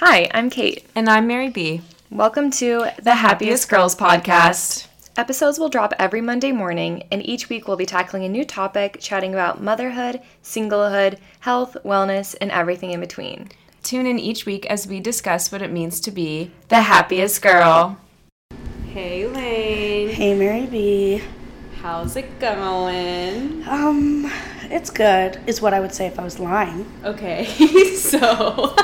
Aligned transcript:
Hi, 0.00 0.28
I'm 0.32 0.48
Kate. 0.48 0.84
And 0.94 1.08
I'm 1.08 1.26
Mary 1.26 1.48
B. 1.48 1.80
Welcome 2.08 2.52
to 2.52 2.86
the, 3.02 3.16
Happiest 3.16 3.68
Girls 3.68 3.96
Podcast. 3.96 4.86
Episodes 5.16 5.58
will 5.58 5.68
drop 5.68 5.92
every 5.98 6.20
Monday 6.20 6.52
morning, 6.52 7.02
and 7.10 7.26
each 7.26 7.48
week 7.48 7.66
we'll 7.66 7.76
be 7.76 7.84
tackling 7.84 8.22
a 8.22 8.28
new 8.28 8.44
topic, 8.44 8.98
chatting 9.00 9.32
about 9.32 9.60
motherhood, 9.60 10.20
singlehood, 10.40 11.18
health, 11.40 11.76
wellness, 11.84 12.36
and 12.40 12.52
everything 12.52 12.92
in 12.92 13.00
between. 13.00 13.48
Tune 13.82 14.06
in 14.06 14.20
each 14.20 14.46
week 14.46 14.66
as 14.66 14.86
we 14.86 15.00
discuss 15.00 15.50
what 15.50 15.62
it 15.62 15.72
means 15.72 15.98
to 16.02 16.12
be 16.12 16.52
the 16.68 16.82
happiest 16.82 17.42
girl. 17.42 17.98
Hey, 18.92 19.26
Lane. 19.26 20.10
Hey, 20.10 20.38
Mary 20.38 20.66
B. 20.66 21.22
How's 21.82 22.14
it 22.14 22.38
going? 22.38 23.66
Um, 23.66 24.30
it's 24.70 24.90
good, 24.90 25.40
is 25.48 25.60
what 25.60 25.74
I 25.74 25.80
would 25.80 25.92
say 25.92 26.06
if 26.06 26.20
I 26.20 26.22
was 26.22 26.38
lying. 26.38 26.86
Okay, 27.04 27.46
so. 27.96 28.76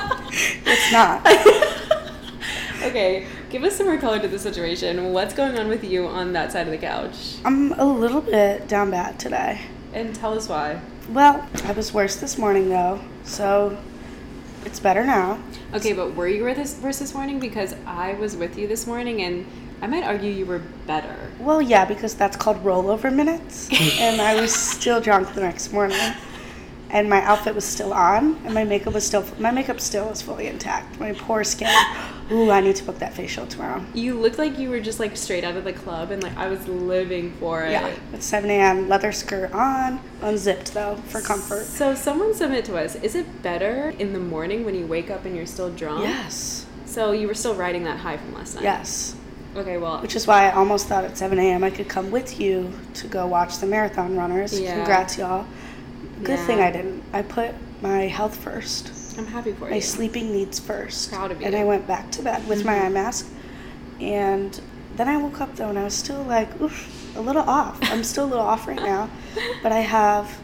It's 0.67 0.93
not. 0.93 1.27
okay, 2.83 3.27
give 3.51 3.65
us 3.65 3.77
some 3.77 3.87
more 3.87 3.99
color 3.99 4.19
to 4.19 4.29
the 4.29 4.39
situation. 4.39 5.13
What's 5.13 5.35
going 5.35 5.59
on 5.59 5.69
with 5.69 5.85
you 5.85 6.07
on 6.07 6.33
that 6.33 6.53
side 6.53 6.67
of 6.67 6.73
the 6.73 6.79
couch? 6.79 7.37
I'm 7.45 7.73
a 7.73 7.85
little 7.85 8.21
bit 8.21 8.69
down 8.69 8.91
bad 8.91 9.19
today. 9.19 9.61
And 9.93 10.15
tell 10.15 10.37
us 10.37 10.49
why. 10.49 10.81
Well, 11.11 11.47
I 11.65 11.73
was 11.73 11.93
worse 11.93 12.17
this 12.17 12.39
morning 12.39 12.69
though, 12.69 13.01
so 13.25 13.79
it's 14.65 14.81
better 14.81 15.05
now. 15.05 15.39
Okay, 15.75 15.93
but 15.93 16.15
were 16.15 16.29
you 16.29 16.43
worse 16.43 16.57
this, 16.57 16.81
worse 16.81 16.99
this 16.99 17.15
morning? 17.15 17.39
Because 17.39 17.75
I 17.87 18.15
was 18.15 18.37
with 18.37 18.59
you 18.59 18.67
this 18.67 18.87
morning 18.87 19.23
and 19.23 19.47
I 19.83 19.87
might 19.87 20.05
argue 20.05 20.31
you 20.31 20.47
were 20.47 20.63
better. 20.87 21.31
Well, 21.39 21.61
yeah, 21.61 21.85
because 21.85 22.15
that's 22.15 22.37
called 22.37 22.65
rollover 22.65 23.15
minutes, 23.15 23.69
and 24.01 24.21
I 24.21 24.41
was 24.41 24.55
still 24.55 25.01
drunk 25.01 25.35
the 25.35 25.43
next 25.43 25.73
morning, 25.73 25.99
and 26.95 27.11
my 27.11 27.21
outfit 27.25 27.57
was 27.57 27.65
still 27.65 27.93
on, 27.93 28.41
and 28.45 28.55
my 28.55 28.63
makeup 28.63 28.95
was 28.95 29.05
still 29.05 29.25
my 29.39 29.51
makeup 29.51 29.81
still 29.81 30.09
is 30.11 30.23
fully 30.23 30.47
intact. 30.47 30.99
My 31.01 31.13
poor 31.13 31.43
skin. 31.43 31.69
Ooh, 32.31 32.51
I 32.51 32.61
need 32.61 32.77
to 32.77 32.85
book 32.85 33.01
that 33.01 33.13
facial 33.13 33.47
tomorrow. 33.49 33.85
You 33.93 34.15
looked 34.19 34.39
like 34.39 34.59
you 34.59 34.71
were 34.71 34.79
just 34.81 35.01
like 35.01 35.17
straight 35.17 35.43
out 35.43 35.57
of 35.57 35.65
the 35.65 35.73
club 35.73 36.13
and 36.13 36.23
like 36.23 36.37
I 36.37 36.49
was 36.49 36.67
living 36.69 37.33
for 37.33 37.65
it. 37.65 37.73
Yeah, 37.73 37.95
it's 38.13 38.25
7 38.25 38.49
a.m. 38.49 38.89
Leather 38.89 39.11
skirt 39.11 39.53
on, 39.53 40.01
unzipped 40.23 40.73
though 40.73 40.95
for 41.09 41.21
comfort. 41.21 41.65
So 41.65 41.97
someone 41.97 42.33
submit 42.33 42.65
to 42.67 42.77
us, 42.77 42.95
is 42.95 43.17
it 43.17 43.43
better 43.43 43.93
in 43.99 44.13
the 44.13 44.21
morning 44.21 44.65
when 44.65 44.77
you 44.77 44.87
wake 44.87 45.11
up 45.11 45.25
and 45.25 45.37
you're 45.37 45.47
still 45.47 45.71
drunk? 45.71 46.05
Yes. 46.05 46.65
So 46.87 47.11
you 47.11 47.27
were 47.27 47.35
still 47.35 47.57
riding 47.57 47.83
that 47.85 47.99
high 47.99 48.17
from 48.19 48.35
last 48.35 48.55
night? 48.55 48.65
Yes. 48.65 49.17
Okay, 49.57 49.79
well, 49.79 50.01
Which 50.01 50.17
is 50.17 50.27
why 50.27 50.49
I 50.49 50.53
almost 50.53 50.89
thought 50.89 51.05
at 51.05 51.19
7 51.19 51.39
a.m. 51.39 51.63
I 51.63 51.71
could 51.71 51.89
come 51.89 52.11
with 52.11 52.41
you 52.41 52.73
to 52.95 53.07
go 53.09 53.27
watch 53.27 53.59
the 53.59 53.67
marathon 53.67 54.17
runners. 54.17 54.59
Yeah. 54.59 54.77
Congrats, 54.77 55.19
y'all. 55.19 55.47
Good 56.23 56.39
thing 56.41 56.61
I 56.61 56.71
didn't. 56.71 57.03
I 57.13 57.23
put 57.23 57.55
my 57.83 58.07
health 58.07 58.37
first, 58.37 59.19
I'm 59.19 59.27
happy 59.27 59.53
for 59.53 59.69
my 59.69 59.77
you. 59.77 59.81
sleeping 59.81 60.33
needs 60.33 60.59
first. 60.59 61.11
Proud 61.11 61.31
of 61.31 61.41
you. 61.41 61.47
And. 61.47 61.57
I 61.57 61.65
went 61.65 61.87
back 61.87 62.11
to 62.13 62.23
bed 62.23 62.47
with 62.49 62.65
my 62.65 62.75
eye 62.75 62.85
mm-hmm. 62.85 62.95
mask. 62.95 63.31
And 64.01 64.61
then 64.97 65.09
I 65.09 65.17
woke 65.17 65.41
up 65.41 65.55
though 65.57 65.69
and 65.69 65.79
I 65.79 65.85
was 65.85 65.95
still 65.95 66.23
like, 66.23 66.61
oof, 66.61 67.17
a 67.17 67.21
little 67.21 67.43
off. 67.43 67.79
I'm 67.83 68.05
still 68.05 68.25
a 68.25 68.31
little 68.31 68.45
off 68.45 68.67
right 68.67 68.77
now. 68.77 69.11
But 69.63 69.73
I 69.73 69.81
have 69.81 70.39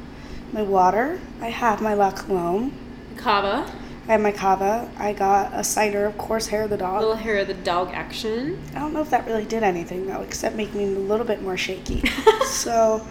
my 0.52 0.62
water, 0.62 1.20
I 1.40 1.48
have 1.50 1.80
my 1.80 1.94
La 1.94 2.10
Colombe, 2.10 2.72
Kava, 3.16 3.70
I 4.08 4.12
have 4.12 4.20
my 4.20 4.32
cava, 4.32 4.90
I 4.98 5.12
got 5.12 5.52
a 5.54 5.62
cider, 5.62 6.06
of 6.06 6.18
course, 6.18 6.48
hair 6.48 6.62
of 6.62 6.70
the 6.70 6.76
dog. 6.76 7.00
little 7.00 7.14
hair 7.14 7.38
of 7.38 7.46
the 7.46 7.54
dog 7.54 7.90
action. 7.92 8.60
I 8.74 8.80
don't 8.80 8.92
know 8.92 9.02
if 9.02 9.10
that 9.10 9.26
really 9.26 9.44
did 9.44 9.62
anything 9.62 10.06
though, 10.06 10.22
except 10.22 10.56
make 10.56 10.74
me 10.74 10.84
a 10.84 10.98
little 10.98 11.26
bit 11.26 11.42
more 11.42 11.56
shaky. 11.56 12.02
so, 12.46 13.06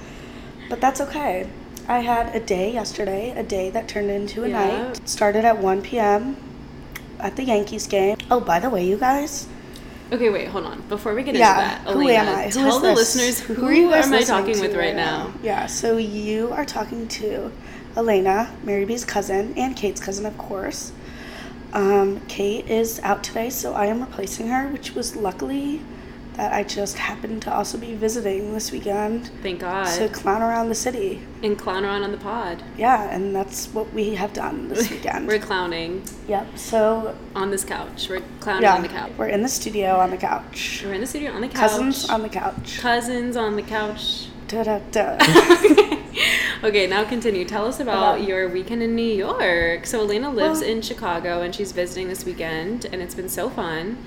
but 0.70 0.82
that's 0.82 1.00
okay. 1.00 1.48
I 1.90 2.02
had 2.02 2.36
a 2.36 2.40
day 2.40 2.72
yesterday, 2.72 3.32
a 3.36 3.42
day 3.42 3.72
that 3.72 3.88
turned 3.88 4.12
into 4.12 4.44
a 4.44 4.48
Yeah. 4.48 4.90
night. 4.90 5.10
Started 5.10 5.44
at 5.44 5.58
1 5.58 5.82
p.m. 5.82 6.38
at 7.20 7.36
the 7.36 7.44
Yankees 7.44 7.88
game. 7.88 8.16
Oh, 8.30 8.40
by 8.40 8.60
the 8.60 8.70
way, 8.70 8.86
you 8.86 8.96
guys. 8.96 9.48
Okay, 10.12 10.30
wait, 10.30 10.50
hold 10.50 10.66
on. 10.66 10.82
Before 10.88 11.16
we 11.16 11.24
get 11.24 11.34
Yeah, 11.34 11.50
into 11.50 11.62
that, 11.86 11.94
who 11.96 12.02
Elena, 12.02 12.20
am 12.20 12.38
I? 12.38 12.44
Who 12.44 12.52
tell 12.52 12.80
the 12.80 12.88
this? 12.90 13.16
listeners 13.16 13.40
who, 13.40 13.66
are 13.66 13.74
you 13.74 13.92
am 13.92 14.14
I 14.14 14.22
talking 14.22 14.60
with 14.60 14.76
right 14.76 14.96
now? 14.96 15.34
Yeah, 15.42 15.66
so 15.66 15.98
you 15.98 16.52
are 16.52 16.64
talking 16.64 17.08
to 17.08 17.52
Elena, 17.98 18.52
Mary 18.64 18.86
B's 18.86 19.04
cousin, 19.04 19.56
and 19.58 19.76
Kate's 19.76 20.00
cousin, 20.00 20.28
of 20.28 20.38
course. 20.38 20.92
Um, 21.74 22.22
Kate 22.28 22.68
is 22.68 23.00
out 23.02 23.24
today, 23.24 23.50
so 23.50 23.74
I 23.74 23.88
am 23.88 24.00
replacing 24.02 24.48
her, 24.50 24.68
which 24.68 24.94
was 24.94 25.16
luckily 25.16 25.82
that 26.40 26.54
I 26.54 26.64
just 26.64 26.98
happened 26.98 27.42
to 27.42 27.54
also 27.54 27.78
be 27.78 27.96
visiting 27.96 28.54
this 28.54 28.72
weekend 28.72 29.28
Thank 29.44 29.60
God. 29.60 29.94
to 29.98 30.08
clown 30.08 30.42
around 30.42 30.70
the 30.70 30.76
city. 30.76 31.22
and 31.44 31.60
clown 31.60 31.84
around 31.84 32.04
on 32.04 32.14
the 32.14 32.18
pod. 32.18 32.64
Yeah, 32.78 33.14
and 33.14 33.36
that's 33.36 33.68
what 33.74 33.92
we 33.94 34.16
have 34.16 34.32
done 34.32 34.70
this 34.70 34.90
weekend. 34.94 35.28
We're 35.28 35.40
clowning 35.40 36.02
yep. 36.30 36.48
So 36.58 37.18
on 37.36 37.52
this 37.52 37.66
couch. 37.66 38.08
We're 38.08 38.22
clowning 38.40 38.64
yeah, 38.64 38.76
on 38.76 38.84
the 38.84 38.88
couch. 38.88 39.12
we're 39.18 39.28
in 39.28 39.42
the 39.42 39.50
studio 39.50 39.98
on 39.98 40.12
the 40.12 40.18
couch. 40.18 40.82
We're 40.86 40.94
in 40.94 41.02
the 41.02 41.08
studio 41.08 41.34
on 41.34 41.42
the 41.42 41.50
couch. 41.50 41.58
Cousins 41.58 42.10
on 42.10 42.22
the 42.22 42.30
couch. 42.30 42.80
Cousins 42.80 43.36
on 43.36 43.58
the 43.58 43.62
couch. 43.62 44.28
Da 44.48 44.64
da 44.64 44.80
da. 44.92 45.18
okay, 46.64 46.88
now 46.88 47.04
continue. 47.04 47.44
Tell 47.44 47.66
us 47.66 47.82
about 47.82 48.16
About- 48.16 48.28
your 48.28 48.48
weekend 48.48 48.82
in 48.82 48.96
New 48.96 49.02
York. 49.14 49.86
So 49.86 50.00
Elena 50.00 50.30
lives 50.32 50.62
Well- 50.62 50.70
in 50.70 50.82
Chicago 50.82 51.42
and 51.42 51.54
she's 51.54 51.74
visiting 51.74 52.08
this 52.08 52.24
weekend, 52.24 52.86
and 52.86 53.02
it's 53.02 53.14
been 53.14 53.28
so 53.28 53.50
fun. 53.50 53.98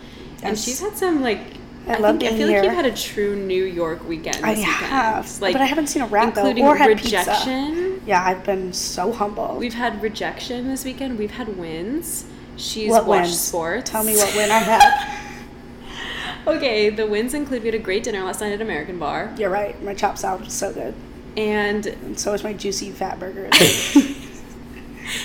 And 0.42 0.58
she's 0.58 0.80
had 0.80 0.96
some 0.96 1.20
like. 1.22 1.40
I 1.88 1.98
love 1.98 2.18
think, 2.18 2.32
I 2.32 2.36
being 2.36 2.36
feel 2.36 2.48
like 2.54 2.64
you've 2.64 2.74
had 2.74 2.86
a 2.86 2.94
true 2.96 3.34
New 3.36 3.64
York 3.64 4.06
weekend. 4.08 4.36
This 4.36 4.44
I 4.44 4.50
weekend. 4.50 4.66
have, 4.74 5.40
like, 5.40 5.52
but 5.52 5.62
I 5.62 5.66
haven't 5.66 5.88
seen 5.88 6.02
a 6.02 6.06
rat 6.06 6.34
though, 6.34 6.42
including 6.42 6.64
or 6.64 6.76
had 6.76 6.88
rejection. 6.88 7.74
pizza. 7.74 8.00
Yeah, 8.06 8.24
I've 8.24 8.44
been 8.44 8.72
so 8.72 9.12
humble. 9.12 9.56
We've 9.56 9.74
had 9.74 10.00
rejection 10.02 10.68
this 10.68 10.84
weekend. 10.84 11.18
We've 11.18 11.32
had 11.32 11.56
wins. 11.56 12.24
She's 12.56 12.90
what 12.90 13.06
watched 13.06 13.22
wins? 13.28 13.40
sports. 13.40 13.90
Tell 13.90 14.04
me 14.04 14.14
what 14.16 14.34
win 14.36 14.50
I 14.50 14.58
had. 14.58 15.18
Okay, 16.44 16.90
the 16.90 17.06
wins 17.06 17.34
include 17.34 17.62
we 17.62 17.68
had 17.68 17.76
a 17.76 17.78
great 17.78 18.02
dinner 18.02 18.24
last 18.24 18.40
night 18.40 18.52
at 18.52 18.60
American 18.60 18.98
Bar, 18.98 19.32
You're 19.38 19.48
right. 19.50 19.80
My 19.82 19.94
chop 19.94 20.18
salad 20.18 20.40
was 20.44 20.52
so 20.52 20.72
good, 20.72 20.92
and 21.36 21.86
and 21.86 22.18
so 22.18 22.32
was 22.32 22.42
my 22.42 22.52
juicy 22.52 22.90
fat 22.90 23.20
burger. 23.20 23.48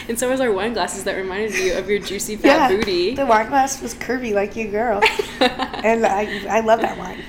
and 0.09 0.18
so 0.19 0.29
was 0.29 0.40
our 0.40 0.51
wine 0.51 0.73
glasses 0.73 1.03
that 1.06 1.16
reminded 1.16 1.56
you 1.56 1.73
of 1.78 1.90
your 1.90 2.00
juicy 2.00 2.35
fat 2.35 2.69
booty. 2.69 3.16
The 3.16 3.25
wine 3.25 3.47
glass 3.50 3.81
was 3.81 3.94
curvy 3.94 4.34
like 4.34 4.56
you, 4.56 4.68
girl, 4.69 5.01
and 5.40 6.06
I 6.06 6.45
I 6.50 6.59
love 6.62 6.81
that 6.81 6.97
wine. 6.97 7.22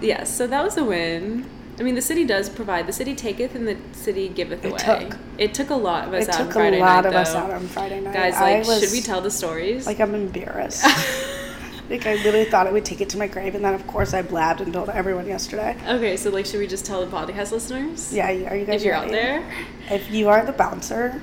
Yes, 0.00 0.34
so 0.34 0.46
that 0.46 0.62
was 0.62 0.76
a 0.76 0.84
win. 0.84 1.46
I 1.78 1.82
mean, 1.82 1.94
the 1.94 2.02
city 2.02 2.24
does 2.24 2.48
provide. 2.48 2.86
The 2.86 2.92
city 2.92 3.14
taketh 3.14 3.54
and 3.54 3.68
the 3.68 3.76
city 3.92 4.28
giveth 4.28 4.64
It 4.64 4.68
away. 4.70 4.78
took. 5.08 5.18
It 5.36 5.52
took 5.54 5.68
a 5.70 5.74
lot 5.74 6.08
of 6.08 6.14
us 6.14 6.24
It 6.24 6.30
out 6.30 6.40
on 6.40 6.46
took 6.46 6.54
Friday 6.54 6.78
a 6.78 6.80
lot 6.80 7.04
night, 7.04 7.10
of 7.10 7.14
us 7.14 7.34
out 7.34 7.50
on 7.50 7.66
Friday 7.68 8.00
night. 8.00 8.14
Guys, 8.14 8.34
like, 8.34 8.66
was, 8.66 8.80
should 8.80 8.92
we 8.92 9.00
tell 9.02 9.20
the 9.20 9.30
stories? 9.30 9.86
Like 9.86 10.00
I'm 10.00 10.14
embarrassed. 10.14 10.84
like 11.90 12.06
I 12.06 12.14
literally 12.16 12.46
thought 12.46 12.66
I 12.66 12.72
would 12.72 12.84
take 12.86 13.02
it 13.02 13.10
to 13.10 13.18
my 13.18 13.26
grave, 13.26 13.54
and 13.54 13.62
then 13.64 13.74
of 13.74 13.86
course 13.86 14.14
I 14.14 14.22
blabbed 14.22 14.62
and 14.62 14.72
told 14.72 14.88
everyone 14.88 15.26
yesterday. 15.26 15.76
okay, 15.86 16.16
so 16.16 16.30
like, 16.30 16.46
should 16.46 16.60
we 16.60 16.66
just 16.66 16.86
tell 16.86 17.04
the 17.04 17.14
podcast 17.14 17.52
listeners? 17.52 18.10
Yeah, 18.12 18.26
are 18.26 18.56
you 18.56 18.64
guys? 18.64 18.76
If 18.80 18.84
you're 18.84 18.94
out 18.94 19.08
there, 19.08 19.44
If 19.90 20.10
you 20.10 20.28
are 20.30 20.44
the 20.46 20.52
bouncer, 20.52 21.20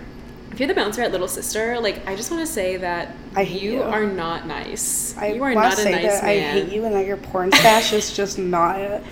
if 0.53 0.59
you're 0.59 0.67
the 0.67 0.75
bouncer 0.75 1.01
at 1.01 1.11
Little 1.11 1.27
Sister, 1.27 1.79
like, 1.79 2.07
I 2.07 2.15
just 2.15 2.29
want 2.29 2.45
to 2.45 2.51
say 2.51 2.77
that 2.77 3.15
you, 3.35 3.71
you. 3.71 3.81
are 3.81 4.05
not 4.05 4.45
nice. 4.45 5.17
I 5.17 5.29
you 5.29 5.43
are 5.43 5.53
not 5.55 5.79
a 5.79 5.83
nice 5.83 6.21
man. 6.21 6.25
I 6.25 6.39
hate 6.39 6.71
you 6.71 6.85
and 6.85 6.93
that 6.93 7.07
your 7.07 7.17
porn 7.17 7.51
stash 7.51 7.91
is 7.91 8.13
just 8.15 8.37
not 8.37 8.79
it. 8.79 9.03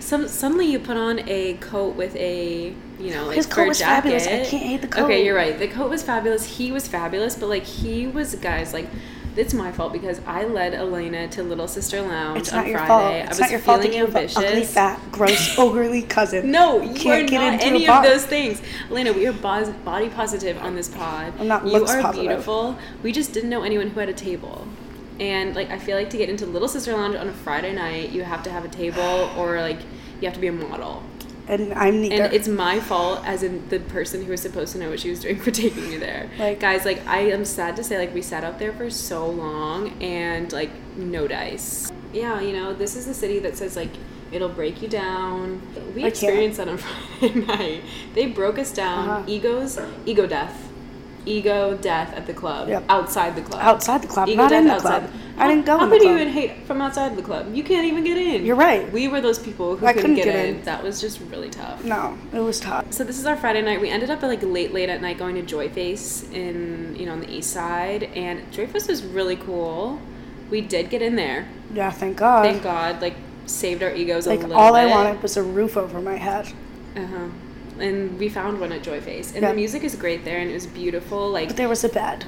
Some 0.00 0.26
suddenly 0.26 0.66
you 0.66 0.80
put 0.80 0.96
on 0.96 1.20
a 1.28 1.54
coat 1.54 1.94
with 1.94 2.16
a 2.16 2.74
you 2.98 3.14
know 3.14 3.26
like 3.26 3.36
His 3.36 3.46
coat 3.46 3.68
was 3.68 3.78
jacket. 3.78 4.10
fabulous. 4.10 4.26
I 4.26 4.50
can't 4.50 4.62
hate 4.64 4.80
the 4.80 4.88
coat. 4.88 5.04
Okay, 5.04 5.24
you're 5.24 5.36
right. 5.36 5.56
The 5.56 5.68
coat 5.68 5.88
was 5.88 6.02
fabulous. 6.02 6.44
He 6.44 6.72
was 6.72 6.88
fabulous, 6.88 7.36
but 7.36 7.48
like 7.48 7.62
he 7.62 8.08
was 8.08 8.34
guys 8.34 8.72
like. 8.72 8.88
It's 9.36 9.54
my 9.54 9.70
fault 9.70 9.92
because 9.92 10.20
I 10.26 10.44
led 10.44 10.74
Elena 10.74 11.28
to 11.28 11.42
Little 11.42 11.68
Sister 11.68 12.02
Lounge 12.02 12.38
It's 12.40 12.52
on 12.52 12.58
not 12.58 12.66
your 12.68 12.78
Friday. 12.78 12.88
fault. 12.88 13.04
I 13.14 13.16
It's 13.18 13.28
was 13.30 13.40
not 13.40 13.50
your 13.50 13.60
fault 13.60 13.82
feeling 13.82 13.96
you 13.96 14.06
have 14.06 14.36
ugly, 14.36 14.64
fat, 14.64 15.00
gross, 15.12 15.56
ogurely 15.58 16.08
cousin. 16.08 16.50
No, 16.50 16.80
you 16.82 16.94
Can't 16.94 17.24
are 17.24 17.28
get 17.28 17.38
not 17.40 17.52
into 17.54 17.64
any 17.66 17.88
of 17.88 18.02
those 18.02 18.26
things. 18.26 18.60
Elena, 18.90 19.12
we 19.12 19.26
are 19.26 19.32
body 19.32 20.08
positive 20.08 20.58
on 20.58 20.74
this 20.74 20.88
pod. 20.88 21.32
I'm 21.38 21.46
not 21.46 21.66
You 21.66 21.76
are 21.84 22.02
positive. 22.02 22.14
beautiful. 22.26 22.76
We 23.02 23.12
just 23.12 23.32
didn't 23.32 23.50
know 23.50 23.62
anyone 23.62 23.88
who 23.90 24.00
had 24.00 24.08
a 24.08 24.12
table. 24.14 24.66
And 25.20 25.54
like 25.54 25.70
I 25.70 25.78
feel 25.78 25.96
like 25.96 26.10
to 26.10 26.16
get 26.16 26.28
into 26.28 26.46
Little 26.46 26.68
Sister 26.68 26.92
Lounge 26.96 27.14
on 27.14 27.28
a 27.28 27.32
Friday 27.32 27.72
night, 27.74 28.10
you 28.10 28.24
have 28.24 28.42
to 28.44 28.50
have 28.50 28.64
a 28.64 28.68
table 28.68 29.30
or 29.36 29.60
like 29.60 29.78
you 30.20 30.26
have 30.26 30.34
to 30.34 30.40
be 30.40 30.48
a 30.48 30.52
model. 30.52 31.02
And 31.48 31.72
I'm. 31.74 31.96
And 32.04 32.32
it's 32.32 32.46
my 32.48 32.78
fault 32.80 33.22
as 33.24 33.42
in 33.42 33.68
the 33.70 33.80
person 33.80 34.24
who 34.24 34.30
was 34.30 34.40
supposed 34.40 34.72
to 34.72 34.78
know 34.78 34.90
what 34.90 35.00
she 35.00 35.10
was 35.10 35.20
doing 35.20 35.38
for 35.40 35.50
taking 35.50 35.88
me 35.90 35.96
there. 35.96 36.30
Like- 36.38 36.60
Guys, 36.60 36.84
like 36.84 37.06
I 37.06 37.20
am 37.30 37.44
sad 37.44 37.76
to 37.76 37.84
say 37.84 37.98
like 37.98 38.14
we 38.14 38.22
sat 38.22 38.44
out 38.44 38.58
there 38.58 38.72
for 38.72 38.88
so 38.90 39.28
long 39.28 40.00
and 40.02 40.52
like 40.52 40.70
no 40.96 41.26
dice. 41.26 41.90
Yeah, 42.12 42.40
you 42.40 42.52
know, 42.52 42.72
this 42.74 42.96
is 42.96 43.06
a 43.08 43.14
city 43.14 43.38
that 43.40 43.56
says 43.56 43.76
like 43.76 43.90
it'll 44.32 44.48
break 44.48 44.80
you 44.82 44.88
down. 44.88 45.60
We 45.94 46.02
I 46.04 46.10
can't. 46.10 46.14
experienced 46.14 46.58
that 46.58 46.68
on 46.68 46.78
Friday 47.18 47.34
night. 47.46 47.82
They 48.14 48.26
broke 48.26 48.58
us 48.58 48.72
down. 48.72 49.08
Uh-huh. 49.08 49.24
Egos, 49.26 49.78
ego 50.06 50.26
death. 50.26 50.69
Ego 51.26 51.76
death 51.76 52.14
at 52.14 52.26
the 52.26 52.34
club. 52.34 52.68
Yep. 52.68 52.84
Outside 52.88 53.36
the 53.36 53.42
club. 53.42 53.60
Outside 53.62 54.02
the 54.02 54.08
club, 54.08 54.28
Ego 54.28 54.42
not 54.42 54.50
death 54.50 54.60
in 54.60 54.66
the 54.68 54.74
outside. 54.74 55.00
club. 55.00 55.12
I 55.38 55.48
didn't 55.48 55.64
go 55.64 55.78
How 55.78 55.84
in 55.84 55.90
the 55.90 55.96
could 55.96 56.04
you 56.06 56.14
even 56.14 56.28
hate 56.28 56.66
from 56.66 56.82
outside 56.82 57.16
the 57.16 57.22
club? 57.22 57.54
You 57.54 57.62
can't 57.64 57.86
even 57.86 58.04
get 58.04 58.18
in. 58.18 58.44
You're 58.44 58.56
right. 58.56 58.90
We 58.92 59.08
were 59.08 59.20
those 59.20 59.38
people 59.38 59.76
who 59.76 59.86
I 59.86 59.92
couldn't, 59.92 60.16
couldn't 60.16 60.16
get, 60.16 60.24
get 60.26 60.48
in. 60.48 60.56
in. 60.56 60.62
That 60.64 60.82
was 60.82 61.00
just 61.00 61.20
really 61.20 61.48
tough. 61.50 61.82
No, 61.84 62.18
it 62.32 62.40
was 62.40 62.60
tough. 62.60 62.92
So 62.92 63.04
this 63.04 63.18
is 63.18 63.26
our 63.26 63.36
Friday 63.36 63.62
night. 63.62 63.80
We 63.80 63.88
ended 63.88 64.10
up 64.10 64.22
at 64.22 64.26
like 64.26 64.42
late, 64.42 64.72
late 64.72 64.88
at 64.88 65.00
night 65.00 65.18
going 65.18 65.36
to 65.36 65.42
Joy 65.42 65.68
Face 65.70 66.28
in 66.30 66.94
you 66.96 67.06
know 67.06 67.12
on 67.12 67.20
the 67.20 67.30
east 67.30 67.50
side, 67.50 68.04
and 68.14 68.50
Joy 68.52 68.66
Face 68.66 68.88
was 68.88 69.02
really 69.04 69.36
cool. 69.36 70.00
We 70.50 70.60
did 70.60 70.90
get 70.90 71.00
in 71.00 71.16
there. 71.16 71.48
Yeah, 71.72 71.90
thank 71.90 72.16
God. 72.18 72.44
Thank 72.44 72.62
God. 72.62 73.00
Like 73.00 73.14
saved 73.46 73.82
our 73.82 73.92
egos 73.94 74.26
a 74.26 74.30
like 74.30 74.44
all 74.44 74.72
bit. 74.72 74.80
I 74.80 74.86
wanted 74.86 75.22
was 75.22 75.36
a 75.36 75.42
roof 75.42 75.76
over 75.76 76.00
my 76.00 76.16
head. 76.16 76.52
Uh 76.96 77.06
huh. 77.06 77.28
And 77.80 78.18
we 78.18 78.28
found 78.28 78.60
one 78.60 78.72
at 78.72 78.82
Joy 78.82 79.00
Face, 79.00 79.32
and 79.32 79.42
Yeah. 79.42 79.50
the 79.50 79.54
music 79.56 79.82
is 79.84 79.94
great 79.94 80.24
there, 80.24 80.38
and 80.38 80.50
it 80.50 80.54
was 80.54 80.66
beautiful. 80.66 81.28
Like 81.30 81.48
But 81.48 81.56
there 81.56 81.68
was 81.68 81.84
a 81.84 81.88
bed. 81.88 82.24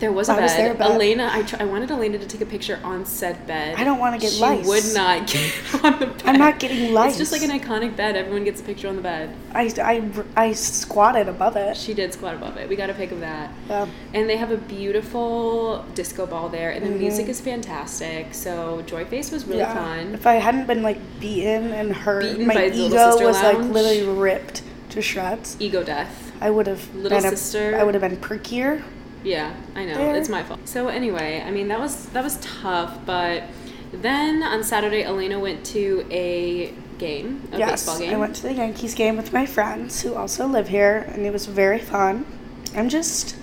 there 0.00 0.12
was 0.12 0.28
a 0.28 0.32
why 0.32 0.36
bed. 0.38 0.42
was 0.44 0.54
there 0.56 0.70
a 0.70 0.74
bed? 0.74 0.90
Elena, 0.92 1.28
I, 1.32 1.42
tr- 1.42 1.56
I 1.58 1.64
wanted 1.64 1.90
Elena 1.90 2.18
to 2.18 2.26
take 2.26 2.40
a 2.40 2.46
picture 2.46 2.78
on 2.84 3.04
said 3.04 3.48
bed. 3.48 3.74
I 3.76 3.82
don't 3.82 3.98
wanna 3.98 4.18
get 4.18 4.30
she 4.30 4.40
lice. 4.40 4.64
would 4.64 4.94
not 4.94 5.26
get 5.34 5.52
on 5.82 5.98
the 5.98 6.06
bed. 6.06 6.22
I'm 6.24 6.38
not 6.38 6.60
getting 6.60 6.94
lice. 6.94 7.18
It's 7.18 7.30
just 7.30 7.32
like 7.32 7.42
an 7.42 7.50
iconic 7.58 7.96
bed. 7.96 8.14
Everyone 8.14 8.44
gets 8.44 8.60
a 8.60 8.64
picture 8.64 8.86
on 8.88 8.94
the 8.94 9.02
bed. 9.02 9.34
I, 9.52 9.64
I, 9.82 9.96
I 10.36 10.52
squatted 10.52 11.26
above 11.28 11.56
it. 11.56 11.76
She 11.76 11.94
did 11.94 12.12
squat 12.12 12.34
above 12.34 12.56
it. 12.58 12.68
We 12.68 12.76
got 12.76 12.90
a 12.90 12.94
pic 12.94 13.10
of 13.10 13.18
that. 13.20 13.50
Yeah. 13.68 13.86
And 14.14 14.30
they 14.30 14.36
have 14.36 14.52
a 14.52 14.56
beautiful 15.02 15.84
disco 15.96 16.26
ball 16.26 16.48
there, 16.48 16.70
and 16.70 16.86
the 16.86 16.90
music 16.90 17.26
is 17.28 17.40
fantastic. 17.40 18.34
So 18.34 18.82
Joy 18.86 19.04
Face 19.04 19.32
was 19.32 19.46
really 19.46 19.64
Mm-hmm. 19.64 19.76
yeah. 19.76 19.96
fun. 20.04 20.14
If 20.14 20.26
I 20.28 20.34
hadn't 20.34 20.66
been 20.68 20.82
like 20.84 20.98
beaten 21.18 21.72
and 21.72 21.92
hurt, 21.92 22.22
Beaten 22.22 22.46
my 22.46 22.54
by 22.54 22.68
the 22.68 22.76
Little 22.88 23.14
ego 23.18 23.26
was 23.26 23.42
like 23.42 23.58
literally 23.58 24.04
ripped 24.06 24.62
to 24.90 25.02
shreds. 25.02 25.56
Ego 25.60 25.82
death. 25.82 26.32
I 26.40 26.50
would 26.50 26.66
have 26.66 26.94
Little 26.94 27.20
been 27.20 27.30
Sister. 27.30 27.76
I 27.76 27.84
would 27.84 27.94
have 27.94 28.02
been 28.02 28.16
perkier. 28.16 28.82
Yeah, 29.24 29.54
I 29.74 29.84
know. 29.84 29.94
There. 29.94 30.16
It's 30.16 30.28
my 30.28 30.42
fault. 30.42 30.60
So 30.64 30.88
anyway, 30.88 31.42
I 31.44 31.50
mean 31.50 31.68
that 31.68 31.80
was 31.80 32.06
that 32.10 32.22
was 32.22 32.38
tough, 32.40 33.04
but 33.04 33.44
then 33.92 34.42
on 34.42 34.62
Saturday 34.62 35.02
Elena 35.02 35.38
went 35.38 35.64
to 35.66 36.06
a 36.10 36.72
game, 36.98 37.48
a 37.52 37.58
yes, 37.58 37.70
baseball 37.70 37.98
game. 37.98 38.14
I 38.14 38.16
went 38.16 38.36
to 38.36 38.42
the 38.42 38.52
Yankees 38.52 38.94
game 38.94 39.16
with 39.16 39.32
my 39.32 39.46
friends 39.46 40.02
who 40.02 40.14
also 40.14 40.46
live 40.46 40.68
here, 40.68 41.06
and 41.12 41.24
it 41.26 41.32
was 41.32 41.46
very 41.46 41.80
fun. 41.80 42.26
I'm 42.74 42.88
just 42.88 43.36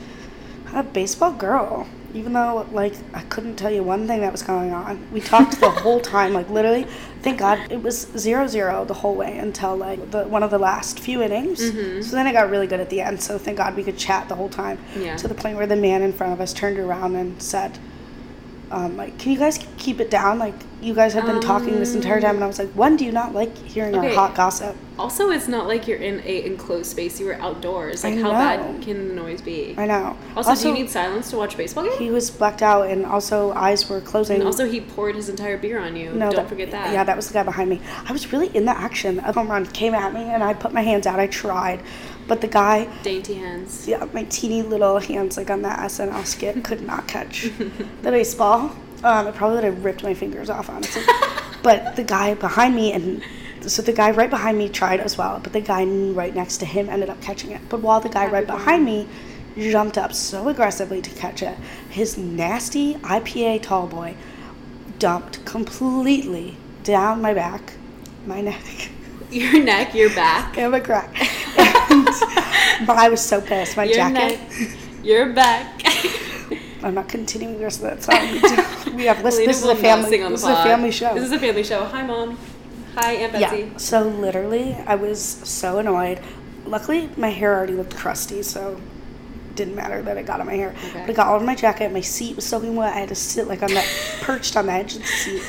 a 0.74 0.84
baseball 0.84 1.32
girl, 1.32 1.88
even 2.14 2.34
though 2.34 2.68
like 2.72 2.94
I 3.14 3.22
couldn't 3.22 3.56
tell 3.56 3.72
you 3.72 3.84
one 3.84 4.08
thing 4.08 4.22
that 4.22 4.32
was 4.32 4.44
going 4.44 4.72
on. 4.72 5.06
We 5.12 5.22
talked 5.22 5.60
the 5.60 5.70
whole 5.70 6.00
time, 6.00 6.34
like 6.34 6.50
literally. 6.50 6.88
Thank 7.26 7.40
God 7.40 7.72
it 7.72 7.82
was 7.82 8.08
zero 8.16 8.46
zero 8.46 8.86
the 8.86 8.94
whole 8.94 9.16
way 9.16 9.40
until 9.40 9.76
like 9.76 10.12
the 10.12 10.26
one 10.26 10.44
of 10.44 10.52
the 10.52 10.60
last 10.60 11.00
few 11.00 11.24
innings. 11.24 11.60
Mm-hmm. 11.60 12.04
So 12.04 12.16
then 12.16 12.28
it 12.28 12.34
got 12.34 12.52
really 12.52 12.68
good 12.68 12.80
at 12.80 12.92
the 12.92 13.02
end. 13.02 13.20
So 13.20 13.40
thank 13.40 13.58
God 13.58 13.76
we 13.76 13.84
could 13.84 13.98
chat 13.98 14.30
the 14.30 14.36
whole 14.36 14.48
time. 14.48 14.78
Yeah. 14.96 15.18
To 15.18 15.28
the 15.28 15.34
point 15.34 15.58
where 15.58 15.66
the 15.66 15.76
man 15.76 16.04
in 16.04 16.14
front 16.14 16.34
of 16.34 16.40
us 16.40 16.54
turned 16.54 16.78
around 16.78 17.16
and 17.16 17.42
said. 17.42 17.80
Um, 18.72 18.98
like, 18.98 19.18
can 19.20 19.32
you 19.32 19.38
guys 19.38 19.60
keep 19.78 20.00
it 20.00 20.10
down? 20.10 20.40
Like, 20.40 20.56
you 20.82 20.94
guys 20.94 21.14
have 21.14 21.26
been 21.26 21.42
talking 21.42 21.76
this 21.80 21.96
entire 21.96 22.20
time, 22.22 22.36
and 22.36 22.44
I 22.44 22.48
was 22.48 22.60
like, 22.60 22.70
one, 22.70 22.96
do 22.98 23.06
you 23.06 23.12
not 23.12 23.34
like 23.34 23.56
hearing 23.58 23.96
Okay. 23.96 24.10
our 24.10 24.14
hot 24.14 24.36
gossip? 24.36 24.76
also, 24.98 25.30
it's 25.30 25.48
not 25.50 25.68
like 25.68 25.88
you're 25.90 25.98
in 25.98 26.22
a 26.26 26.46
enclosed 26.46 26.90
space. 26.90 27.20
You 27.20 27.26
were 27.26 27.34
outdoors. 27.42 28.04
Like, 28.04 28.18
how 28.18 28.32
bad 28.32 28.82
can 28.82 29.10
the 29.10 29.14
noise 29.14 29.42
be? 29.42 29.76
I 29.78 29.86
know. 29.86 30.16
Also, 30.38 30.56
do 30.56 30.68
you 30.70 30.74
need 30.74 30.90
silence 30.90 31.30
to 31.32 31.38
watch 31.38 31.58
baseball 31.58 31.84
game? 31.84 31.98
He 31.98 32.10
was 32.12 32.30
blacked 32.32 32.62
out, 32.62 32.90
and 32.90 33.06
also 33.06 33.52
eyes 33.54 33.90
were 33.90 34.00
closing. 34.02 34.38
and 34.38 34.46
also, 34.46 34.70
he 34.70 34.80
poured 34.82 35.16
his 35.16 35.28
entire 35.30 35.58
beer 35.58 35.80
on 35.80 35.96
you. 35.96 36.12
no, 36.14 36.32
Don't 36.32 36.48
forget 36.48 36.72
that. 36.72 36.94
Yeah, 36.94 37.04
that 37.04 37.16
was 37.16 37.28
the 37.28 37.34
guy 37.34 37.44
behind 37.44 37.70
me. 37.70 37.82
I 38.08 38.12
was 38.14 38.32
really 38.32 38.48
in 38.56 38.66
the 38.66 38.78
action. 38.78 39.20
A 39.20 39.34
home 39.34 39.50
run 39.50 39.66
came 39.66 39.94
at 39.94 40.14
me, 40.14 40.22
and 40.22 40.42
I 40.44 40.54
put 40.54 40.72
my 40.74 40.82
hands 40.82 41.06
out. 41.08 41.20
I 41.20 41.28
tried, 41.28 41.82
but 42.28 42.42
the 42.42 42.48
guy, 42.48 42.86
Dainty 43.04 43.36
hands. 43.36 43.88
yeah, 43.88 44.06
my 44.14 44.24
teeny 44.26 44.62
little 44.62 45.00
hands, 45.00 45.38
like 45.38 45.50
on 45.50 45.62
that 45.64 45.80
SNL 45.80 46.26
skit, 46.26 46.64
could 46.64 46.82
not 46.82 47.08
catch 47.08 47.44
the 48.02 48.12
baseball. 48.12 48.76
Um, 49.04 49.28
it 49.28 49.36
probably 49.36 49.58
would 49.58 49.64
have 49.66 49.86
ripped 49.86 50.04
my 50.04 50.14
fingers 50.14 50.50
off, 50.50 50.70
honestly. 50.70 51.04
but 51.62 51.96
the 51.96 52.04
guy 52.04 52.34
behind 52.34 52.76
me, 52.76 52.92
and 52.94 53.22
so 53.62 53.82
the 53.82 53.94
guy 53.94 54.12
right 54.12 54.30
behind 54.30 54.58
me 54.58 54.70
tried 54.70 55.00
as 55.00 55.18
well, 55.18 55.40
but 55.44 55.54
the 55.54 55.62
guy 55.62 55.86
right 55.86 56.34
next 56.34 56.58
to 56.58 56.66
him 56.66 56.90
ended 56.90 57.10
up 57.10 57.22
catching 57.22 57.52
it. 57.52 57.62
But 57.70 57.82
while 57.82 58.00
the 58.00 58.10
guy 58.10 58.28
right 58.28 58.48
behind 58.48 58.86
me 58.86 59.08
jumped 59.58 59.98
up 59.98 60.14
so 60.14 60.50
aggressively 60.50 61.02
to 61.02 61.10
catch 61.12 61.42
it, 61.44 61.58
his 61.90 62.18
nasty 62.18 62.96
IPA 62.96 63.62
tall 63.64 63.88
boy 63.88 64.16
dumped 65.00 65.44
completely 65.46 66.58
down 66.84 67.22
my 67.22 67.34
back, 67.34 67.74
my 68.26 68.42
neck, 68.42 68.90
Your 69.32 69.64
neck, 69.64 69.94
your 69.96 70.10
back. 70.16 70.58
I 70.58 70.62
have 70.62 70.74
a 70.74 70.82
crack. 70.82 71.14
And 71.88 72.88
but 72.88 72.98
I 72.98 73.10
was 73.10 73.22
so 73.22 73.40
pissed. 73.42 73.78
My 73.78 73.84
Your 73.86 73.96
jacket. 73.96 74.40
neck, 74.40 74.78
your 75.04 75.32
back. 75.34 75.82
I'm 76.84 76.94
not 76.94 77.08
continuing 77.08 77.58
the 77.58 77.64
rest 77.64 77.82
of 77.84 77.90
that 77.90 78.04
song. 78.86 78.96
We 78.96 79.06
have 79.06 79.24
listen, 79.24 79.46
this 79.46 79.60
is 79.64 79.70
a 79.70 79.76
family. 79.76 80.10
sing 80.10 80.24
on 80.24 80.32
the 80.32 80.38
This 80.38 80.44
is 80.44 80.50
a 80.50 80.64
family 80.64 80.92
show. 80.92 81.14
This 81.14 81.24
is 81.24 81.32
a 81.32 81.40
family 81.40 81.64
show. 81.64 81.86
Hi, 81.86 82.06
mom. 82.06 82.38
Hi, 82.96 83.14
Aunt 83.14 83.34
Betsy. 83.34 83.58
yeah. 83.72 83.78
So 83.78 84.02
literally, 84.04 84.74
I 84.86 84.96
was 84.96 85.22
so 85.24 85.78
annoyed. 85.80 86.20
Luckily, 86.66 87.10
my 87.18 87.30
hair 87.30 87.56
already 87.56 87.74
looked 87.74 87.96
crusty, 87.96 88.42
so 88.44 88.74
it 89.50 89.56
didn't 89.56 89.76
matter 89.76 90.02
that 90.02 90.18
it 90.18 90.26
got 90.26 90.40
on 90.42 90.48
my 90.48 90.56
hair. 90.56 90.72
Okay. 90.90 91.02
But 91.02 91.10
it 91.12 91.16
got 91.16 91.28
all 91.28 91.36
over 91.36 91.46
my 91.46 91.56
jacket. 91.56 91.92
My 91.94 92.02
seat 92.02 92.36
was 92.36 92.46
soaking 92.46 92.76
wet. 92.76 92.94
I 92.94 93.00
had 93.00 93.10
to 93.10 93.16
sit 93.16 93.48
like 93.48 93.64
on 93.64 93.74
that, 93.74 93.88
perched 94.22 94.58
on 94.58 94.66
the 94.66 94.74
edge 94.74 94.96
of 94.96 95.02
the 95.02 95.08
seat. 95.08 95.44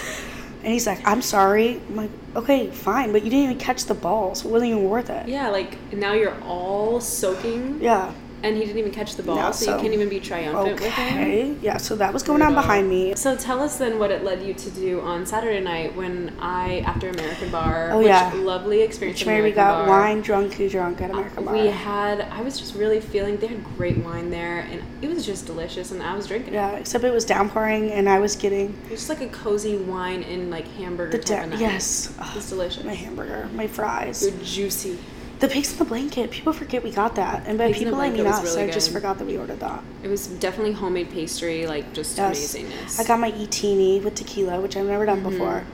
And 0.66 0.72
he's 0.72 0.84
like, 0.84 0.98
"I'm 1.06 1.22
sorry." 1.22 1.80
I'm 1.88 1.94
like, 1.94 2.10
"Okay, 2.34 2.66
fine, 2.72 3.12
but 3.12 3.22
you 3.22 3.30
didn't 3.30 3.44
even 3.44 3.58
catch 3.58 3.84
the 3.84 3.94
ball, 3.94 4.34
so 4.34 4.48
it 4.48 4.50
wasn't 4.52 4.72
even 4.72 4.90
worth 4.90 5.10
it." 5.10 5.28
Yeah, 5.28 5.48
like 5.48 5.78
now 5.92 6.12
you're 6.12 6.36
all 6.42 7.00
soaking, 7.00 7.78
Yeah. 7.80 8.10
And 8.42 8.56
he 8.56 8.64
didn't 8.64 8.78
even 8.78 8.92
catch 8.92 9.16
the 9.16 9.22
ball, 9.22 9.36
No, 9.36 9.50
so, 9.52 9.64
so- 9.64 9.74
you 9.76 9.80
can't 9.82 9.94
even 9.94 10.08
be 10.08 10.20
triumphant 10.20 10.80
with 10.80 10.92
him. 10.92 11.18
Okay. 11.18 11.54
Yeah. 11.62 11.76
So 11.78 11.96
that 11.96 12.12
was 12.12 12.22
going 12.22 12.42
on 12.42 12.54
behind 12.54 12.88
me. 12.88 13.14
So 13.16 13.36
tell 13.36 13.60
us 13.62 13.76
then 13.78 13.98
what 13.98 14.10
it 14.10 14.24
led 14.24 14.42
you 14.42 14.54
to 14.54 14.70
do 14.70 15.00
on 15.00 15.26
Saturday 15.26 15.60
night 15.60 15.94
when 15.96 16.32
I, 16.40 16.80
after 16.80 17.08
American 17.08 17.50
Bar, 17.50 17.90
Oh, 17.92 17.98
which 17.98 18.06
yeah. 18.08 18.32
lovely 18.34 18.82
experience. 18.82 19.24
Which 19.24 19.42
we 19.42 19.50
got 19.52 19.86
Bar. 19.86 19.88
wine 19.88 20.20
drunk, 20.20 20.54
who 20.54 20.68
drunk 20.68 21.00
at 21.00 21.10
American 21.10 21.38
uh, 21.38 21.46
Bar. 21.46 21.54
We 21.54 21.66
had. 21.68 22.20
I 22.22 22.40
was 22.42 22.58
just 22.58 22.74
really 22.74 23.00
feeling. 23.00 23.36
They 23.38 23.46
had 23.48 23.64
great 23.76 23.98
wine 23.98 24.30
there, 24.30 24.60
and 24.70 24.82
it 25.02 25.08
was 25.08 25.24
just 25.26 25.46
delicious. 25.46 25.90
And 25.92 26.02
I 26.02 26.14
was 26.14 26.26
drinking 26.26 26.52
it. 26.54 26.56
Yeah, 26.56 26.72
except 26.76 27.04
it 27.04 27.12
was 27.12 27.24
downpouring, 27.24 27.90
and 27.92 28.08
I 28.08 28.18
was 28.18 28.36
getting 28.36 28.70
It 28.86 28.90
was 28.92 29.06
just 29.06 29.08
like 29.08 29.20
a 29.22 29.28
cozy 29.28 29.76
wine 29.76 30.22
and 30.24 30.50
like 30.50 30.66
hamburger 30.74 31.12
the 31.12 31.18
type 31.18 31.38
de- 31.38 31.44
of 31.44 31.50
night. 31.50 31.60
yes, 31.60 32.10
it 32.18 32.34
was 32.34 32.48
delicious. 32.48 32.84
my 32.84 32.94
hamburger, 32.94 33.48
my 33.54 33.66
fries, 33.66 34.20
They're 34.20 34.44
juicy. 34.44 34.98
The 35.38 35.48
pigs 35.48 35.72
in 35.72 35.78
the 35.78 35.84
blanket. 35.84 36.30
People 36.30 36.52
forget 36.52 36.82
we 36.82 36.90
got 36.90 37.14
that, 37.16 37.46
and 37.46 37.58
by 37.58 37.68
Pigs 37.68 37.78
people 37.78 37.96
I 37.96 38.10
mean 38.10 38.26
us. 38.26 38.42
really 38.42 38.68
I 38.68 38.72
just 38.72 38.90
forgot 38.92 39.18
that 39.18 39.26
we 39.26 39.36
ordered 39.36 39.60
that. 39.60 39.82
It 40.02 40.08
was 40.08 40.26
definitely 40.26 40.72
homemade 40.72 41.10
pastry, 41.10 41.66
like 41.66 41.92
just 41.92 42.16
Yes, 42.16 42.54
amazingness. 42.54 43.00
I 43.00 43.04
got 43.04 43.20
my 43.20 43.32
etini 43.32 44.02
with 44.02 44.14
tequila, 44.14 44.60
which 44.60 44.76
I've 44.76 44.86
never 44.86 45.04
done 45.06 45.20
mm-hmm. 45.20 45.30
before. 45.30 45.64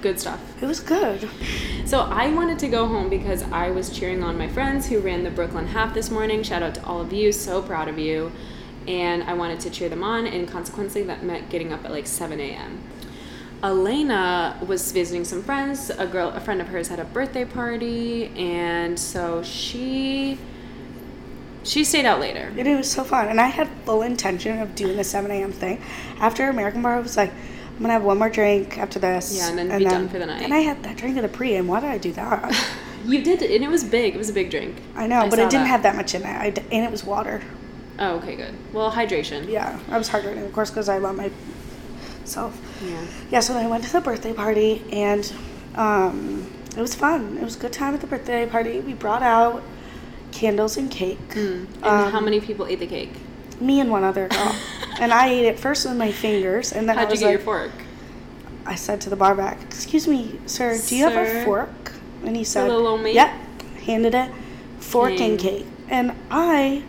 good 0.00 0.18
stuff. 0.18 0.40
It 0.60 0.66
was 0.66 0.80
good. 0.80 1.28
So 1.86 2.00
I 2.00 2.32
wanted 2.32 2.58
to 2.60 2.68
go 2.68 2.86
home 2.88 3.08
because 3.08 3.44
I 3.44 3.70
was 3.70 3.90
cheering 3.96 4.24
on 4.24 4.36
my 4.36 4.48
friends 4.48 4.88
who 4.88 4.98
ran 4.98 5.22
the 5.22 5.30
Brooklyn 5.30 5.68
half 5.68 5.94
this 5.94 6.10
morning. 6.10 6.42
Shout 6.42 6.62
out 6.62 6.74
to 6.74 6.84
all 6.84 7.00
of 7.00 7.12
you, 7.12 7.30
so 7.30 7.62
proud 7.62 7.86
of 7.86 7.98
you. 7.98 8.32
And 8.88 9.22
I 9.22 9.34
wanted 9.34 9.60
to 9.60 9.70
cheer 9.70 9.88
them 9.88 10.02
on, 10.02 10.26
and 10.26 10.48
consequently, 10.48 11.04
that 11.04 11.22
meant 11.22 11.48
getting 11.50 11.72
up 11.72 11.84
at 11.84 11.92
like 11.92 12.08
7 12.08 12.40
a.m. 12.40 12.82
Elena 13.62 14.58
was 14.66 14.90
visiting 14.90 15.24
some 15.24 15.42
friends. 15.42 15.90
A 15.90 16.06
girl, 16.06 16.30
a 16.30 16.40
friend 16.40 16.60
of 16.60 16.68
hers, 16.68 16.88
had 16.88 16.98
a 16.98 17.04
birthday 17.04 17.44
party, 17.44 18.26
and 18.36 18.98
so 18.98 19.42
she 19.42 20.38
she 21.62 21.84
stayed 21.84 22.04
out 22.04 22.18
later. 22.18 22.52
And 22.56 22.66
it 22.66 22.76
was 22.76 22.90
so 22.90 23.04
fun, 23.04 23.28
and 23.28 23.40
I 23.40 23.46
had 23.46 23.68
full 23.84 24.02
intention 24.02 24.58
of 24.60 24.74
doing 24.74 24.96
the 24.96 25.04
7 25.04 25.30
a.m. 25.30 25.52
thing. 25.52 25.80
After 26.18 26.48
American 26.48 26.82
Bar, 26.82 26.96
I 26.96 27.00
was 27.00 27.16
like, 27.16 27.30
I'm 27.30 27.78
gonna 27.78 27.92
have 27.92 28.02
one 28.02 28.18
more 28.18 28.30
drink 28.30 28.78
after 28.78 28.98
this. 28.98 29.36
Yeah, 29.36 29.48
and 29.48 29.58
then 29.58 29.78
be 29.78 29.84
done 29.84 30.08
for 30.08 30.18
the 30.18 30.26
night. 30.26 30.42
And 30.42 30.52
I 30.52 30.58
had 30.58 30.82
that 30.82 30.96
drink 30.96 31.16
at 31.16 31.22
the 31.22 31.28
pre, 31.28 31.54
and 31.54 31.68
why 31.68 31.80
did 31.80 31.90
I 31.90 31.98
do 31.98 32.12
that? 32.12 32.52
You 33.04 33.20
did, 33.20 33.42
and 33.42 33.64
it 33.64 33.68
was 33.68 33.82
big. 33.82 34.14
It 34.14 34.18
was 34.18 34.30
a 34.30 34.32
big 34.32 34.48
drink. 34.48 34.76
I 34.94 35.08
know, 35.08 35.22
but 35.28 35.34
saw 35.34 35.46
it 35.46 35.50
didn't 35.50 35.64
that. 35.64 35.66
have 35.66 35.82
that 35.82 35.96
much 35.96 36.14
in 36.14 36.22
it, 36.22 36.26
I 36.26 36.50
d 36.50 36.62
and 36.70 36.84
it 36.84 36.90
was 36.92 37.02
water. 37.02 37.42
Oh, 37.98 38.18
okay, 38.18 38.36
good. 38.36 38.54
Well, 38.72 38.92
hydration. 38.92 39.48
Yeah, 39.48 39.76
I 39.90 39.98
was 39.98 40.08
hydrating, 40.08 40.46
of 40.46 40.52
course, 40.52 40.70
because 40.70 40.88
I 40.88 40.98
love 40.98 41.16
myself. 42.22 42.58
Yeah. 42.84 43.04
Yeah, 43.30 43.40
so 43.40 43.54
I 43.54 43.66
went 43.66 43.84
to 43.84 43.92
the 43.92 44.00
birthday 44.00 44.32
party 44.32 44.82
and 44.92 45.30
um, 45.74 46.50
it 46.76 46.80
was 46.80 46.94
fun. 46.94 47.36
It 47.38 47.44
was 47.44 47.56
a 47.56 47.58
good 47.58 47.72
time 47.72 47.94
at 47.94 48.00
the 48.00 48.06
birthday 48.06 48.46
party. 48.46 48.80
We 48.80 48.94
brought 48.94 49.22
out 49.22 49.62
candles 50.32 50.76
and 50.76 50.90
cake. 50.90 51.18
And 51.36 51.68
Um, 51.82 52.10
how 52.12 52.20
many 52.20 52.40
people 52.40 52.66
ate 52.66 52.80
the 52.80 52.86
cake? 52.86 53.12
Me 53.60 53.80
and 53.80 53.90
one 53.90 54.04
other 54.04 54.28
girl. 54.28 54.56
and 55.00 55.12
I 55.12 55.28
ate 55.28 55.44
it 55.46 55.58
first 55.60 55.86
with 55.86 55.96
my 55.96 56.10
fingers, 56.10 56.72
and 56.72 56.88
then 56.88 56.96
I 56.98 57.02
How'd 57.02 57.08
you 57.10 57.12
was 57.12 57.20
get 57.20 57.26
like, 57.26 57.32
your 57.34 57.40
fork? 57.44 57.70
I 58.66 58.74
said 58.76 59.00
to 59.02 59.10
the 59.10 59.16
bar 59.16 59.34
back, 59.34 59.60
"Excuse 59.62 60.06
me, 60.08 60.38
sir, 60.46 60.80
do 60.88 60.96
you 60.96 61.04
have 61.08 61.16
a 61.16 61.44
fork?" 61.44 61.92
And 62.24 62.36
he 62.36 62.44
said, 62.44 62.68
little 62.68 62.86
old 62.86 63.02
mate? 63.02 63.14
"Yep." 63.14 63.30
Handed 63.86 64.14
it, 64.14 64.30
fork 64.78 65.16
King. 65.16 65.32
and 65.32 65.40
cake, 65.40 65.66
and 65.88 66.12
I 66.30 66.82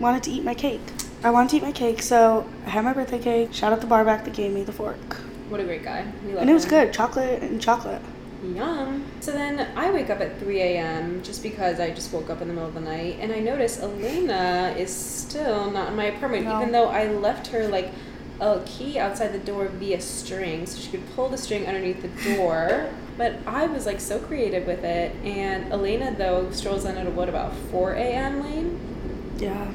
wanted 0.00 0.22
to 0.24 0.30
eat 0.30 0.44
my 0.44 0.54
cake. 0.54 0.80
I 1.22 1.30
wanted 1.30 1.50
to 1.50 1.56
eat 1.56 1.62
my 1.62 1.72
cake, 1.72 2.00
so 2.02 2.48
I 2.66 2.70
had 2.70 2.84
my 2.84 2.92
birthday 2.92 3.18
cake. 3.18 3.52
Shout 3.52 3.72
out 3.72 3.80
the 3.80 3.86
bar 3.86 4.04
back 4.04 4.24
that 4.24 4.34
gave 4.34 4.52
me 4.52 4.62
the 4.62 4.72
fork, 4.72 5.16
What 5.48 5.60
a 5.60 5.64
great 5.64 5.82
guy. 5.82 6.04
We 6.24 6.32
love 6.32 6.42
and 6.42 6.50
it 6.50 6.54
was 6.54 6.64
him. 6.64 6.70
good, 6.70 6.92
chocolate 6.92 7.42
and 7.42 7.60
chocolate. 7.60 8.00
Yum. 8.44 9.04
So 9.18 9.32
then 9.32 9.66
I 9.76 9.90
wake 9.90 10.10
up 10.10 10.20
at 10.20 10.38
3 10.38 10.60
a.m. 10.60 11.22
just 11.24 11.42
because 11.42 11.80
I 11.80 11.90
just 11.90 12.12
woke 12.12 12.30
up 12.30 12.40
in 12.40 12.46
the 12.46 12.54
middle 12.54 12.68
of 12.68 12.74
the 12.74 12.80
night 12.80 13.16
and 13.20 13.32
I 13.32 13.40
notice 13.40 13.80
Elena 13.80 14.74
is 14.78 14.94
still 14.94 15.72
not 15.72 15.88
in 15.88 15.96
my 15.96 16.04
apartment, 16.04 16.44
No. 16.44 16.60
even 16.60 16.70
though 16.70 16.88
I 16.88 17.08
left 17.08 17.48
her 17.48 17.66
like 17.66 17.90
a 18.40 18.60
key 18.64 18.96
outside 19.00 19.32
the 19.32 19.40
door 19.40 19.66
via 19.66 20.00
string 20.00 20.66
so 20.66 20.78
she 20.78 20.88
could 20.92 21.14
pull 21.16 21.28
the 21.28 21.36
string 21.38 21.66
underneath 21.66 22.00
the 22.02 22.36
door. 22.36 22.90
But 23.18 23.40
I 23.48 23.66
was 23.66 23.84
like 23.84 23.98
so 23.98 24.20
creative 24.20 24.64
with 24.68 24.84
it. 24.84 25.12
And 25.24 25.72
Elena, 25.72 26.14
though, 26.16 26.52
strolls 26.52 26.84
in 26.84 26.96
at 26.96 27.12
what 27.14 27.28
about 27.28 27.52
4 27.72 27.94
a.m. 27.94 28.44
lane? 28.44 28.78
Yeah, 29.40 29.66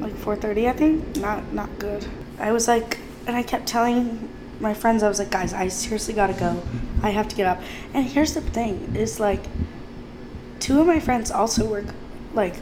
like 0.00 0.14
4:30, 0.14 0.68
I 0.68 0.72
think. 0.72 1.16
Not 1.16 1.52
not 1.52 1.78
good. 1.78 2.06
I 2.38 2.52
was 2.52 2.68
like, 2.68 2.98
and 3.26 3.36
I 3.36 3.42
kept 3.42 3.66
telling 3.66 4.28
my 4.60 4.74
friends, 4.74 5.02
I 5.02 5.08
was 5.08 5.18
like, 5.18 5.30
guys, 5.30 5.52
I 5.54 5.68
seriously 5.68 6.14
gotta 6.14 6.34
go. 6.34 6.62
I 7.02 7.10
have 7.10 7.28
to 7.28 7.36
get 7.36 7.46
up. 7.46 7.60
And 7.94 8.06
here's 8.06 8.34
the 8.34 8.40
thing: 8.40 8.94
is 8.94 9.20
like, 9.20 9.42
two 10.58 10.80
of 10.80 10.86
my 10.86 11.00
friends 11.00 11.30
also 11.30 11.66
were 11.66 11.84
like 12.34 12.56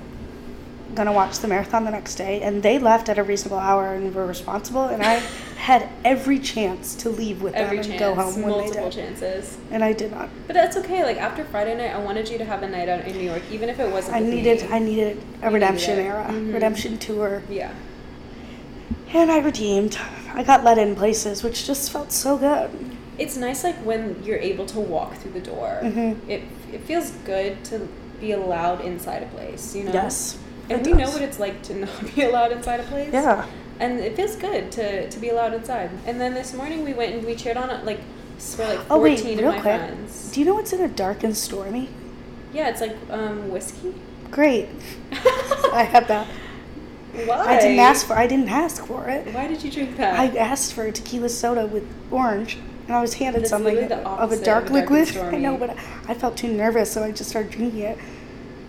gonna 0.94 1.12
watch 1.12 1.38
the 1.38 1.48
marathon 1.48 1.84
the 1.84 1.90
next 1.90 2.14
day, 2.16 2.40
and 2.42 2.62
they 2.62 2.78
left 2.78 3.08
at 3.08 3.18
a 3.18 3.22
reasonable 3.22 3.58
hour 3.58 3.94
and 3.94 4.14
were 4.14 4.26
responsible. 4.26 4.84
And 4.84 5.02
I 5.02 5.22
had 5.58 5.88
every 6.04 6.38
chance 6.38 6.94
to 6.94 7.10
leave 7.10 7.42
with 7.42 7.52
Every 7.54 7.78
them 7.78 7.86
chance, 7.90 8.00
and 8.02 8.16
go 8.16 8.22
home 8.22 8.34
when 8.42 8.52
they 8.52 8.58
multiple 8.60 8.90
did, 8.90 8.92
chances. 8.92 9.58
and 9.72 9.82
I 9.82 9.92
did 9.92 10.12
not. 10.12 10.28
But 10.46 10.54
that's 10.54 10.76
okay. 10.78 11.02
Like 11.02 11.16
after 11.18 11.44
Friday 11.44 11.76
night, 11.76 11.94
I 11.94 11.98
wanted 11.98 12.28
you 12.28 12.38
to 12.38 12.44
have 12.44 12.62
a 12.62 12.68
night 12.68 12.88
out 12.88 13.04
in 13.06 13.16
New 13.16 13.24
York, 13.24 13.42
even 13.50 13.68
if 13.68 13.80
it 13.80 13.90
wasn't. 13.90 14.16
I 14.16 14.20
needed 14.20 14.62
me. 14.62 14.68
I 14.70 14.78
needed 14.78 15.16
a 15.16 15.20
needed 15.46 15.52
redemption 15.52 15.98
it. 15.98 16.02
era, 16.04 16.26
Mhm. 16.30 16.54
redemption 16.54 16.96
tour. 16.98 17.42
Yeah. 17.50 17.72
And 19.12 19.30
I 19.32 19.38
redeemed. 19.38 19.98
I 20.32 20.42
got 20.44 20.62
let 20.64 20.78
in 20.78 20.94
places, 20.94 21.42
which 21.42 21.66
just 21.66 21.90
felt 21.90 22.12
so 22.12 22.36
good. 22.36 22.70
It's 23.18 23.36
nice, 23.36 23.64
like 23.64 23.76
when 23.78 24.22
you're 24.24 24.38
able 24.38 24.64
to 24.66 24.78
walk 24.78 25.16
through 25.16 25.32
the 25.32 25.40
door. 25.40 25.80
Mhm. 25.82 26.16
It 26.28 26.42
it 26.72 26.82
feels 26.84 27.10
good 27.24 27.64
to 27.64 27.88
be 28.20 28.30
allowed 28.32 28.80
inside 28.84 29.22
a 29.22 29.26
place. 29.26 29.74
You 29.74 29.84
know. 29.84 29.92
Yes. 29.92 30.38
And 30.70 30.86
we 30.86 30.92
know 30.92 31.10
what 31.10 31.22
it's 31.22 31.40
like 31.40 31.62
to 31.62 31.74
not 31.74 32.04
be 32.14 32.22
allowed 32.22 32.52
inside 32.52 32.78
a 32.80 32.84
place. 32.84 33.10
Yeah. 33.12 33.44
And 33.80 34.00
it 34.00 34.16
feels 34.16 34.34
good 34.36 34.72
to 34.72 35.08
to 35.08 35.18
be 35.18 35.28
allowed 35.28 35.54
inside. 35.54 35.90
And 36.06 36.20
then 36.20 36.34
this 36.34 36.52
morning 36.54 36.84
we 36.84 36.94
went 36.94 37.14
and 37.14 37.24
we 37.24 37.34
cheered 37.34 37.56
on 37.56 37.70
it 37.70 37.84
like 37.84 38.00
swear 38.38 38.76
like 38.76 38.86
Oh, 38.90 39.00
wait, 39.00 39.18
fourteen 39.20 39.38
real 39.38 39.48
of 39.50 39.54
my 39.56 39.60
quick. 39.60 39.80
friends. 39.80 40.30
Do 40.32 40.40
you 40.40 40.46
know 40.46 40.54
what's 40.54 40.72
in 40.72 40.80
a 40.80 40.88
dark 40.88 41.22
and 41.22 41.36
stormy? 41.36 41.88
Yeah, 42.52 42.68
it's 42.68 42.80
like 42.80 42.96
um 43.10 43.50
whiskey. 43.50 43.94
Great. 44.30 44.68
I 45.12 45.84
have 45.90 46.08
that. 46.08 46.26
Why? 47.24 47.56
I 47.56 47.60
didn't 47.60 47.78
ask 47.78 48.06
for. 48.06 48.14
I 48.14 48.26
didn't 48.26 48.48
ask 48.48 48.84
for 48.86 49.08
it. 49.08 49.32
Why 49.34 49.48
did 49.48 49.62
you 49.64 49.70
drink 49.70 49.96
that? 49.96 50.18
I 50.18 50.26
asked 50.36 50.74
for 50.74 50.84
a 50.84 50.92
tequila 50.92 51.28
soda 51.28 51.66
with 51.66 51.84
orange, 52.10 52.58
and 52.86 52.94
I 52.96 53.00
was 53.00 53.14
handed 53.14 53.42
That's 53.42 53.50
something 53.50 53.76
of 53.78 53.84
a 53.84 53.88
dark 53.88 54.20
of 54.20 54.32
a 54.32 54.44
dark 54.44 54.70
liquid. 54.70 55.16
I 55.34 55.38
know, 55.38 55.56
but 55.56 55.70
I 56.06 56.14
felt 56.14 56.36
too 56.36 56.52
nervous, 56.52 56.92
so 56.92 57.02
I 57.02 57.10
just 57.12 57.30
started 57.30 57.50
drinking 57.50 57.80
it, 57.80 57.98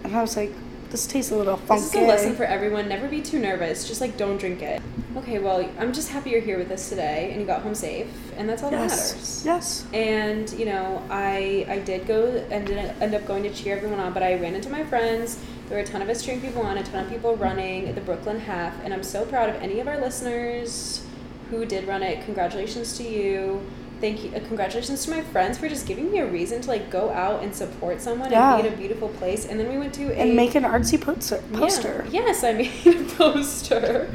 and 0.03 0.15
I 0.15 0.21
was 0.21 0.37
like, 0.37 0.51
"This 0.89 1.07
tastes 1.07 1.31
a 1.31 1.35
little 1.35 1.57
funky." 1.57 1.83
This 1.83 1.95
is 1.95 2.01
a 2.01 2.07
lesson 2.07 2.35
for 2.35 2.43
everyone. 2.43 2.87
Never 2.87 3.07
be 3.07 3.21
too 3.21 3.39
nervous. 3.39 3.87
Just 3.87 4.01
like 4.01 4.17
don't 4.17 4.37
drink 4.37 4.61
it. 4.61 4.81
Okay, 5.17 5.39
well, 5.39 5.67
I'm 5.79 5.91
just 5.91 6.09
happy 6.09 6.29
you're 6.29 6.41
here 6.41 6.57
with 6.57 6.71
us 6.71 6.89
today 6.89 7.29
and 7.31 7.41
you 7.41 7.47
got 7.47 7.61
home 7.61 7.75
safe, 7.75 8.07
and 8.37 8.47
that's 8.47 8.63
all 8.63 8.71
that 8.71 8.79
matters. 8.79 9.43
Yes. 9.45 9.85
And 9.93 10.49
you 10.53 10.65
know, 10.65 11.01
I 11.09 11.65
I 11.67 11.79
did 11.79 12.07
go 12.07 12.27
and 12.51 12.65
didn't 12.65 13.01
end 13.01 13.13
up 13.13 13.25
going 13.25 13.43
to 13.43 13.53
cheer 13.53 13.75
everyone 13.75 13.99
on, 13.99 14.13
but 14.13 14.23
I 14.23 14.35
ran 14.35 14.55
into 14.55 14.69
my 14.69 14.83
friends. 14.83 15.39
There 15.67 15.77
were 15.77 15.83
a 15.83 15.87
ton 15.87 16.01
of 16.01 16.09
us 16.09 16.23
cheering 16.23 16.41
people 16.41 16.63
on, 16.63 16.77
a 16.77 16.83
ton 16.83 17.05
of 17.05 17.11
people 17.11 17.35
running 17.35 17.93
the 17.93 18.01
Brooklyn 18.01 18.39
half, 18.39 18.73
and 18.83 18.93
I'm 18.93 19.03
so 19.03 19.25
proud 19.25 19.49
of 19.49 19.55
any 19.61 19.79
of 19.79 19.87
our 19.87 19.99
listeners 19.99 21.03
who 21.51 21.65
did 21.65 21.87
run 21.87 22.01
it. 22.01 22.23
Congratulations 22.25 22.97
to 22.97 23.03
you. 23.03 23.61
Thank 23.99 24.23
you. 24.23 24.31
Uh, 24.33 24.39
congratulations 24.39 25.03
to 25.05 25.11
my 25.11 25.21
friends 25.21 25.57
for 25.57 25.67
just 25.67 25.85
giving 25.85 26.11
me 26.11 26.19
a 26.19 26.25
reason 26.25 26.61
to 26.61 26.67
like 26.69 26.89
go 26.89 27.09
out 27.11 27.43
and 27.43 27.53
support 27.53 28.01
someone 28.01 28.31
Yeah. 28.31 28.53
and 28.55 28.63
be 28.63 28.67
in 28.69 28.73
a 28.73 28.77
beautiful 28.77 29.09
place. 29.09 29.45
And 29.45 29.59
then 29.59 29.69
we 29.69 29.77
went 29.77 29.93
to 29.95 30.09
a 30.11 30.13
And 30.15 30.35
make 30.35 30.55
an 30.55 30.63
artsy 30.63 30.99
poster. 31.01 32.05
yeah. 32.09 32.21
Yes, 32.25 32.43
I 32.43 32.53
made 32.53 32.87
a 32.87 33.03
poster. 33.15 34.13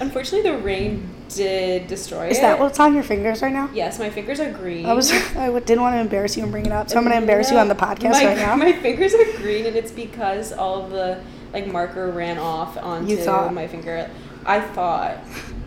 Unfortunately, 0.00 0.50
the 0.50 0.58
rain 0.58 1.08
did 1.28 1.86
destroy 1.86 2.28
Is 2.28 2.38
it. 2.38 2.42
that 2.42 2.58
what's 2.58 2.78
on 2.80 2.94
your 2.94 3.04
fingers 3.04 3.42
right 3.42 3.52
now? 3.52 3.70
Yes, 3.72 3.98
my 3.98 4.10
fingers 4.10 4.40
are 4.40 4.50
green. 4.52 4.86
I 4.86 4.92
was. 4.92 5.10
I 5.36 5.48
didn't 5.60 5.80
want 5.82 5.94
to 5.94 6.00
embarrass 6.00 6.36
you 6.36 6.42
and 6.42 6.50
bring 6.52 6.66
it 6.66 6.72
up, 6.72 6.90
so 6.90 6.96
I'm 6.98 7.04
going 7.04 7.12
to 7.16 7.18
embarrass 7.18 7.50
you 7.50 7.58
on 7.58 7.68
the 7.68 7.74
podcast 7.76 8.10
my, 8.12 8.26
right 8.26 8.36
now. 8.36 8.56
My 8.56 8.72
fingers 8.72 9.14
are 9.14 9.24
green, 9.38 9.66
and 9.66 9.76
it's 9.76 9.92
because 9.92 10.52
all 10.52 10.82
of 10.84 10.90
the 10.90 11.22
like 11.52 11.66
marker 11.68 12.10
ran 12.10 12.38
off 12.38 12.76
onto 12.76 13.16
my 13.54 13.66
finger. 13.68 14.10
I 14.44 14.60
thought. 14.60 15.18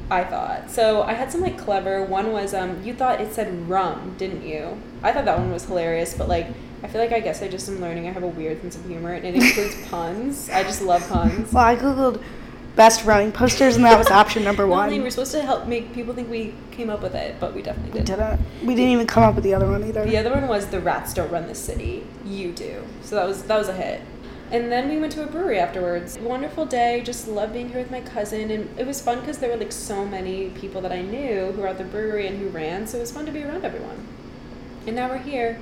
I 0.09 0.23
thought. 0.23 0.69
So 0.71 1.03
I 1.03 1.13
had 1.13 1.31
some 1.31 1.41
like 1.41 1.57
clever. 1.57 2.03
One 2.03 2.31
was 2.31 2.53
um 2.53 2.81
you 2.83 2.93
thought 2.93 3.19
it 3.21 3.33
said 3.33 3.67
rum, 3.69 4.15
didn't 4.17 4.43
you? 4.47 4.77
I 5.03 5.11
thought 5.11 5.25
that 5.25 5.37
one 5.37 5.51
was 5.51 5.65
hilarious, 5.65 6.13
but 6.17 6.27
like 6.29 6.47
I 6.83 6.87
feel 6.87 7.01
like 7.01 7.11
I 7.11 7.19
guess 7.19 7.41
I 7.41 7.47
just 7.47 7.67
am 7.69 7.81
learning. 7.81 8.07
I 8.07 8.11
have 8.11 8.23
a 8.23 8.27
weird 8.27 8.61
sense 8.61 8.75
of 8.75 8.85
humor, 8.85 9.13
and 9.13 9.25
it 9.25 9.35
includes 9.35 9.75
puns. 9.89 10.49
I 10.49 10.63
just 10.63 10.81
love 10.81 11.07
puns. 11.09 11.51
Well, 11.51 11.63
I 11.63 11.75
googled 11.75 12.21
best 12.75 13.03
running 13.03 13.31
posters, 13.31 13.75
and 13.75 13.83
that 13.83 13.97
was 13.97 14.11
option 14.11 14.43
number 14.43 14.63
No, 14.63 14.69
one. 14.69 15.01
We're 15.01 15.09
supposed 15.09 15.31
to 15.31 15.41
help 15.41 15.65
make 15.67 15.91
people 15.93 16.13
think 16.13 16.29
we 16.29 16.53
came 16.71 16.91
up 16.91 17.01
with 17.01 17.15
it, 17.15 17.39
but 17.39 17.55
we 17.55 17.63
definitely 17.63 17.91
we 17.99 18.05
did. 18.05 18.15
didn't. 18.15 18.39
We 18.63 18.75
didn't 18.75 18.91
even 18.91 19.07
come 19.07 19.23
up 19.23 19.33
with 19.33 19.43
the 19.43 19.55
other 19.55 19.67
one 19.69 19.83
either. 19.83 20.05
The 20.05 20.17
other 20.17 20.29
one 20.31 20.47
was 20.47 20.67
the 20.67 20.79
rats 20.79 21.13
don't 21.15 21.31
run 21.31 21.47
the 21.47 21.55
city. 21.55 22.05
You 22.23 22.51
do. 22.51 22.83
So 23.01 23.15
that 23.15 23.25
was 23.27 23.41
that 23.43 23.57
was 23.57 23.67
a 23.69 23.73
hit. 23.73 24.01
And 24.50 24.72
then 24.72 24.88
we 24.88 24.98
went 24.98 25.12
to 25.13 25.24
a 25.24 25.27
brewery 25.27 25.60
afterwards. 25.60 26.18
Wonderful 26.20 26.66
day. 26.66 27.01
Just 27.04 27.27
love 27.27 27.51
being 27.51 27.70
here 27.70 27.80
with 27.80 27.92
my 27.92 28.01
cousin, 28.01 28.50
and 28.50 28.80
it 28.80 28.88
was 28.88 29.01
fun 29.01 29.20
because 29.20 29.39
there 29.39 29.50
were 29.50 29.58
like 29.58 29.74
so 29.74 30.06
many 30.06 30.50
people 30.51 30.82
that 30.82 30.92
I 30.92 31.01
knew 31.01 31.51
who 31.51 31.62
were 31.62 31.68
at 31.68 31.77
the 31.77 31.84
brewery 31.84 32.27
and 32.27 32.39
who 32.39 32.48
ran. 32.50 32.88
So 32.88 32.98
it 32.98 33.01
was 33.01 33.12
fun 33.12 33.25
to 33.25 33.32
be 33.32 33.44
around 33.44 33.66
everyone. 33.66 34.08
And 34.86 34.96
now 34.96 35.10
we're 35.10 35.18
here, 35.18 35.60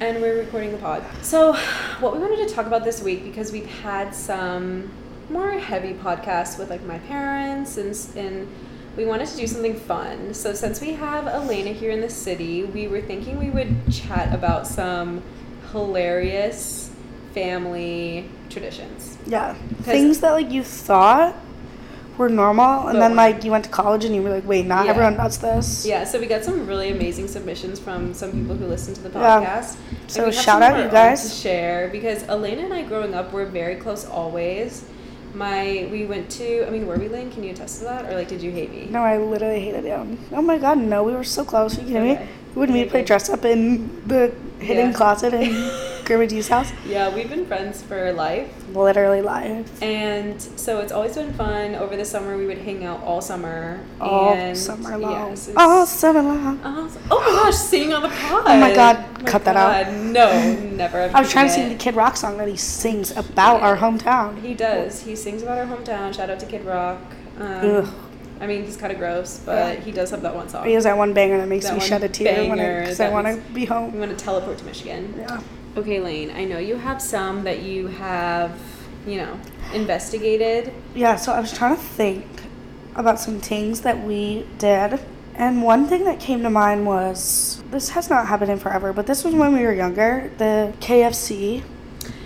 and 0.00 0.20
we're 0.20 0.38
recording 0.38 0.72
the 0.72 0.78
pod. 0.78 1.02
So, 1.22 1.54
what 2.00 2.12
we 2.12 2.18
wanted 2.18 2.46
to 2.46 2.54
talk 2.54 2.66
about 2.66 2.84
this 2.84 3.02
week 3.02 3.24
because 3.24 3.52
we've 3.52 3.66
had 3.66 4.14
some 4.14 4.90
more 5.30 5.52
heavy 5.52 5.94
podcasts 5.94 6.58
with 6.58 6.68
like 6.70 6.82
my 6.82 6.98
parents 6.98 7.76
and 7.76 7.96
and 8.16 8.48
we 8.96 9.06
wanted 9.06 9.28
to 9.28 9.36
do 9.36 9.46
something 9.46 9.76
fun. 9.76 10.34
So 10.34 10.52
since 10.52 10.80
we 10.80 10.92
have 10.94 11.26
Elena 11.26 11.70
here 11.70 11.90
in 11.90 12.00
the 12.00 12.10
city, 12.10 12.64
we 12.64 12.88
were 12.88 13.00
thinking 13.00 13.38
we 13.38 13.50
would 13.50 13.90
chat 13.92 14.34
about 14.34 14.66
some 14.66 15.22
hilarious 15.70 16.89
family 17.32 18.28
traditions. 18.48 19.18
Yeah. 19.26 19.54
Things 19.82 20.20
that 20.20 20.32
like 20.32 20.50
you 20.50 20.62
thought 20.62 21.36
were 22.18 22.28
normal, 22.28 22.88
and 22.88 23.00
then 23.00 23.16
like 23.16 23.44
you 23.44 23.50
went 23.50 23.64
to 23.64 23.70
college 23.70 24.04
and 24.04 24.14
you 24.14 24.22
were 24.22 24.28
like, 24.30 24.46
wait, 24.46 24.66
not 24.66 24.84
Yeah. 24.84 24.90
everyone 24.90 25.16
does 25.16 25.38
this. 25.38 25.86
Yeah, 25.86 26.04
so 26.04 26.20
we 26.20 26.26
got 26.26 26.44
some 26.44 26.66
really 26.66 26.90
amazing 26.90 27.28
submissions 27.28 27.78
from 27.80 28.12
some 28.12 28.30
people 28.32 28.56
who 28.56 28.66
listen 28.66 28.92
to 28.94 29.00
the 29.00 29.08
podcast. 29.08 29.76
And 29.90 30.10
So 30.10 30.30
shout 30.30 30.60
out 30.62 30.84
you 30.84 30.90
guys. 30.90 31.22
to 31.22 31.34
share 31.34 31.88
because 31.90 32.22
Elena 32.28 32.62
and 32.64 32.74
I 32.74 32.82
growing 32.82 33.14
up 33.14 33.32
were 33.32 33.46
very 33.46 33.76
close 33.76 34.04
always. 34.04 34.84
My 35.32 35.88
we 35.92 36.04
went 36.06 36.28
to 36.32 36.66
I 36.66 36.70
mean 36.70 36.88
were 36.88 36.96
we 36.96 37.08
Lane? 37.08 37.30
Can 37.30 37.44
you 37.44 37.52
attest 37.52 37.78
to 37.78 37.84
that? 37.84 38.04
Or 38.12 38.16
like 38.16 38.26
did 38.28 38.42
you 38.42 38.50
hate 38.50 38.72
me? 38.72 38.88
No, 38.90 39.00
I 39.02 39.16
literally 39.16 39.60
hated 39.60 39.84
you. 39.84 40.18
Oh 40.32 40.42
my 40.42 40.58
god, 40.58 40.76
no, 40.78 41.04
we 41.04 41.14
were 41.14 41.22
so 41.24 41.44
close. 41.44 41.78
Are 41.78 41.82
you 41.82 41.86
kidding 41.86 42.10
Okay. 42.10 42.24
me? 42.24 42.28
We 42.54 42.60
would 42.60 42.70
meet 42.70 42.84
to 42.84 42.90
play 42.90 43.04
dress 43.04 43.28
up 43.28 43.44
in 43.44 44.06
the 44.06 44.32
hidden 44.58 44.88
Yeah. 44.90 44.92
closet 44.96 45.32
in 45.34 45.52
Grandma 46.04 46.26
D's 46.26 46.48
house. 46.48 46.72
Yeah, 46.84 47.14
we've 47.14 47.30
been 47.30 47.46
friends 47.46 47.82
for 47.82 48.12
life. 48.12 48.48
Literally 48.74 49.22
life. 49.22 49.80
And 49.80 50.42
so 50.42 50.80
it's 50.80 50.90
always 50.90 51.14
been 51.14 51.32
fun. 51.34 51.76
Over 51.76 51.96
the 51.96 52.04
summer, 52.04 52.36
we 52.36 52.46
would 52.46 52.58
hang 52.58 52.84
out 52.84 53.00
all 53.04 53.20
summer. 53.20 53.78
All 54.00 54.34
and 54.34 54.58
summer 54.58 54.98
long. 54.98 55.30
Yes, 55.30 55.50
all 55.56 55.86
summer 55.86 56.22
long. 56.22 56.60
Oh, 56.64 56.90
oh 57.12 57.20
my 57.20 57.26
gosh, 57.44 57.54
sing 57.54 57.92
on 57.92 58.02
the 58.02 58.08
pod. 58.08 58.42
Oh 58.46 58.60
my 58.60 58.74
God, 58.74 58.96
Oh 58.98 59.22
my 59.22 59.30
cut 59.30 59.44
that 59.44 59.56
out. 59.56 59.92
No, 59.92 60.54
never. 60.72 61.02
I 61.14 61.20
was 61.20 61.30
trying 61.30 61.46
to 61.46 61.52
sing 61.52 61.68
the. 61.68 61.76
Kid 61.76 61.94
Rock 61.94 62.16
song 62.16 62.36
that 62.38 62.48
he 62.48 62.56
sings 62.56 63.12
about 63.12 63.62
our 63.62 63.76
hometown. 63.76 64.40
He 64.42 64.54
does. 64.54 65.02
He 65.02 65.14
sings 65.14 65.42
about 65.44 65.58
our 65.58 65.66
hometown. 65.66 66.12
Shout 66.12 66.28
out 66.30 66.40
to 66.40 66.46
Kid 66.46 66.64
Rock. 66.64 66.98
Um, 67.38 67.46
Ugh. 67.86 67.94
I 68.40 68.46
mean, 68.46 68.64
he's 68.64 68.76
kind 68.76 68.92
of 68.92 68.98
gross, 68.98 69.38
but 69.44 69.74
Yeah. 69.78 69.80
he 69.84 69.92
does 69.92 70.10
have 70.10 70.22
that 70.22 70.34
one 70.34 70.48
song. 70.48 70.66
He 70.66 70.72
has 70.72 70.84
that 70.84 70.96
one 70.96 71.12
banger 71.12 71.36
that 71.38 71.48
makes 71.48 71.66
That 71.66 71.74
me 71.74 71.80
shed 71.80 72.02
a 72.02 72.08
tear 72.08 72.48
when 72.48 72.58
I 72.58 72.80
because 72.80 73.00
I 73.00 73.10
want 73.10 73.26
to 73.26 73.36
be 73.52 73.66
home. 73.66 73.98
want 73.98 74.16
to 74.16 74.24
teleport 74.24 74.58
to 74.58 74.64
Michigan. 74.64 75.14
Yeah. 75.18 75.40
Okay, 75.76 76.00
Lane. 76.00 76.32
I 76.34 76.44
know 76.44 76.58
you 76.58 76.76
have 76.76 77.00
some 77.02 77.44
that 77.44 77.60
you 77.60 77.88
have, 77.88 78.52
you 79.06 79.18
know, 79.18 79.38
investigated. 79.74 80.72
Yeah, 80.94 81.16
so 81.16 81.32
I 81.32 81.40
was 81.40 81.52
trying 81.52 81.76
to 81.76 81.82
think 81.82 82.24
about 82.96 83.20
some 83.20 83.40
things 83.40 83.82
that 83.82 84.02
we 84.04 84.46
did. 84.58 85.00
And 85.36 85.62
one 85.62 85.86
thing 85.86 86.04
that 86.04 86.18
came 86.20 86.42
to 86.42 86.50
mind 86.50 86.86
was 86.86 87.62
this 87.70 87.90
has 87.90 88.10
not 88.10 88.26
happened 88.26 88.50
in 88.50 88.58
forever, 88.58 88.92
but 88.92 89.06
this 89.06 89.22
was 89.24 89.34
when 89.34 89.54
we 89.54 89.62
were 89.64 89.72
younger 89.72 90.30
the 90.38 90.72
KFC 90.80 91.62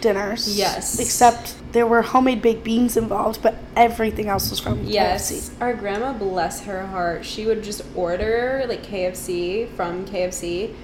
dinners. 0.09 0.57
Yes. 0.57 0.99
Except 1.01 1.55
there 1.73 1.87
were 1.87 2.03
homemade 2.03 2.43
baked 2.43 2.63
beans 2.63 2.97
involved, 2.97 3.43
but 3.43 3.55
everything 3.75 4.29
else 4.29 4.51
was 4.51 4.61
from 4.61 4.85
Yes, 4.85 5.31
KFC. 5.31 5.35
Yes. 5.35 5.51
Our 5.61 5.75
grandma, 5.75 6.13
bless 6.13 6.61
her 6.65 6.87
heart, 6.87 7.25
she 7.25 7.47
would 7.47 7.65
just 7.65 7.83
order 7.97 8.65
like 8.69 8.83
KFC 8.85 9.69
from 9.71 10.05
KFC, 10.07 10.75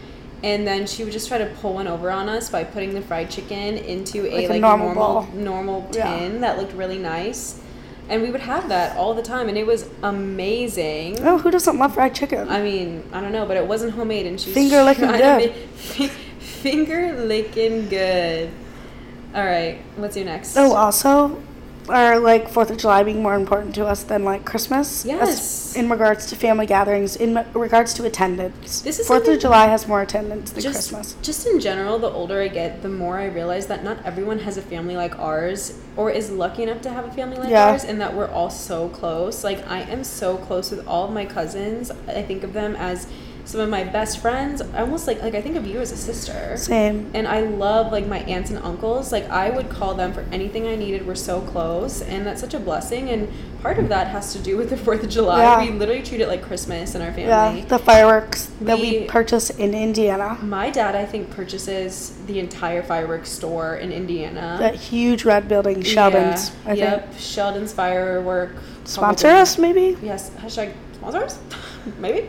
and 0.42 0.66
then 0.66 0.86
she 0.86 1.04
would 1.04 1.12
just 1.12 1.28
try 1.28 1.36
to 1.38 1.46
pull 1.60 1.74
one 1.74 1.86
over 1.86 2.10
on 2.10 2.28
us 2.30 2.48
by 2.48 2.64
putting 2.64 2.94
the 2.94 3.02
fried 3.02 3.30
chicken 3.30 3.76
into 3.76 4.26
a 4.26 4.34
Like 4.36 4.44
a 4.48 4.52
like 4.54 4.60
normal 4.62 4.94
normal 4.94 5.28
normal 5.34 5.88
Yeah. 5.92 6.18
tin 6.18 6.40
that 6.40 6.56
looked 6.58 6.72
really 6.72 6.98
nice, 6.98 7.60
and 8.08 8.22
we 8.22 8.30
would 8.30 8.40
have 8.40 8.70
that 8.70 8.96
all 8.96 9.12
the 9.12 9.22
time, 9.22 9.50
and 9.50 9.58
it 9.58 9.66
was 9.66 9.86
amazing. 10.02 11.18
Oh, 11.20 11.36
who 11.38 11.50
doesn't 11.50 11.78
love 11.78 11.92
fried 11.94 12.14
chicken? 12.14 12.48
I 12.48 12.62
mean, 12.62 13.04
I 13.12 13.20
don't 13.20 13.32
know, 13.32 13.44
but 13.44 13.58
it 13.58 13.66
wasn't 13.66 13.92
homemade, 13.92 14.26
and 14.26 14.40
she's 14.40 14.54
Finger 14.54 14.82
licking 14.82 15.08
good. 15.08 15.52
make- 15.98 16.10
Finger 16.40 17.22
licking 17.24 17.88
good. 17.88 18.50
All 19.34 19.44
right, 19.44 19.78
what's 19.96 20.16
your 20.16 20.24
next? 20.26 20.56
Oh, 20.56 20.72
also, 20.74 21.40
are 21.88 22.18
like 22.18 22.48
Fourth 22.48 22.70
of 22.70 22.76
July 22.78 23.02
being 23.04 23.22
more 23.22 23.34
important 23.34 23.74
to 23.76 23.86
us 23.86 24.02
than 24.02 24.24
like 24.24 24.44
Christmas? 24.44 25.04
Yes. 25.04 25.28
As- 25.28 25.76
in 25.76 25.88
regards 25.88 26.26
to 26.26 26.36
family 26.36 26.66
gatherings, 26.66 27.14
in 27.14 27.44
regards 27.54 27.94
to 27.94 28.04
attendance. 28.04 28.80
This 28.82 28.98
is 28.98 29.06
Fourth 29.06 29.28
of 29.28 29.38
July 29.38 29.66
has 29.66 29.86
more 29.86 30.02
attendance 30.02 30.50
than 30.50 30.62
just, 30.62 30.90
Christmas. 30.90 31.14
Just 31.22 31.46
in 31.46 31.60
general, 31.60 31.98
the 32.00 32.10
older 32.10 32.40
I 32.42 32.48
get, 32.48 32.82
the 32.82 32.88
more 32.88 33.18
I 33.18 33.26
realize 33.26 33.68
that 33.68 33.84
not 33.84 33.98
everyone 34.04 34.40
has 34.40 34.56
a 34.56 34.62
family 34.62 34.96
like 34.96 35.16
ours 35.18 35.78
or 35.96 36.10
is 36.10 36.30
lucky 36.32 36.64
enough 36.64 36.80
to 36.82 36.90
have 36.90 37.04
a 37.04 37.12
family 37.12 37.36
like 37.36 37.50
Yeah. 37.50 37.70
ours 37.70 37.84
and 37.84 38.00
that 38.00 38.14
we're 38.14 38.28
all 38.28 38.50
so 38.50 38.88
close. 38.88 39.44
Like 39.44 39.64
I 39.70 39.82
am 39.82 40.02
so 40.02 40.36
close 40.38 40.72
with 40.72 40.84
all 40.88 41.06
of 41.06 41.12
my 41.14 41.24
cousins. 41.24 41.92
I 42.08 42.22
think 42.22 42.42
of 42.42 42.52
them 42.52 42.74
as 42.74 43.06
some 43.50 43.60
of 43.60 43.68
my 43.68 43.82
best 43.82 44.18
friends. 44.20 44.62
I 44.62 44.80
almost 44.82 45.08
like 45.08 45.20
like 45.22 45.34
I 45.34 45.42
think 45.42 45.56
of 45.56 45.66
you 45.66 45.80
as 45.80 45.90
a 45.90 45.96
sister. 45.96 46.56
Same. 46.56 47.10
And 47.14 47.26
I 47.26 47.40
love 47.40 47.90
like 47.90 48.06
my 48.06 48.20
aunts 48.20 48.50
and 48.50 48.58
uncles. 48.60 49.10
Like 49.10 49.28
I 49.28 49.50
would 49.50 49.68
call 49.68 49.94
them 49.94 50.12
for 50.12 50.24
anything 50.30 50.66
I 50.68 50.76
needed. 50.76 51.04
We're 51.06 51.16
so 51.16 51.40
close, 51.40 52.00
and 52.00 52.24
that's 52.24 52.40
such 52.40 52.54
a 52.54 52.60
blessing. 52.60 53.08
And 53.10 53.28
part 53.60 53.78
of 53.78 53.88
that 53.88 54.06
has 54.06 54.32
to 54.34 54.38
do 54.38 54.56
with 54.56 54.70
the 54.70 54.76
Fourth 54.84 55.02
of 55.02 55.10
July. 55.10 55.42
Yeah. 55.42 55.60
We 55.72 55.76
literally 55.76 56.02
treat 56.02 56.20
it 56.20 56.28
like 56.28 56.42
Christmas 56.42 56.94
in 56.94 57.02
our 57.02 57.12
family. 57.12 57.60
Yeah, 57.60 57.64
the 57.66 57.78
fireworks 57.80 58.52
that 58.60 58.78
we 58.78 59.00
We- 59.00 59.04
purchase 59.06 59.50
in 59.50 59.74
Indiana. 59.74 60.38
My 60.42 60.70
dad, 60.70 60.94
I 60.94 61.04
think, 61.04 61.30
purchases 61.30 62.16
the 62.26 62.38
entire 62.38 62.84
fireworks 62.84 63.30
store 63.30 63.76
in 63.76 63.90
Indiana. 63.90 64.56
That 64.60 64.76
huge 64.76 65.24
red 65.24 65.48
building, 65.48 65.82
Sheldon's. 65.82 66.52
Yeah. 66.64 66.70
I 66.70 66.74
yep, 66.74 67.08
think. 67.08 67.20
Sheldon's 67.20 67.72
firework. 67.72 68.52
Sponsor 68.84 69.26
probably- 69.26 69.40
us, 69.42 69.58
maybe. 69.58 69.96
Yes. 70.02 70.30
Hashtag 70.30 70.72
sponsors. 70.94 71.38
Maybe. 71.98 72.28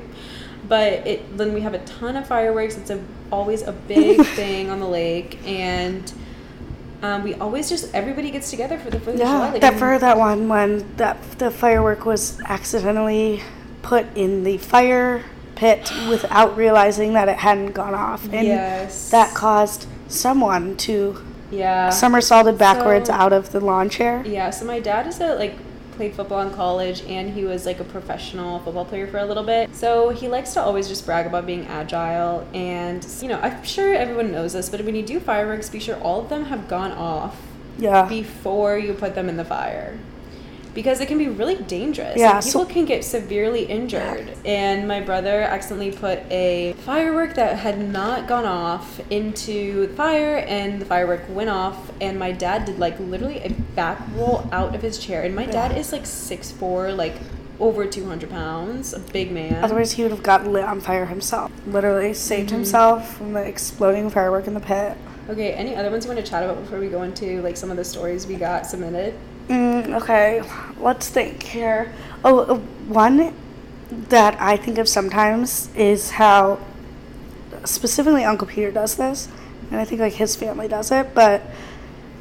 But 0.71 1.05
it 1.05 1.37
then 1.37 1.51
we 1.51 1.59
have 1.67 1.73
a 1.73 1.79
ton 1.79 2.15
of 2.15 2.25
fireworks. 2.25 2.77
It's 2.77 2.89
a 2.89 3.03
always 3.29 3.61
a 3.61 3.73
big 3.73 4.25
thing 4.37 4.69
on 4.69 4.79
the 4.79 4.87
lake, 4.87 5.37
and 5.45 6.09
um, 7.01 7.23
we 7.23 7.33
always 7.33 7.67
just 7.67 7.93
everybody 7.93 8.31
gets 8.31 8.49
together 8.49 8.79
for 8.79 8.89
the 8.89 8.97
Fourth 8.97 9.15
of 9.15 9.21
July. 9.21 9.31
Yeah, 9.31 9.51
Like, 9.51 9.59
that 9.59 9.77
for 9.77 9.99
that 9.99 10.17
one 10.17 10.47
when 10.47 10.95
that 10.95 11.17
the 11.39 11.51
firework 11.51 12.05
was 12.05 12.39
accidentally 12.45 13.43
put 13.81 14.05
in 14.15 14.45
the 14.45 14.59
fire 14.59 15.25
pit 15.55 15.91
without 16.09 16.55
realizing 16.55 17.11
that 17.15 17.27
it 17.27 17.39
hadn't 17.39 17.73
gone 17.73 17.93
off, 17.93 18.23
and 18.31 18.47
yes. 18.47 19.11
that 19.11 19.35
caused 19.35 19.87
someone 20.07 20.77
to 20.77 21.21
yeah. 21.51 21.89
somersaulted 21.89 22.57
backwards 22.57 23.09
So- 23.09 23.13
out 23.15 23.33
of 23.33 23.51
the 23.51 23.59
lawn 23.59 23.89
chair. 23.89 24.23
Yeah, 24.25 24.51
so 24.51 24.63
my 24.63 24.79
dad 24.79 25.05
is 25.05 25.19
a 25.19 25.35
like 25.35 25.57
played 25.91 26.13
football 26.15 26.41
in 26.41 26.51
college 26.53 27.03
and 27.03 27.33
he 27.33 27.45
was 27.45 27.65
like 27.65 27.79
a 27.79 27.83
professional 27.83 28.59
football 28.59 28.85
player 28.85 29.07
for 29.07 29.17
a 29.17 29.25
little 29.25 29.43
bit. 29.43 29.73
So 29.75 30.09
he 30.09 30.27
likes 30.27 30.53
to 30.53 30.61
always 30.61 30.87
just 30.87 31.05
brag 31.05 31.25
about 31.25 31.45
being 31.45 31.65
agile 31.67 32.47
and 32.53 33.05
you 33.21 33.27
know, 33.27 33.39
I'm 33.39 33.63
sure 33.63 33.93
everyone 33.93 34.31
knows 34.31 34.53
this, 34.53 34.69
but 34.69 34.83
when 34.83 34.95
you 34.95 35.03
do 35.03 35.19
fireworks, 35.19 35.69
be 35.69 35.79
sure 35.79 35.97
all 35.99 36.21
of 36.21 36.29
them 36.29 36.45
have 36.45 36.67
gone 36.67 36.91
off 36.91 37.39
Yeah, 37.77 38.07
before 38.07 38.77
you 38.77 38.93
put 38.93 39.15
them 39.15 39.29
in 39.29 39.37
the 39.37 39.45
fire. 39.45 39.97
Because 40.73 41.01
it 41.01 41.07
can 41.07 41.17
be 41.17 41.27
really 41.27 41.55
dangerous. 41.55 42.17
Yeah, 42.17 42.35
Like, 42.35 42.45
people 42.45 42.65
so- 42.65 42.73
can 42.73 42.85
get 42.85 43.03
severely 43.03 43.63
injured. 43.65 44.29
And 44.45 44.87
my 44.87 45.01
brother 45.01 45.41
accidentally 45.41 45.91
put 45.91 46.19
a 46.31 46.73
firework 46.85 47.35
that 47.35 47.57
had 47.57 47.77
not 47.79 48.27
gone 48.27 48.45
off 48.45 49.01
into 49.09 49.87
the 49.87 49.93
fire, 49.95 50.37
and 50.47 50.79
the 50.81 50.85
firework 50.85 51.23
went 51.29 51.49
off. 51.49 51.91
And 51.99 52.17
my 52.17 52.31
dad 52.31 52.65
did 52.65 52.79
like 52.79 52.97
literally 52.99 53.39
a 53.39 53.49
back 53.75 53.99
roll 54.15 54.47
out 54.53 54.73
of 54.73 54.81
his 54.81 54.97
chair. 54.97 55.23
And 55.23 55.35
my 55.35 55.45
dad 55.45 55.77
is 55.77 55.91
like 55.91 56.05
six 56.05 56.51
four, 56.51 56.91
like 56.93 57.15
over 57.59 57.85
200 57.85 58.29
pounds, 58.29 58.93
a 58.93 58.99
big 58.99 59.31
man. 59.31 59.63
otherwise 59.63 59.91
he 59.91 60.01
would 60.01 60.11
have 60.11 60.23
got 60.23 60.47
lit 60.47 60.63
on 60.63 60.79
fire 60.81 61.05
himself. 61.05 61.51
Literally 61.67 62.13
saved 62.13 62.47
Mm-hmm. 62.47 62.55
himself 62.55 63.17
from 63.17 63.33
the 63.33 63.41
exploding 63.43 64.09
firework 64.09 64.47
in 64.47 64.53
the 64.55 64.59
pit. 64.59 64.97
Okay, 65.29 65.51
any 65.53 65.75
other 65.75 65.91
ones 65.91 66.03
you 66.05 66.11
want 66.11 66.25
to 66.25 66.29
chat 66.29 66.43
about 66.43 66.59
before 66.59 66.79
we 66.79 66.87
go 66.87 67.03
into 67.03 67.39
like 67.43 67.55
some 67.55 67.69
of 67.69 67.77
the 67.77 67.83
stories 67.83 68.25
we 68.25 68.35
got 68.35 68.65
submitted? 68.65 69.13
Mm, 69.51 70.01
okay, 70.01 70.41
let's 70.79 71.09
think 71.09 71.43
here. 71.43 71.91
Oh, 72.23 72.39
uh, 72.39 72.55
one 72.87 73.33
that 74.09 74.39
I 74.39 74.55
think 74.55 74.77
of 74.77 74.87
sometimes 74.87 75.69
is 75.75 76.11
how 76.11 76.57
specifically 77.65 78.23
Uncle 78.23 78.47
Peter 78.47 78.71
does 78.71 78.95
this, 78.95 79.27
and 79.69 79.79
I 79.79 79.83
think 79.85 79.99
like 79.99 80.13
his 80.13 80.35
family 80.37 80.69
does 80.69 80.89
it, 80.91 81.13
but 81.13 81.41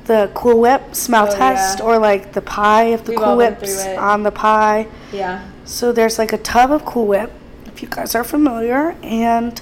the 0.06 0.28
Cool 0.34 0.58
Whip 0.60 0.94
smell 0.94 1.28
Oh, 1.30 1.36
test 1.36 1.78
yeah. 1.78 1.84
or 1.84 1.98
like 1.98 2.32
the 2.32 2.42
pie 2.42 2.86
of 2.86 3.04
the 3.04 3.12
We've 3.12 3.20
Cool 3.20 3.36
Whips 3.36 3.86
on 3.86 4.24
the 4.24 4.32
pie. 4.32 4.88
Yeah. 5.12 5.48
So 5.64 5.92
there's 5.92 6.18
like 6.18 6.32
a 6.32 6.38
tub 6.38 6.72
of 6.72 6.84
Cool 6.84 7.06
Whip, 7.06 7.30
if 7.66 7.80
you 7.80 7.88
guys 7.88 8.16
are 8.16 8.24
familiar, 8.24 8.96
and 9.04 9.60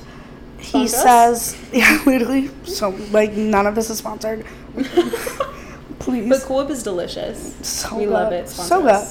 he 0.59 0.89
says, 0.89 1.55
yeah, 1.73 2.03
literally, 2.07 2.49
so 2.65 2.91
like 3.11 3.33
none 3.35 3.67
of 3.67 3.75
this 3.75 3.91
is 3.91 3.99
sponsored. 3.99 4.47
Please. 5.99 6.29
But 6.29 6.43
Cool 6.43 6.59
Whip 6.59 6.71
is 6.71 6.83
delicious. 6.83 7.55
So 7.67 7.97
we 7.97 8.05
good. 8.05 8.13
love 8.13 8.33
it. 8.33 8.49
So 8.49 8.83
good. 8.83 9.07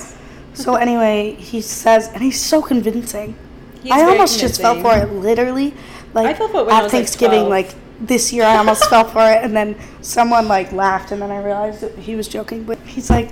So 0.54 0.76
anyway, 0.76 1.34
he 1.34 1.62
says, 1.62 2.08
and 2.10 2.21
he's 2.21 2.41
so 2.41 2.62
convincing. 2.62 3.36
He's 3.84 3.91
I 3.91 4.02
almost 4.04 4.39
just 4.39 4.60
fell 4.60 4.82
for 4.82 4.97
it, 4.97 5.12
literally. 5.12 5.73
Like 6.13 6.28
I 6.28 6.34
fell 6.34 6.50
for 6.50 6.62
it 6.62 6.71
at 6.71 6.84
like, 6.84 6.91
Thanksgiving, 6.91 7.45
12. 7.45 7.50
like 7.50 7.76
this 8.00 8.34
year, 8.34 8.43
I 8.43 8.58
almost 8.58 8.86
fell 8.89 9.06
for 9.06 9.21
it, 9.32 9.43
and 9.43 9.56
then 9.56 9.78
someone 10.02 10.47
like 10.47 10.71
laughed, 10.71 11.12
and 11.12 11.21
then 11.21 11.32
I 11.32 11.43
realized 11.43 11.82
that 11.82 11.97
he 11.97 12.15
was 12.15 12.28
joking. 12.28 12.63
But 12.63 12.80
he's 12.80 13.10
like, 13.10 13.32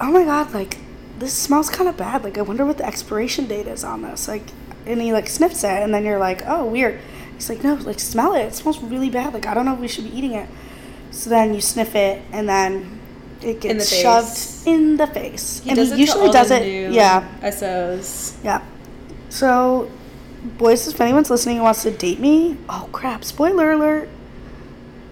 "Oh 0.00 0.10
my 0.12 0.24
god, 0.24 0.52
like 0.54 0.78
this 1.18 1.32
smells 1.32 1.68
kind 1.70 1.88
of 1.88 1.96
bad. 1.96 2.24
Like 2.24 2.38
I 2.38 2.42
wonder 2.42 2.64
what 2.64 2.78
the 2.78 2.86
expiration 2.86 3.46
date 3.46 3.66
is 3.66 3.82
on 3.84 4.02
this." 4.02 4.28
Like, 4.28 4.44
and 4.86 5.00
he 5.00 5.12
like 5.12 5.28
sniffs 5.28 5.64
it, 5.64 5.82
and 5.82 5.92
then 5.92 6.04
you're 6.04 6.18
like, 6.18 6.42
"Oh, 6.46 6.64
weird." 6.64 7.00
He's 7.34 7.48
like, 7.48 7.64
"No, 7.64 7.74
like 7.74 7.98
smell 7.98 8.34
it. 8.34 8.42
It 8.42 8.54
smells 8.54 8.80
really 8.80 9.10
bad. 9.10 9.34
Like 9.34 9.46
I 9.46 9.54
don't 9.54 9.64
know 9.64 9.74
if 9.74 9.80
we 9.80 9.88
should 9.88 10.04
be 10.04 10.16
eating 10.16 10.34
it." 10.34 10.48
So 11.12 11.30
then 11.30 11.54
you 11.54 11.60
sniff 11.60 11.94
it, 11.94 12.22
and 12.32 12.48
then 12.48 12.98
it 13.42 13.60
gets 13.60 13.92
In 13.92 14.02
shoved 14.02 14.66
in 14.66 14.96
the 14.96 15.06
face. 15.06 15.60
He 15.60 15.70
and 15.70 15.78
he 15.78 15.84
it 15.92 15.98
usually 15.98 16.30
does 16.30 16.50
it. 16.50 16.92
Yeah, 16.92 17.24
SOs. 17.50 18.36
yeah. 18.42 18.62
So, 19.28 19.90
boys, 20.58 20.88
if 20.88 21.00
anyone's 21.00 21.30
listening 21.30 21.56
and 21.56 21.64
wants 21.64 21.82
to 21.82 21.90
date 21.90 22.18
me, 22.20 22.56
oh 22.68 22.88
crap! 22.92 23.24
Spoiler 23.24 23.72
alert! 23.72 24.08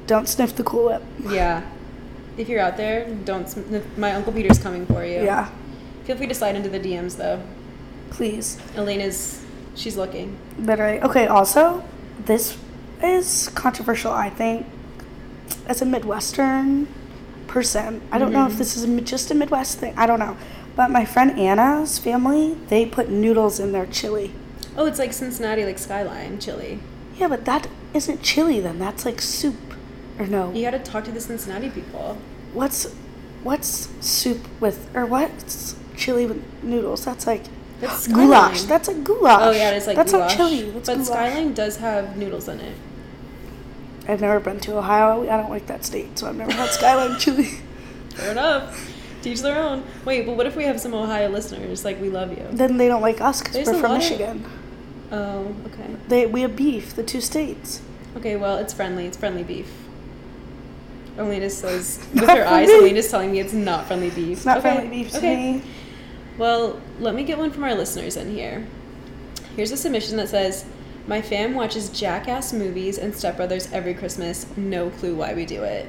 Don't 0.06 0.28
sniff 0.28 0.56
the 0.56 0.64
Cool 0.64 0.86
Whip. 0.86 1.02
Yeah. 1.28 1.62
If 2.36 2.48
you're 2.48 2.60
out 2.60 2.76
there, 2.76 3.06
don't. 3.24 3.48
sm- 3.48 3.76
My 3.96 4.12
Uncle 4.12 4.32
Peter's 4.32 4.58
coming 4.58 4.86
for 4.86 5.04
you. 5.04 5.22
Yeah, 5.22 5.50
Feel 6.04 6.16
free 6.16 6.26
to 6.26 6.34
slide 6.34 6.56
into 6.56 6.68
the 6.70 6.80
DMs 6.80 7.16
though. 7.16 7.42
please. 8.10 8.58
Elena's, 8.74 9.44
she's 9.74 9.96
looking. 9.96 10.36
Literally. 10.58 11.00
Okay. 11.02 11.26
Also, 11.26 11.84
this 12.24 12.56
is 13.02 13.50
controversial. 13.54 14.12
I 14.12 14.30
think 14.30 14.66
as 15.66 15.82
a 15.82 15.86
Midwestern 15.86 16.88
person, 17.46 18.00
I 18.10 18.18
don't 18.18 18.32
know 18.32 18.46
if 18.46 18.52
mm-hmm. 18.52 18.58
this 18.58 18.76
is 18.76 19.10
just 19.10 19.30
a 19.30 19.34
Midwest 19.34 19.78
thing. 19.78 19.94
I 19.96 20.06
don't 20.06 20.18
know. 20.18 20.36
But 20.76 20.90
my 20.90 21.04
friend 21.04 21.38
Anna's 21.38 21.98
family, 21.98 22.54
they 22.68 22.86
put 22.86 23.08
noodles 23.08 23.58
in 23.60 23.72
their 23.72 23.86
chili. 23.86 24.32
Oh, 24.76 24.86
it's 24.86 24.98
like 24.98 25.12
Cincinnati, 25.12 25.64
like 25.64 25.78
Skyline 25.78 26.38
chili. 26.38 26.80
Yeah, 27.16 27.28
but 27.28 27.44
that 27.44 27.68
isn't 27.92 28.22
chili 28.22 28.60
then. 28.60 28.78
That's 28.78 29.04
like 29.04 29.20
soup. 29.20 29.56
Or 30.18 30.26
no. 30.26 30.52
You 30.52 30.62
got 30.62 30.70
to 30.72 30.78
talk 30.78 31.04
to 31.04 31.12
the 31.12 31.20
Cincinnati 31.20 31.70
people. 31.70 32.18
What's 32.52 32.92
what's 33.42 33.88
soup 34.00 34.46
with 34.60 34.94
or 34.94 35.06
what's 35.06 35.76
chili 35.96 36.26
with 36.26 36.42
noodles? 36.62 37.04
That's 37.04 37.26
like 37.26 37.44
That's 37.80 38.06
goulash. 38.06 38.62
That's 38.62 38.88
a 38.88 38.94
goulash. 38.94 39.40
Oh 39.42 39.50
yeah, 39.50 39.70
it's 39.72 39.86
like 39.86 39.96
that's 39.96 40.12
goulash. 40.12 40.38
not 40.38 40.48
chili. 40.48 40.70
That's 40.70 40.88
but 40.88 40.94
goulash. 40.94 41.06
Skyline 41.06 41.54
does 41.54 41.76
have 41.78 42.16
noodles 42.16 42.48
in 42.48 42.60
it. 42.60 42.76
I've 44.08 44.20
never 44.20 44.40
been 44.40 44.58
to 44.60 44.76
Ohio. 44.78 45.22
I 45.22 45.36
don't 45.36 45.50
like 45.50 45.66
that 45.66 45.84
state, 45.84 46.18
so 46.18 46.26
I've 46.28 46.36
never 46.36 46.52
had 46.52 46.70
Skyline 46.70 47.18
chili. 47.18 47.50
Fair 48.14 48.32
enough. 48.32 48.88
Teach 49.22 49.42
their 49.42 49.62
own. 49.62 49.84
Wait, 50.04 50.24
but 50.26 50.36
what 50.36 50.46
if 50.46 50.56
we 50.56 50.64
have 50.64 50.80
some 50.80 50.94
Ohio 50.94 51.28
listeners? 51.28 51.84
Like 51.84 52.00
we 52.00 52.08
love 52.08 52.30
you. 52.36 52.46
Then 52.50 52.78
they 52.78 52.88
don't 52.88 53.02
like 53.02 53.20
us 53.20 53.40
because 53.42 53.66
we're 53.66 53.74
from 53.74 53.82
lot 53.82 53.90
of- 53.92 53.98
Michigan. 53.98 54.44
Oh, 55.12 55.54
okay. 55.66 55.96
They 56.08 56.26
we 56.26 56.40
have 56.42 56.56
beef. 56.56 56.94
The 56.94 57.02
two 57.02 57.20
states. 57.20 57.82
Okay, 58.16 58.36
well, 58.36 58.56
it's 58.58 58.72
friendly. 58.72 59.06
It's 59.06 59.16
friendly 59.16 59.42
beef. 59.44 59.70
Elena 61.18 61.50
says 61.50 61.98
with 62.14 62.28
her 62.28 62.46
eyes. 62.46 62.68
Elena's 62.70 63.10
telling 63.10 63.30
me 63.32 63.40
it's 63.40 63.52
not 63.52 63.86
friendly 63.86 64.10
beef. 64.10 64.38
It's 64.38 64.46
not 64.46 64.58
Okay, 64.58 64.74
friendly 64.76 64.88
beef 65.02 65.10
to 65.12 65.18
okay. 65.18 65.52
me. 65.54 65.62
Well, 66.38 66.80
let 66.98 67.14
me 67.14 67.24
get 67.24 67.36
one 67.38 67.50
from 67.50 67.64
our 67.64 67.74
listeners 67.74 68.16
in 68.16 68.32
here. 68.32 68.66
Here's 69.56 69.72
a 69.72 69.76
submission 69.76 70.16
that 70.16 70.28
says, 70.28 70.64
my 71.06 71.22
fam 71.22 71.54
watches 71.54 71.88
jackass 71.88 72.52
movies 72.52 72.98
and 72.98 73.12
stepbrothers 73.12 73.72
every 73.72 73.94
Christmas. 73.94 74.46
No 74.56 74.90
clue 74.90 75.14
why 75.16 75.34
we 75.34 75.46
do 75.46 75.62
it. 75.62 75.88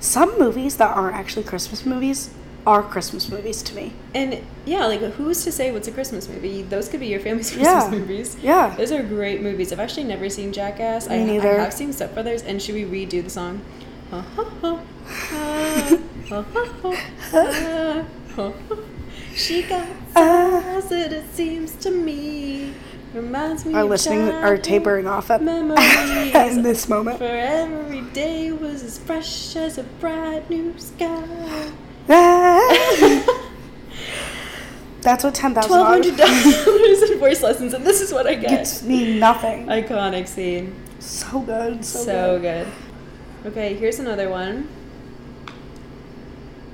Some 0.00 0.38
movies 0.38 0.76
that 0.76 0.94
aren't 0.96 1.16
actually 1.16 1.44
Christmas 1.44 1.86
movies 1.86 2.30
are 2.66 2.82
Christmas 2.82 3.30
movies 3.30 3.62
to 3.62 3.74
me. 3.74 3.92
And 4.14 4.42
yeah, 4.64 4.86
like 4.86 5.00
who's 5.00 5.44
to 5.44 5.52
say 5.52 5.70
what's 5.70 5.88
a 5.88 5.92
Christmas 5.92 6.28
movie? 6.28 6.62
Those 6.62 6.88
could 6.88 7.00
be 7.00 7.06
your 7.06 7.20
family's 7.20 7.50
Christmas 7.54 7.84
yeah. 7.84 7.90
movies. 7.90 8.36
Yeah. 8.42 8.74
Those 8.76 8.92
are 8.92 9.02
great 9.02 9.42
movies. 9.42 9.72
I've 9.72 9.80
actually 9.80 10.04
never 10.04 10.30
seen 10.30 10.52
Jackass. 10.52 11.08
Me 11.08 11.22
I, 11.22 11.24
neither. 11.24 11.60
I 11.60 11.64
have 11.64 11.74
seen 11.74 11.92
Step 11.92 12.14
Brothers. 12.14 12.42
And 12.42 12.60
should 12.62 12.74
we 12.74 12.84
redo 12.84 13.22
the 13.22 13.30
song? 13.30 13.60
she 19.34 19.62
got 19.62 19.88
uh. 20.14 20.80
size, 20.80 20.92
it 20.92 21.34
seems 21.34 21.72
to 21.76 21.90
me. 21.90 22.72
Reminds 23.14 23.64
me 23.64 23.74
are 23.74 23.84
of 23.84 23.90
listening 23.90 24.28
are 24.28 24.58
tapering 24.58 25.06
off 25.06 25.30
at, 25.30 25.40
in 26.50 26.62
this 26.62 26.88
moment. 26.88 27.18
For 27.18 27.24
every 27.24 28.00
day 28.00 28.50
was 28.50 28.82
as 28.82 28.98
fresh 28.98 29.54
as 29.54 29.78
a 29.78 29.84
bright 29.84 30.50
new 30.50 30.76
sky. 30.78 31.70
That's 35.00 35.22
what 35.22 35.34
ten 35.34 35.54
thousand 35.54 35.68
Twelve 35.68 35.86
hundred 35.86 36.16
dollars 36.16 36.64
dollars 36.64 37.02
in 37.10 37.18
voice 37.20 37.40
lessons, 37.42 37.72
and 37.72 37.86
this 37.86 38.00
is 38.00 38.12
what 38.12 38.26
I 38.26 38.34
get. 38.34 38.50
gets 38.50 38.82
me 38.82 39.16
nothing. 39.20 39.66
Iconic 39.66 40.26
scene. 40.26 40.74
So 40.98 41.40
good, 41.40 41.84
so, 41.84 41.98
So, 42.04 42.38
good. 42.40 42.66
good. 42.66 43.52
Okay, 43.52 43.74
here's 43.74 44.00
another 44.00 44.28
one. 44.28 44.66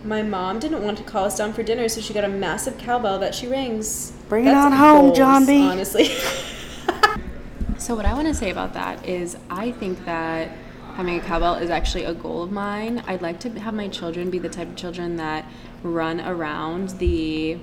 My 0.05 0.22
mom 0.22 0.59
didn't 0.59 0.83
want 0.83 0.96
to 0.98 1.05
call 1.05 1.26
us 1.26 1.37
down 1.37 1.53
for 1.53 1.62
dinner, 1.62 1.87
so 1.90 2.00
she 2.00 2.14
got 2.14 2.24
a 2.24 2.29
massive 2.29 2.79
cowbell 2.79 3.18
that 3.18 3.35
she 3.35 3.46
rings. 3.46 4.12
Bring 4.31 4.47
it 4.47 4.55
on 4.55 4.71
home, 4.71 5.12
John 5.12 5.45
B. 5.45 5.61
Honestly. 5.61 6.05
so 7.79 7.97
what 7.97 8.07
I 8.07 8.14
want 8.14 8.29
to 8.29 8.35
say 8.35 8.51
about 8.51 8.75
that 8.75 9.05
is, 9.05 9.37
I 9.51 9.73
think 9.73 10.05
that 10.05 10.53
having 10.95 11.19
a 11.19 11.21
cowbell 11.21 11.57
is 11.57 11.69
actually 11.69 12.05
a 12.05 12.14
goal 12.14 12.45
of 12.45 12.53
mine. 12.53 13.03
I'd 13.09 13.23
like 13.23 13.40
to 13.40 13.51
have 13.59 13.75
my 13.75 13.88
children 13.88 14.31
be 14.31 14.38
the 14.38 14.49
type 14.49 14.69
of 14.69 14.77
children 14.77 15.16
that 15.16 15.51
run 15.83 16.21
around 16.21 16.90
the 17.01 17.59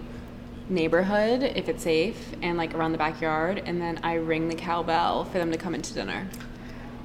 neighborhood 0.67 1.41
if 1.41 1.69
it's 1.69 1.84
safe 1.84 2.36
and 2.41 2.58
like 2.58 2.75
around 2.75 2.91
the 2.91 2.97
backyard 2.97 3.63
and 3.65 3.82
then 3.82 4.01
I 4.03 4.15
ring 4.15 4.49
the 4.49 4.56
cowbell 4.56 5.23
for 5.23 5.38
them 5.38 5.53
to 5.53 5.58
come 5.58 5.73
into 5.73 5.93
dinner. 5.93 6.27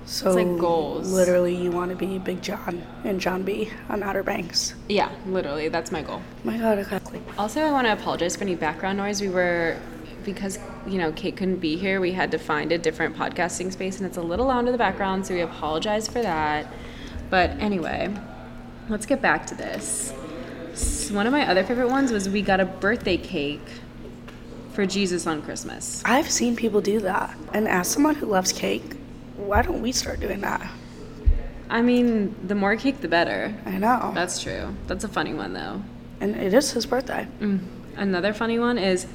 So 0.05 0.33
like 0.33 0.59
goals. 0.59 1.11
Literally, 1.12 1.55
you 1.55 1.71
want 1.71 1.91
to 1.91 1.97
be 1.97 2.19
Big 2.19 2.43
John 2.43 2.85
and 3.05 3.21
John 3.21 3.43
B 3.45 3.71
on 3.88 4.03
Outer 4.03 4.23
Banks. 4.23 4.75
Yeah, 4.88 5.11
literally, 5.27 5.69
that's 5.69 5.93
my 5.93 6.03
goal. 6.03 6.21
my 6.45 6.59
God, 6.59 6.79
okay. 6.79 7.01
Also, 7.38 7.61
I 7.62 7.71
want 7.71 7.87
to 7.87 7.93
apologize 7.93 8.37
for 8.37 8.43
any 8.43 8.55
background 8.57 8.99
noise. 8.99 9.21
We 9.21 9.29
were, 9.29 9.79
because, 10.25 10.59
you 10.87 10.99
know, 10.99 11.12
Kate 11.12 11.37
couldn't 11.37 11.57
be 11.59 11.77
here, 11.77 12.01
we 12.01 12.12
had 12.12 12.31
to 12.33 12.38
find 12.38 12.73
a 12.73 12.79
different 12.79 13.17
podcasting 13.17 13.73
space, 13.73 13.99
and 13.99 14.07
it's 14.07 14.17
a 14.17 14.23
little 14.23 14.47
loud 14.47 14.67
in 14.67 14.73
the 14.73 14.79
background, 14.79 15.27
so 15.27 15.35
we 15.35 15.41
apologize 15.41 16.09
for 16.09 16.21
that. 16.21 16.67
But 17.31 17.51
anyway, 17.61 18.12
let's 18.88 19.07
get 19.07 19.23
back 19.23 19.47
to 19.47 19.55
this. 19.55 20.12
S- 20.73 21.11
One 21.11 21.27
of 21.27 21.33
my 21.33 21.49
other 21.49 21.62
favorite 21.65 21.88
ones 21.88 22.11
was 22.12 22.29
we 22.29 22.43
got 22.43 22.61
a 22.61 22.65
birthday 22.67 23.17
cake 23.17 23.61
for 24.73 24.85
Jesus 24.85 25.27
on 25.27 25.43
Christmas. 25.43 26.03
I've 26.05 26.31
seen 26.31 26.57
people 26.57 26.81
do 26.81 26.99
that, 27.01 27.37
and 27.55 27.69
as 27.69 27.88
someone 27.88 28.17
who 28.17 28.27
loves 28.27 28.53
cake, 28.53 28.97
why 29.37 29.62
don't 29.62 29.83
we 29.83 29.92
start 29.92 30.21
doing 30.21 30.40
that? 30.40 30.71
I 31.71 31.81
mean, 31.83 32.35
the 32.47 32.55
more 32.55 32.77
cake, 32.77 33.01
the 33.01 33.09
better. 33.09 33.55
I 33.64 33.79
know, 33.79 34.12
That's 34.14 34.42
true. 34.42 34.75
That's 34.87 35.05
a 35.05 35.09
funny 35.09 35.33
one, 35.35 35.53
though. 35.55 35.83
and 36.21 36.37
it 36.37 36.53
is 36.53 36.73
his 36.73 36.85
birthday. 36.87 37.27
Mm. 37.40 37.61
Another 37.97 38.33
funny 38.33 38.59
one 38.59 38.79
is 38.79 39.07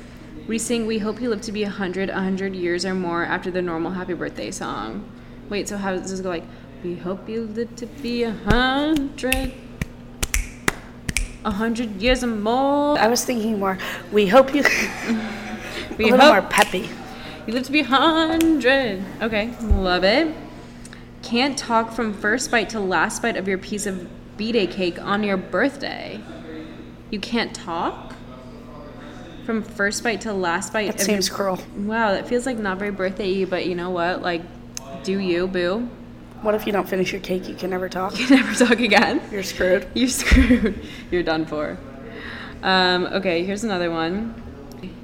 we 0.47 0.57
sing 0.57 0.87
We 0.87 0.97
Hope 0.99 1.21
You 1.21 1.29
Live 1.29 1.41
to 1.41 1.51
Be 1.51 1.63
100, 1.63 2.09
100 2.09 2.55
years 2.55 2.85
or 2.85 2.93
more 2.93 3.23
after 3.23 3.51
the 3.51 3.61
normal 3.61 3.91
happy 3.91 4.13
birthday 4.13 4.49
song. 4.51 5.03
Wait, 5.49 5.67
so 5.67 5.77
how 5.77 5.91
does 5.95 6.09
this 6.09 6.19
go 6.21 6.29
like 6.29 6.43
We 6.83 6.95
hope 6.95 7.27
you 7.29 7.43
live 7.43 7.75
to 7.77 7.85
be 7.85 8.23
a 8.23 8.31
hundred 8.31 9.53
a 11.45 11.51
hundred 11.51 12.01
years 12.01 12.23
or 12.23 12.27
more. 12.27 12.97
I 12.99 13.07
was 13.07 13.23
thinking 13.23 13.59
more. 13.59 13.77
We 14.11 14.27
hope 14.27 14.53
you 14.53 14.63
We 15.97 16.09
a 16.09 16.11
little 16.11 16.19
hope 16.19 16.43
more 16.43 16.49
peppy. 16.49 16.89
You 17.47 17.53
live 17.53 17.63
to 17.63 17.71
be 17.71 17.79
a 17.79 17.85
hundred. 17.85 19.03
Okay, 19.21 19.55
love 19.61 20.03
it. 20.03 20.35
Can't 21.23 21.57
talk 21.57 21.93
from 21.93 22.13
first 22.13 22.51
bite 22.51 22.69
to 22.71 22.79
last 22.79 23.21
bite 23.21 23.37
of 23.37 23.47
your 23.47 23.57
piece 23.57 23.85
of 23.85 24.07
B-day 24.37 24.67
cake 24.67 25.01
on 25.01 25.23
your 25.23 25.37
birthday. 25.37 26.19
You 27.09 27.19
can't 27.21 27.55
talk 27.55 28.13
from 29.45 29.63
first 29.63 30.03
bite 30.03 30.21
to 30.21 30.33
last 30.33 30.73
bite 30.73 30.87
That 30.87 30.95
of 30.95 30.99
your 30.99 31.05
seems 31.05 31.29
cruel. 31.29 31.59
Wow, 31.77 32.11
that 32.11 32.27
feels 32.27 32.45
like 32.45 32.57
not 32.57 32.79
very 32.79 32.91
birthday 32.91 33.45
but 33.45 33.65
you 33.65 33.75
know 33.75 33.91
what? 33.91 34.21
Like, 34.21 34.41
do 35.03 35.17
you, 35.17 35.47
boo? 35.47 35.89
What 36.41 36.53
if 36.53 36.67
you 36.67 36.73
don't 36.73 36.87
finish 36.87 37.13
your 37.13 37.21
cake? 37.21 37.47
You 37.47 37.55
can 37.55 37.69
never 37.69 37.87
talk. 37.87 38.19
You 38.19 38.29
never 38.35 38.53
talk 38.53 38.81
again. 38.81 39.21
You're 39.31 39.43
screwed. 39.43 39.87
You're 39.93 40.07
screwed. 40.09 40.85
You're 41.09 41.23
done 41.23 41.45
for. 41.45 41.77
Um, 42.61 43.05
okay, 43.05 43.45
here's 43.45 43.63
another 43.63 43.89
one. 43.89 44.35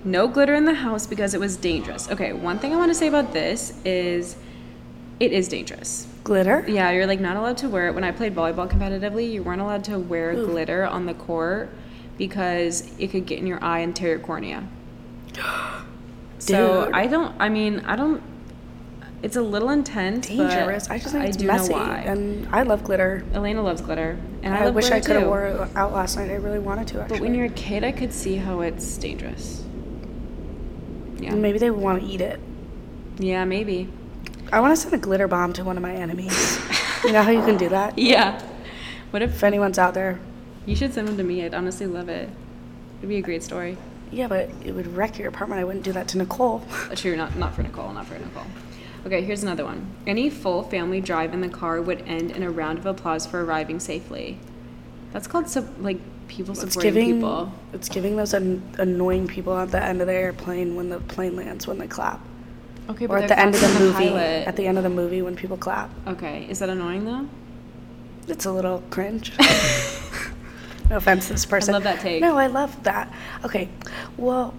No 0.03 0.27
glitter 0.27 0.55
in 0.55 0.65
the 0.65 0.73
house 0.73 1.07
because 1.07 1.33
it 1.33 1.39
was 1.39 1.57
dangerous. 1.57 2.09
Okay, 2.09 2.33
one 2.33 2.59
thing 2.59 2.73
I 2.73 2.77
want 2.77 2.91
to 2.91 2.95
say 2.95 3.07
about 3.07 3.33
this 3.33 3.73
is 3.85 4.35
it 5.19 5.31
is 5.31 5.47
dangerous. 5.47 6.07
Glitter. 6.23 6.65
Yeah, 6.67 6.91
you're 6.91 7.07
like 7.07 7.19
not 7.19 7.37
allowed 7.37 7.57
to 7.57 7.69
wear 7.69 7.87
it. 7.87 7.95
When 7.95 8.03
I 8.03 8.11
played 8.11 8.35
volleyball 8.35 8.69
competitively, 8.69 9.31
you 9.31 9.43
weren't 9.43 9.61
allowed 9.61 9.83
to 9.85 9.99
wear 9.99 10.33
glitter 10.33 10.85
on 10.85 11.05
the 11.05 11.13
court 11.13 11.69
because 12.17 12.91
it 12.99 13.07
could 13.07 13.25
get 13.25 13.39
in 13.39 13.47
your 13.47 13.63
eye 13.63 13.79
and 13.79 13.95
tear 13.95 14.09
your 14.09 14.19
cornea. 14.19 14.67
So 16.39 16.91
I 16.93 17.07
don't. 17.07 17.33
I 17.39 17.47
mean, 17.47 17.79
I 17.85 17.95
don't. 17.95 18.21
It's 19.23 19.37
a 19.37 19.41
little 19.41 19.69
intense. 19.69 20.27
but 20.27 20.35
Dangerous. 20.49 20.89
I 20.89 20.99
just 20.99 21.13
think 21.13 21.23
I 21.23 21.27
it's 21.27 21.37
do 21.37 21.47
messy, 21.47 21.71
know 21.73 21.79
why. 21.79 21.99
and 22.05 22.47
I 22.53 22.63
love 22.63 22.83
glitter. 22.83 23.23
Elena 23.33 23.61
loves 23.63 23.79
glitter, 23.81 24.19
and 24.43 24.53
I, 24.53 24.59
I, 24.59 24.65
love 24.65 24.75
wish 24.75 24.91
I 24.91 24.99
could 24.99 25.15
have 25.15 25.27
wore 25.27 25.45
it 25.45 25.75
out 25.77 25.93
last 25.93 26.17
night. 26.17 26.29
I 26.29 26.35
really 26.35 26.59
wanted 26.59 26.87
to. 26.89 27.01
Actually, 27.01 27.17
But 27.19 27.23
when 27.23 27.33
you're 27.33 27.45
a 27.45 27.49
kid, 27.49 27.83
I 27.85 27.93
could 27.93 28.13
see 28.13 28.35
how 28.35 28.59
it's 28.61 28.97
dangerous. 28.97 29.63
Yeah. 31.19 31.35
maybe 31.35 31.57
they 31.57 31.71
want 31.71 32.01
to 32.01 32.07
eat 32.07 32.19
it. 32.19 32.39
Yeah, 33.17 33.45
maybe. 33.45 33.87
I 34.51 34.59
want 34.59 34.75
to 34.75 34.81
send 34.81 34.93
a 34.93 34.97
glitter 34.97 35.27
bomb 35.29 35.53
to 35.53 35.63
one 35.63 35.77
of 35.77 35.83
my 35.83 35.93
enemies. 35.93 36.59
you 37.05 37.13
know 37.13 37.23
how 37.23 37.31
you 37.31 37.43
can 37.45 37.57
do 37.57 37.69
that? 37.69 37.97
Yeah. 37.97 38.41
What 39.11 39.21
if 39.21 39.35
If 39.35 39.43
anyone's 39.43 39.77
out 39.79 39.93
there, 39.93 40.19
you 40.65 40.75
should 40.75 40.93
send 40.93 41.07
them 41.07 41.15
to 41.17 41.23
me? 41.23 41.45
I'd 41.45 41.53
honestly 41.53 41.85
love 41.85 42.09
it. 42.09 42.27
It'd 42.97 43.07
be 43.09 43.17
a 43.17 43.21
great 43.21 43.43
story. 43.43 43.77
yeah, 44.11 44.27
but 44.27 44.49
it 44.65 44.73
would 44.73 44.87
wreck 44.87 45.17
your 45.17 45.29
apartment. 45.29 45.61
I 45.61 45.63
wouldn't 45.63 45.85
do 45.85 45.91
that 45.93 46.07
to 46.09 46.17
Nicole. 46.17 46.61
Uh, 46.91 46.95
True, 46.95 47.15
not 47.15 47.37
not 47.37 47.53
for 47.55 47.63
Nicole, 47.63 47.93
not 47.93 48.05
for 48.07 48.15
Nicole. 48.17 48.43
Okay, 49.05 49.21
here's 49.21 49.43
another 49.43 49.65
one. 49.65 49.85
Any 50.07 50.29
full 50.29 50.63
family 50.63 51.01
drive 51.01 51.33
in 51.33 51.41
the 51.41 51.49
car 51.49 51.81
would 51.81 52.01
end 52.07 52.31
in 52.31 52.41
a 52.43 52.49
round 52.49 52.77
of 52.79 52.85
applause 52.85 53.25
for 53.25 53.43
arriving 53.43 53.79
safely. 53.79 54.37
That's 55.11 55.27
called 55.27 55.49
sup- 55.49 55.65
like 55.79 55.97
people 56.29 56.57
It's 56.59 56.77
giving 56.77 57.15
people. 57.15 57.51
it's 57.73 57.89
giving 57.89 58.15
those 58.15 58.33
an- 58.33 58.63
annoying 58.77 59.27
people 59.27 59.57
at 59.57 59.71
the 59.71 59.83
end 59.83 59.99
of 60.01 60.07
the 60.07 60.13
airplane 60.13 60.75
when 60.75 60.89
the 60.89 60.99
plane 60.99 61.35
lands 61.35 61.67
when 61.67 61.77
they 61.77 61.87
clap, 61.87 62.19
Okay, 62.89 63.05
or 63.05 63.09
but 63.09 63.23
at 63.23 63.27
the 63.27 63.37
end 63.39 63.53
of 63.55 63.61
the 63.61 63.79
movie. 63.79 64.07
pilot. 64.09 64.47
At 64.47 64.55
the 64.55 64.65
end 64.65 64.77
of 64.77 64.83
the 64.83 64.89
movie 64.89 65.21
when 65.21 65.35
people 65.35 65.57
clap, 65.57 65.89
Okay, 66.07 66.47
is 66.49 66.59
that 66.59 66.69
annoying 66.69 67.03
though? 67.05 67.27
it's 68.27 68.45
a 68.45 68.51
little 68.51 68.81
cringe. 68.89 69.33
no 70.89 70.95
offense 70.95 71.27
to 71.27 71.33
this 71.33 71.45
person. 71.45 71.73
I 71.73 71.77
love 71.77 71.83
that 71.83 71.99
take. 71.99 72.21
No, 72.21 72.37
I 72.37 72.47
love 72.47 72.81
that. 72.83 73.13
Okay, 73.43 73.67
well, 74.17 74.53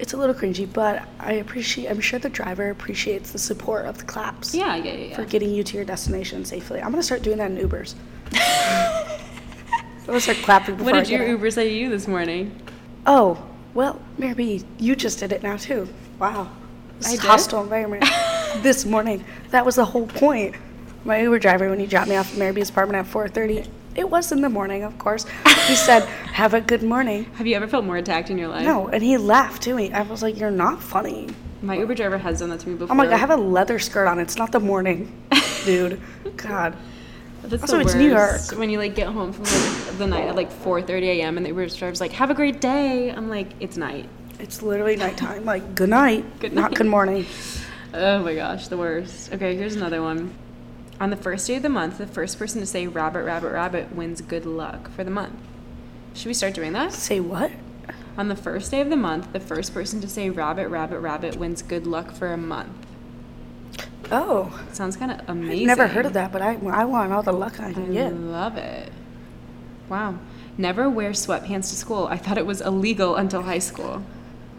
it's 0.00 0.14
a 0.14 0.16
little 0.16 0.34
cringy, 0.34 0.70
but 0.72 1.06
I 1.18 1.34
appreciate. 1.34 1.88
I'm 1.88 2.00
sure 2.00 2.18
the 2.18 2.30
driver 2.30 2.70
appreciates 2.70 3.32
the 3.32 3.38
support 3.38 3.84
of 3.84 3.98
the 3.98 4.04
claps. 4.04 4.54
Yeah, 4.54 4.74
yeah, 4.76 4.94
yeah. 4.94 5.14
For 5.14 5.24
getting 5.24 5.50
you 5.50 5.62
to 5.62 5.76
your 5.76 5.84
destination 5.84 6.44
safely. 6.44 6.80
I'm 6.80 6.90
gonna 6.90 7.02
start 7.02 7.22
doing 7.22 7.36
that 7.36 7.50
in 7.50 7.58
Ubers. 7.58 7.94
I'm 8.32 10.06
gonna 10.06 10.20
start 10.20 10.38
clapping 10.38 10.76
before 10.76 10.92
What 10.92 11.04
did 11.04 11.10
your. 11.10 11.26
Uber 11.26 11.50
say 11.50 11.68
to 11.68 11.74
you 11.74 11.90
this 11.90 12.08
morning? 12.08 12.58
Oh, 13.06 13.46
well, 13.74 14.00
Mary 14.16 14.64
you 14.78 14.96
just 14.96 15.18
did 15.18 15.32
it 15.32 15.42
now 15.42 15.56
too. 15.58 15.86
Wow. 16.18 16.50
This 16.98 17.18
I 17.18 17.26
hostile 17.26 17.62
environment. 17.62 18.04
this 18.56 18.84
morning. 18.84 19.24
That 19.50 19.64
was 19.66 19.76
the 19.76 19.84
whole 19.84 20.06
point. 20.06 20.54
My 21.04 21.20
Uber 21.20 21.38
driver, 21.38 21.70
when 21.70 21.78
he 21.78 21.86
dropped 21.86 22.08
me 22.08 22.16
off 22.16 22.32
at 22.32 22.38
Mary 22.38 22.52
B's 22.52 22.70
apartment 22.70 23.06
at 23.06 23.12
4.30, 23.12 23.68
it 24.00 24.10
was 24.10 24.32
in 24.32 24.40
the 24.40 24.48
morning, 24.48 24.82
of 24.82 24.98
course. 24.98 25.24
He 25.68 25.74
said, 25.76 26.00
have 26.32 26.54
a 26.54 26.60
good 26.60 26.82
morning. 26.82 27.24
Have 27.34 27.46
you 27.46 27.54
ever 27.54 27.68
felt 27.68 27.84
more 27.84 27.96
attacked 27.98 28.30
in 28.30 28.38
your 28.38 28.48
life? 28.48 28.64
No, 28.64 28.88
and 28.88 29.02
he 29.02 29.16
laughed 29.18 29.62
to 29.62 29.74
me. 29.74 29.92
I 29.92 30.02
was 30.02 30.22
like, 30.22 30.38
you're 30.38 30.50
not 30.50 30.82
funny. 30.82 31.28
My 31.62 31.76
Uber 31.76 31.94
driver 31.94 32.16
has 32.18 32.40
done 32.40 32.48
that 32.48 32.60
to 32.60 32.68
me 32.68 32.74
before. 32.74 32.90
I'm 32.90 32.96
like, 32.98 33.10
I 33.10 33.16
have 33.18 33.30
a 33.30 33.36
leather 33.36 33.78
skirt 33.78 34.06
on. 34.06 34.18
It's 34.18 34.36
not 34.36 34.50
the 34.50 34.60
morning, 34.60 35.12
dude. 35.64 36.00
God. 36.36 36.74
That's 37.42 37.62
Also, 37.62 37.76
the 37.76 37.82
it's 37.82 37.94
New. 37.94 38.08
York. 38.10 38.40
When 38.58 38.70
you 38.70 38.78
like 38.78 38.94
get 38.94 39.08
home 39.08 39.32
from 39.32 39.44
like, 39.44 39.98
the 39.98 40.06
night 40.06 40.28
at 40.28 40.36
like 40.36 40.50
4:30 40.50 41.02
a.m. 41.04 41.36
and 41.36 41.44
the 41.44 41.50
Uber 41.50 41.68
driver's 41.68 42.00
like, 42.00 42.12
"Have 42.12 42.30
a 42.30 42.34
great 42.34 42.60
day." 42.60 43.10
I'm 43.10 43.28
like, 43.30 43.48
"It's 43.60 43.76
night." 43.78 44.08
It's 44.38 44.62
literally 44.62 44.96
nighttime. 44.96 45.44
Like, 45.46 45.74
good 45.74 45.88
night. 45.90 46.24
Good 46.40 46.52
Not 46.54 46.70
night. 46.70 46.78
good 46.78 46.86
morning. 46.86 47.26
Oh 47.94 48.22
my 48.22 48.34
gosh, 48.34 48.68
the 48.68 48.76
worst. 48.78 49.32
Okay, 49.34 49.54
here's 49.56 49.74
another 49.76 50.02
one. 50.02 50.32
On 51.00 51.08
the 51.10 51.16
first 51.16 51.46
day 51.46 51.56
of 51.56 51.62
the 51.62 51.68
month, 51.70 51.98
the 51.98 52.06
first 52.06 52.38
person 52.38 52.60
to 52.60 52.66
say 52.66 52.86
"rabbit, 52.86 53.24
rabbit, 53.24 53.52
rabbit" 53.52 53.94
wins 53.94 54.20
good 54.20 54.44
luck 54.44 54.90
for 54.90 55.02
the 55.02 55.10
month. 55.10 55.34
Should 56.14 56.26
we 56.26 56.34
start 56.34 56.54
doing 56.54 56.72
that? 56.74 56.92
Say 56.92 57.20
what? 57.20 57.50
On 58.18 58.28
the 58.28 58.36
first 58.36 58.70
day 58.70 58.80
of 58.80 58.90
the 58.90 58.96
month, 58.96 59.32
the 59.32 59.40
first 59.40 59.72
person 59.72 60.00
to 60.02 60.08
say 60.08 60.28
"rabbit, 60.28 60.68
rabbit, 60.68 61.00
rabbit" 61.00 61.36
wins 61.36 61.62
good 61.62 61.86
luck 61.86 62.12
for 62.12 62.32
a 62.32 62.36
month. 62.36 62.86
Oh, 64.12 64.60
Sounds 64.72 64.96
kind 64.96 65.12
of 65.12 65.20
amazing. 65.28 65.70
I've 65.70 65.78
never 65.78 65.86
heard 65.86 66.04
of 66.04 66.12
that, 66.14 66.32
but 66.32 66.42
I, 66.42 66.54
I 66.70 66.84
want 66.84 67.12
all 67.12 67.22
the 67.22 67.32
luck 67.32 67.60
I 67.60 67.68
I 67.68 67.72
can 67.72 67.92
get. 67.92 68.12
love 68.12 68.56
it. 68.56 68.92
Wow. 69.88 70.18
Never 70.58 70.90
wear 70.90 71.12
sweatpants 71.12 71.70
to 71.70 71.76
school. 71.76 72.06
I 72.08 72.16
thought 72.16 72.36
it 72.36 72.44
was 72.44 72.60
illegal 72.60 73.14
until 73.16 73.42
high 73.42 73.60
school. 73.60 74.02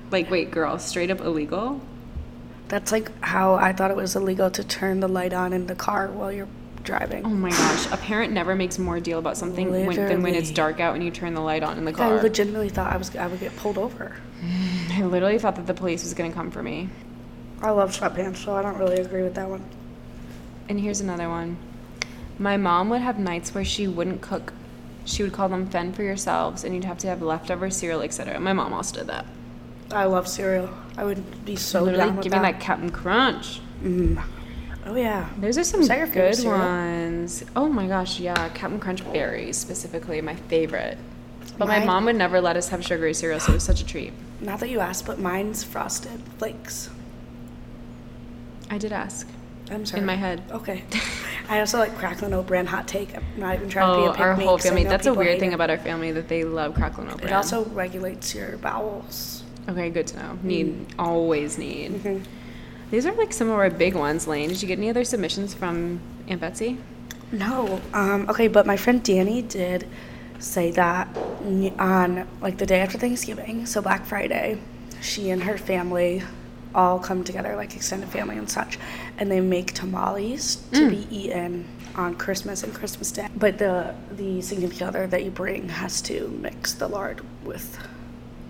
Like, 0.10 0.32
wait, 0.32 0.52
girl, 0.52 0.80
straight 0.80 1.12
up 1.12 1.20
illegal? 1.20 1.82
That's 2.72 2.94
like 2.94 3.12
how 3.22 3.56
I 3.56 3.74
thought 3.74 3.92
it 3.92 3.98
was 3.98 4.16
illegal 4.16 4.50
to 4.50 4.64
turn 4.64 5.02
the 5.02 5.10
light 5.10 5.34
on 5.34 5.52
in 5.52 5.68
the 5.68 5.76
car 5.76 6.08
while 6.08 6.32
you're 6.32 6.48
driving. 6.84 7.26
Oh 7.26 7.30
my 7.30 7.50
gosh. 7.50 7.92
A 7.92 7.98
parent 7.98 8.32
never 8.32 8.56
makes 8.56 8.80
more 8.80 9.02
deal 9.02 9.20
about 9.20 9.36
something 9.36 9.70
when, 9.70 9.94
than 9.94 10.24
when 10.24 10.36
it's 10.36 10.52
dark 10.52 10.80
out 10.80 10.96
and 10.96 11.04
you 11.04 11.12
turn 11.12 11.34
the 11.34 11.42
light 11.42 11.64
on 11.64 11.78
in 11.78 11.84
the 11.84 11.92
car. 11.92 12.18
I 12.18 12.22
legitimately 12.22 12.70
thought 12.70 12.94
I 12.94 12.96
was 12.96 13.14
I 13.14 13.28
would 13.28 13.42
get 13.42 13.54
pulled 13.58 13.78
over. 13.78 14.16
I 14.94 15.02
literally 15.04 15.38
thought 15.38 15.58
that 15.58 15.68
the 15.68 15.74
police 15.74 16.04
was 16.04 16.14
going 16.14 16.32
to 16.32 16.34
come 16.34 16.50
for 16.50 16.64
me. 16.64 16.88
I 17.62 17.72
love 17.72 17.92
sweatpants, 17.92 18.38
so 18.38 18.56
I 18.56 18.62
don't 18.62 18.78
really 18.78 19.02
agree 19.02 19.22
with 19.22 19.36
that 19.36 19.50
one. 19.50 19.66
And 20.70 20.80
here's 20.80 21.02
another 21.02 21.28
one. 21.28 21.58
My 22.40 22.56
mom 22.56 22.88
would 22.90 23.02
have 23.02 23.20
nights 23.20 23.54
where 23.54 23.66
she 23.66 23.86
wouldn't 23.86 24.22
cook. 24.22 24.54
She 25.04 25.24
would 25.24 25.34
call 25.34 25.50
them 25.50 25.68
fend 25.68 25.98
for 25.98 26.04
yourselves, 26.04 26.64
and 26.64 26.74
you'd 26.74 26.86
have 26.86 27.00
to 27.00 27.08
have 27.08 27.22
leftover 27.22 27.70
cereal, 27.70 28.02
etc. 28.02 28.40
My 28.40 28.54
mom 28.54 28.72
also 28.72 29.00
did 29.00 29.08
that. 29.08 29.26
I 29.94 30.06
love 30.06 30.28
cereal. 30.28 30.70
I 30.98 31.04
would 31.04 31.46
be 31.46 31.56
so 31.56 31.84
Literally, 31.84 32.06
down 32.06 32.16
with 32.18 32.24
give 32.24 32.34
me 32.34 32.40
that. 32.40 32.54
that 32.54 32.60
Captain 32.62 32.90
Crunch. 32.92 33.62
Mm-hmm. 33.84 34.20
Oh 34.86 34.96
yeah. 34.96 35.30
Those 35.38 35.58
are 35.58 35.64
some 35.64 35.82
Is 35.82 35.88
that 35.90 35.98
your 35.98 36.08
favorite 36.08 36.30
good 36.32 36.36
cereal? 36.38 36.60
ones. 36.60 37.44
Oh 37.56 37.68
my 37.70 37.88
gosh, 37.88 38.20
yeah, 38.20 38.50
Captain 38.50 38.80
Crunch 38.80 39.04
berries 39.14 39.58
specifically, 39.58 40.22
my 40.22 40.36
favorite. 40.36 40.98
But 41.58 41.68
my 41.68 41.78
Mine- 41.80 41.88
mom 41.88 42.06
would 42.06 42.16
never 42.16 42.42
let 42.42 42.58
us 42.58 42.70
have 42.70 42.84
sugary 42.84 43.14
cereal, 43.14 43.40
so 43.40 43.52
it 43.52 43.56
was 43.56 43.64
such 43.64 43.82
a 43.82 43.86
treat. 43.86 44.14
Not 44.40 44.60
that 44.62 44.70
you 44.70 44.80
asked, 44.80 45.06
but 45.06 45.20
mine's 45.20 45.64
frosted 45.64 46.20
flakes. 46.40 46.90
I 48.70 48.78
did 48.78 48.92
ask. 48.92 49.28
I'm 49.70 49.86
sorry. 49.86 50.00
In 50.02 50.06
my 50.06 50.16
head. 50.16 50.42
Okay. 50.52 50.84
I 51.50 51.60
also 51.60 51.78
like 51.78 51.96
Cracklin' 51.98 52.34
Oat 52.34 52.48
Bran 52.48 52.66
hot 52.66 52.88
take. 52.88 53.16
I'm 53.16 53.24
not 53.38 53.56
even 53.56 53.70
trying 53.70 53.94
to 53.94 54.02
be 54.02 54.08
Oh, 54.08 54.10
a 54.10 54.14
pick 54.14 54.22
our 54.22 54.36
me 54.38 54.46
whole 54.46 54.58
'cause 54.58 54.66
I 54.66 54.70
family. 54.70 54.84
know 54.86 54.90
That's 54.90 55.06
a 55.06 55.12
people 55.12 55.20
weird 55.24 55.32
hate 55.34 55.40
thing 55.40 55.52
it. 55.52 55.56
about 55.56 55.70
our 55.70 55.78
family 55.78 56.12
that 56.14 56.28
they 56.28 56.44
love 56.44 56.74
crackling 56.76 57.08
oat 57.10 57.16
It 57.16 57.22
bran. 57.24 57.34
also 57.34 57.66
regulates 57.66 58.34
your 58.34 58.58
bowels. 58.58 59.41
Okay, 59.70 59.90
good 59.90 60.08
to 60.08 60.18
know. 60.18 60.40
Need 60.44 60.88
always 60.98 61.58
need. 61.58 61.92
Mhm. 62.04 62.22
These 62.90 63.06
are 63.06 63.14
like 63.14 63.32
some 63.32 63.48
of 63.50 63.56
our 63.56 63.70
big 63.70 63.96
ones, 63.96 64.28
Lane. 64.28 64.50
Did 64.50 64.62
you 64.62 64.68
get 64.68 64.78
any 64.78 64.90
other 64.90 65.04
submissions 65.06 65.54
from 65.54 66.00
Aunt 66.28 66.42
Betsy? 66.42 66.78
No. 67.32 67.80
Um, 67.94 68.26
okay, 68.30 68.48
but 68.48 68.66
my 68.66 68.76
friend 68.76 69.02
Danny 69.02 69.42
did 69.42 69.88
say 70.40 70.72
that 70.72 71.08
on 71.80 72.28
like 72.42 72.58
the 72.58 72.66
day 72.66 72.80
after 72.82 72.98
Thanksgiving, 72.98 73.66
so 73.66 73.82
Black 73.82 74.06
Friday, 74.06 74.58
she 75.02 75.30
and 75.30 75.44
her 75.44 75.58
family 75.58 76.24
all 76.74 77.00
come 77.00 77.24
together, 77.24 77.56
like 77.56 77.76
extended 77.76 78.10
family 78.10 78.38
and 78.38 78.50
such, 78.50 78.78
and 79.18 79.32
they 79.32 79.40
make 79.42 79.74
tamales 79.74 80.58
to 80.74 80.90
be 80.90 81.08
eaten 81.10 81.66
on 81.96 82.16
Christmas 82.16 82.64
and 82.64 82.74
Christmas 82.74 83.12
Day. 83.12 83.28
But 83.36 83.58
the 83.58 83.94
the 84.16 84.42
significant 84.42 84.90
other 84.90 85.08
that 85.08 85.24
you 85.24 85.32
bring 85.32 85.70
has 85.70 86.02
to 86.04 86.28
mix 86.42 86.74
the 86.74 86.88
lard 86.88 87.22
with 87.46 87.78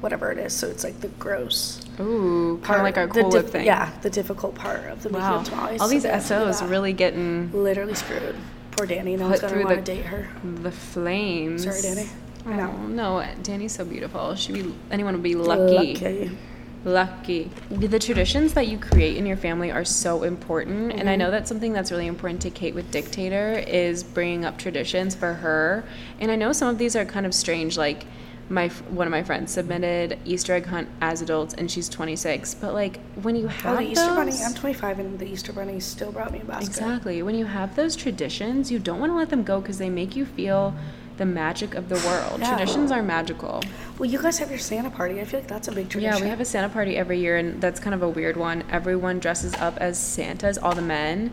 whatever 0.02 0.32
it 0.32 0.38
is, 0.38 0.54
so 0.54 0.68
it's 0.68 0.84
like 0.84 1.00
the 1.02 1.08
gross 1.08 1.82
Ooh, 2.00 2.60
kind 2.64 2.80
of 2.80 2.84
like 2.84 2.98
our 2.98 3.08
cool 3.08 3.30
dif- 3.30 3.50
thing. 3.50 3.66
Yeah, 3.66 3.92
the 4.02 4.10
difficult 4.10 4.56
part 4.56 4.86
of 4.92 5.04
the 5.04 5.10
making 5.10 5.22
Wow. 5.28 5.38
of 5.40 5.46
tamales. 5.46 5.80
All 5.82 5.88
so 5.88 5.94
these 5.94 6.04
have 6.04 6.22
SOs 6.24 6.62
really 6.64 6.94
getting 6.94 7.52
literally 7.54 7.94
screwed. 7.96 8.36
Poor 8.72 8.86
Danny. 8.88 9.16
No 9.18 9.28
one's 9.28 9.42
gonna 9.42 9.64
want 9.64 9.70
to 9.78 9.82
date 9.82 10.06
her. 10.06 10.28
the 10.44 10.72
flames. 10.72 11.64
Sorry, 11.64 11.82
Danny. 11.82 12.10
I 12.46 12.54
know. 12.56 12.74
Oh, 12.76 12.88
no, 12.88 13.26
Danny's 13.44 13.74
so 13.74 13.86
beautiful. 13.86 14.34
She 14.36 14.52
be 14.54 14.74
anyone 14.90 15.14
would 15.14 15.24
be 15.24 15.36
lucky. 15.36 15.94
Lucky. 15.94 16.38
Lucky. 16.84 17.52
The 17.70 18.00
traditions 18.00 18.54
that 18.56 18.68
you 18.68 18.80
create 18.80 19.16
in 19.18 19.28
your 19.28 19.38
family 19.38 19.72
are 19.72 19.86
so 19.86 20.24
important. 20.24 20.94
And 20.94 21.08
I 21.08 21.12
Mm-hmm. 21.14 21.20
know 21.20 21.30
that's 21.32 21.48
something 21.48 21.74
that's 21.74 21.92
really 21.92 22.08
important 22.08 22.42
to 22.42 22.50
Kate 22.50 22.74
with 22.74 22.90
Dictator 22.90 23.64
is 23.68 24.04
bringing 24.04 24.46
up 24.46 24.58
traditions 24.58 25.14
for 25.14 25.34
her. 25.36 25.84
And 26.20 26.32
I 26.32 26.36
know 26.36 26.52
some 26.54 26.68
of 26.70 26.80
these 26.80 26.96
are 26.96 27.06
kind 27.06 27.28
of 27.28 27.36
strange. 27.36 27.78
Like 27.78 28.06
my 28.52 28.68
one 28.90 29.08
of 29.08 29.12
my 29.12 29.24
friends 29.24 29.52
submitted 29.54 30.20
Easter 30.26 30.54
egg 30.54 30.66
hunt 30.66 30.90
as 31.02 31.22
adults, 31.22 31.54
and 31.54 31.72
she's 31.72 31.88
26. 31.90 32.56
But 32.56 32.74
like 32.74 33.00
when 33.22 33.36
you 33.36 33.48
have 33.48 33.74
Oh, 33.76 33.78
the 33.84 33.90
Easter 33.92 34.08
Bunny. 34.14 34.32
those- 34.32 34.42
I'm 34.46 34.54
25, 34.54 35.00
and 35.00 35.18
the 35.20 35.26
Easter 35.26 35.54
Bunny 35.54 35.80
still 35.80 36.12
brought 36.12 36.32
me 36.32 36.42
a 36.42 36.46
basket. 36.46 36.68
Exactly. 36.68 37.24
When 37.24 37.36
you 37.36 37.46
have 37.46 37.76
those 37.76 37.96
traditions, 37.96 38.70
you 38.72 38.80
don't 38.80 39.00
want 39.00 39.12
to 39.12 39.16
let 39.16 39.30
them 39.30 39.44
go 39.44 39.62
because 39.62 39.78
they 39.78 39.90
make 39.90 40.16
you 40.16 40.26
feel 40.26 40.76
the 41.18 41.26
magic 41.26 41.76
of 41.76 41.88
the 41.90 41.96
world. 42.08 42.40
Yeah. 42.40 42.50
Traditions 42.50 42.92
are 42.92 43.04
magical. 43.04 43.62
Well, 44.00 44.10
you 44.10 44.22
guys 44.22 44.40
have 44.40 44.50
your 44.50 44.60
Santa 44.60 44.90
party. 44.90 45.22
I 45.22 45.26
feel 45.26 45.40
like 45.42 45.48
that's 45.50 45.68
a 45.68 45.72
big 45.72 45.90
tradition. 45.90 46.18
Yeah, 46.18 46.22
we 46.24 46.30
have 46.30 46.40
a 46.42 46.46
Santa 46.46 46.70
party 46.70 46.98
every 46.98 47.20
year, 47.20 47.38
and 47.38 47.62
that's 47.62 47.80
kind 47.80 47.94
of 47.94 48.02
a 48.02 48.10
weird 48.10 48.38
one. 48.38 48.64
Everyone 48.72 49.20
dresses 49.20 49.54
up 49.56 49.78
as 49.78 50.00
Santas, 50.00 50.58
all 50.58 50.74
the 50.74 50.82
men, 50.82 51.32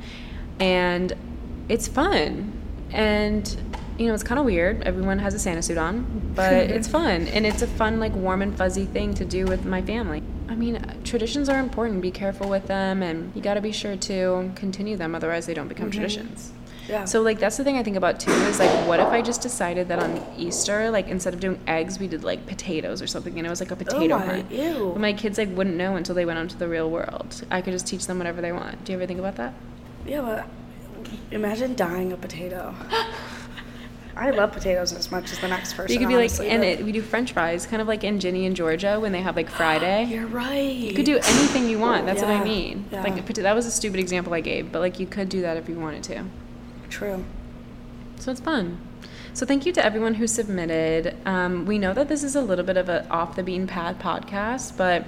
and 0.61 1.15
it's 1.69 1.89
fun. 1.89 2.53
And 2.91 3.57
you 3.99 4.07
know, 4.07 4.15
it's 4.15 4.23
kind 4.23 4.39
of 4.39 4.45
weird. 4.45 4.83
Everyone 4.83 5.19
has 5.19 5.35
a 5.35 5.39
Santa 5.39 5.63
suit 5.63 5.79
on, 5.79 6.33
but 6.35 6.53
it's 6.71 6.89
fun, 6.89 7.27
and 7.29 7.45
it's 7.45 7.63
a 7.63 7.67
fun, 7.67 7.99
like 7.99 8.15
warm 8.15 8.43
and 8.43 8.57
fuzzy 8.57 8.85
thing 8.85 9.15
to 9.15 9.25
do 9.25 9.45
with 9.45 9.65
my 9.65 9.83
family. 9.83 10.23
I 10.49 10.55
mean, 10.55 10.83
traditions 11.05 11.49
are 11.49 11.59
important. 11.59 12.01
Be 12.01 12.11
careful 12.11 12.49
with 12.49 12.67
them, 12.67 13.03
and 13.03 13.35
you 13.35 13.43
got 13.43 13.55
to 13.55 13.61
be 13.61 13.73
sure 13.73 13.97
to 13.97 14.51
continue 14.55 14.97
them. 14.97 15.15
Otherwise, 15.15 15.47
they 15.47 15.55
don't 15.55 15.69
become 15.69 15.91
mm-hmm. 15.91 16.01
traditions. 16.01 16.53
Yeah. 16.89 17.05
So 17.05 17.21
like 17.21 17.39
that's 17.39 17.59
the 17.59 17.65
thing 17.65 17.77
I 17.77 17.83
think 17.83 17.97
about 17.97 18.19
too 18.19 18.31
is 18.31 18.59
like 18.59 18.71
what 18.89 18.99
if 18.99 19.09
I 19.09 19.21
just 19.21 19.43
decided 19.43 19.89
that 19.89 19.99
on 19.99 20.25
Easter 20.39 20.91
like 20.91 21.09
instead 21.09 21.35
of 21.35 21.41
doing 21.41 21.61
eggs 21.67 21.99
we 21.99 22.09
did 22.09 22.25
like 22.25 22.47
potatoes 22.47 23.03
or 23.03 23.07
something 23.07 23.37
and 23.37 23.47
it 23.47 23.51
was 23.51 23.61
like 23.61 23.71
a 23.71 23.77
potato 23.77 24.15
oh, 24.15 24.19
my- 24.19 24.25
hunt. 24.25 24.51
ew. 24.51 24.91
But 24.95 25.01
my 25.01 25.13
kids 25.13 25.37
like 25.37 25.55
wouldn't 25.55 25.77
know 25.77 25.97
until 25.97 26.15
they 26.15 26.25
went 26.25 26.39
out 26.39 26.45
into 26.45 26.57
the 26.57 26.67
real 26.67 26.89
world. 26.89 27.45
I 27.51 27.61
could 27.61 27.75
just 27.75 27.87
teach 27.87 28.07
them 28.07 28.17
whatever 28.17 28.41
they 28.41 28.53
want. 28.53 28.87
Do 28.87 28.93
you 28.93 28.99
ever 28.99 29.07
think 29.07 29.21
about 29.21 29.37
that? 29.37 29.53
yeah, 30.07 30.23
but 30.23 30.47
imagine 31.31 31.75
dying 31.75 32.13
a 32.13 32.17
potato. 32.17 32.75
I 34.19 34.31
love 34.31 34.53
potatoes 34.53 34.93
as 34.93 35.11
much 35.11 35.31
as 35.33 35.39
the 35.39 35.49
next 35.49 35.75
person. 35.75 35.93
you 35.93 35.99
could 35.99 36.09
be 36.09 36.17
like 36.17 36.31
honestly, 36.31 36.49
and 36.49 36.65
it, 36.65 36.85
we 36.85 36.93
do 36.93 37.03
French 37.03 37.33
fries, 37.33 37.67
kind 37.67 37.81
of 37.81 37.89
like 37.89 38.05
in 38.05 38.19
Ginny 38.21 38.47
and 38.47 38.57
Georgia 38.57 38.99
when 38.99 39.13
they 39.13 39.23
have 39.23 39.37
like 39.37 39.49
Friday. 39.61 40.05
You're 40.07 40.27
right. 40.27 40.75
You 40.75 40.95
could 40.95 41.07
do 41.07 41.17
anything 41.17 41.69
you 41.69 41.79
want. 41.79 42.07
That's 42.07 42.21
what 42.21 42.31
I 42.31 42.43
mean. 42.43 42.87
yeah. 42.91 43.03
Like 43.03 43.25
that 43.27 43.55
was 43.55 43.67
a 43.67 43.71
stupid 43.71 44.01
example 44.01 44.35
I 44.35 44.41
gave, 44.41 44.73
but 44.73 44.81
like 44.81 44.99
you 44.99 45.07
could 45.07 45.29
do 45.29 45.43
that 45.43 45.57
if 45.57 45.69
you 45.69 45.79
wanted 45.79 46.03
to. 46.05 46.25
True. 46.91 47.25
So 48.17 48.33
it's 48.33 48.41
fun. 48.41 48.81
So 49.35 49.47
thank 49.47 49.67
you 49.67 49.73
to 49.75 49.85
everyone 49.85 50.15
who 50.15 50.27
submitted. 50.27 51.17
Um, 51.25 51.65
we 51.65 51.79
know 51.79 51.95
that 51.95 52.09
this 52.09 52.25
is 52.25 52.35
a 52.35 52.43
little 52.43 52.65
bit 52.65 52.77
of 52.77 52.89
an 52.89 53.07
off 53.09 53.37
the 53.37 53.45
beaten 53.45 53.69
path 53.69 53.99
podcast, 54.01 54.77
but 54.77 55.07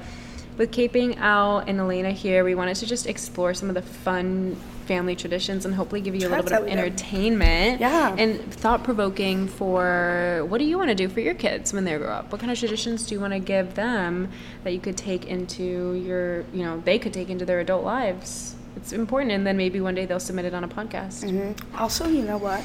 with 0.56 0.70
being 0.92 1.16
out 1.16 1.68
and 1.68 1.80
Elena 1.80 2.12
here, 2.12 2.44
we 2.44 2.54
wanted 2.54 2.76
to 2.76 2.86
just 2.86 3.06
explore 3.06 3.54
some 3.54 3.68
of 3.68 3.74
the 3.74 3.82
fun 3.82 4.56
family 4.90 5.14
traditions 5.14 5.64
and 5.64 5.72
hopefully 5.72 6.00
give 6.00 6.16
you 6.16 6.26
a 6.26 6.30
little 6.30 6.42
bit 6.42 6.52
of 6.52 6.66
entertainment 6.66 7.80
Yeah. 7.80 8.12
and 8.18 8.40
thought 8.52 8.82
provoking 8.82 9.46
for 9.46 10.44
what 10.48 10.58
do 10.58 10.64
you 10.64 10.76
want 10.78 10.88
to 10.88 10.96
do 10.96 11.08
for 11.08 11.20
your 11.20 11.34
kids 11.34 11.72
when 11.72 11.84
they 11.84 11.96
grow 11.96 12.10
up? 12.10 12.32
What 12.32 12.40
kind 12.40 12.50
of 12.50 12.58
traditions 12.58 13.06
do 13.06 13.14
you 13.14 13.20
want 13.20 13.32
to 13.32 13.38
give 13.38 13.74
them 13.76 14.30
that 14.64 14.72
you 14.72 14.80
could 14.80 14.96
take 14.96 15.26
into 15.26 15.94
your, 15.94 16.40
you 16.52 16.64
know, 16.64 16.82
they 16.84 16.98
could 16.98 17.12
take 17.12 17.30
into 17.30 17.44
their 17.44 17.60
adult 17.60 17.84
lives? 17.84 18.56
It's 18.74 18.92
important, 18.92 19.30
and 19.30 19.46
then 19.46 19.56
maybe 19.56 19.80
one 19.80 19.94
day 19.94 20.06
they'll 20.06 20.18
submit 20.18 20.44
it 20.44 20.54
on 20.54 20.64
a 20.64 20.68
podcast. 20.68 21.22
Mm-hmm. 21.22 21.76
Also, 21.76 22.08
you 22.08 22.22
know 22.22 22.38
what? 22.38 22.64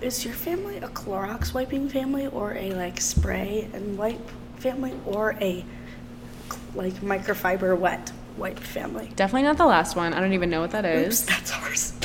Is 0.00 0.24
your 0.24 0.34
family 0.34 0.78
a 0.78 0.88
Clorox 0.88 1.54
wiping 1.54 1.88
family 1.88 2.26
or 2.26 2.54
a 2.54 2.72
like 2.72 3.00
spray 3.00 3.68
and 3.72 3.96
wipe 3.96 4.28
family 4.56 4.94
or 5.06 5.36
a 5.40 5.64
like 6.74 6.94
microfiber 6.94 7.78
wet 7.78 8.10
wipe 8.36 8.58
family? 8.58 9.10
Definitely 9.16 9.42
not 9.44 9.56
the 9.56 9.66
last 9.66 9.96
one. 9.96 10.12
I 10.12 10.20
don't 10.20 10.32
even 10.32 10.50
know 10.50 10.60
what 10.60 10.70
that 10.72 10.84
is. 10.84 11.22
Oops, 11.22 11.30
that's 11.30 11.52
ours. 11.52 11.92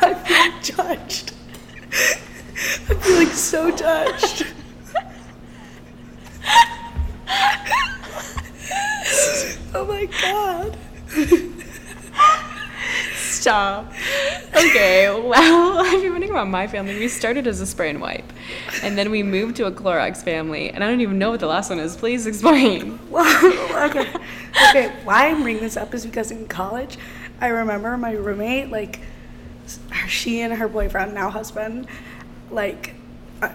Okay. 0.00 0.10
I 0.10 0.14
feel 0.14 0.76
judged. 0.76 1.32
I'm 2.88 2.98
feeling 3.00 3.28
so 3.28 3.70
judged. 3.70 4.46
oh 9.74 9.84
my 9.86 10.06
god. 10.22 10.76
Stop. 13.16 13.92
Okay, 14.54 15.08
well, 15.08 15.84
if 15.94 16.02
you're 16.02 16.12
wondering 16.12 16.30
about 16.30 16.48
my 16.48 16.66
family, 16.66 16.98
we 16.98 17.08
started 17.08 17.46
as 17.46 17.60
a 17.60 17.66
spray 17.66 17.90
and 17.90 18.00
wipe. 18.00 18.24
And 18.82 18.98
then 18.98 19.10
we 19.10 19.22
moved 19.22 19.56
to 19.56 19.66
a 19.66 19.72
Clorox 19.72 20.22
family. 20.22 20.70
And 20.70 20.82
I 20.82 20.88
don't 20.88 21.00
even 21.00 21.18
know 21.18 21.30
what 21.30 21.40
the 21.40 21.46
last 21.46 21.70
one 21.70 21.78
is. 21.78 21.96
Please 21.96 22.26
explain. 22.26 22.98
Well, 23.10 23.86
okay. 23.90 24.12
Okay, 24.70 24.92
why 25.04 25.28
I'm 25.28 25.42
bringing 25.42 25.62
this 25.62 25.76
up 25.76 25.94
is 25.94 26.04
because 26.04 26.30
in 26.30 26.46
college, 26.48 26.98
I 27.40 27.48
remember 27.48 27.96
my 27.96 28.12
roommate, 28.12 28.70
like, 28.70 29.00
she 30.08 30.40
and 30.40 30.52
her 30.54 30.68
boyfriend, 30.68 31.14
now 31.14 31.30
husband, 31.30 31.86
like, 32.50 32.94
uh, 33.42 33.50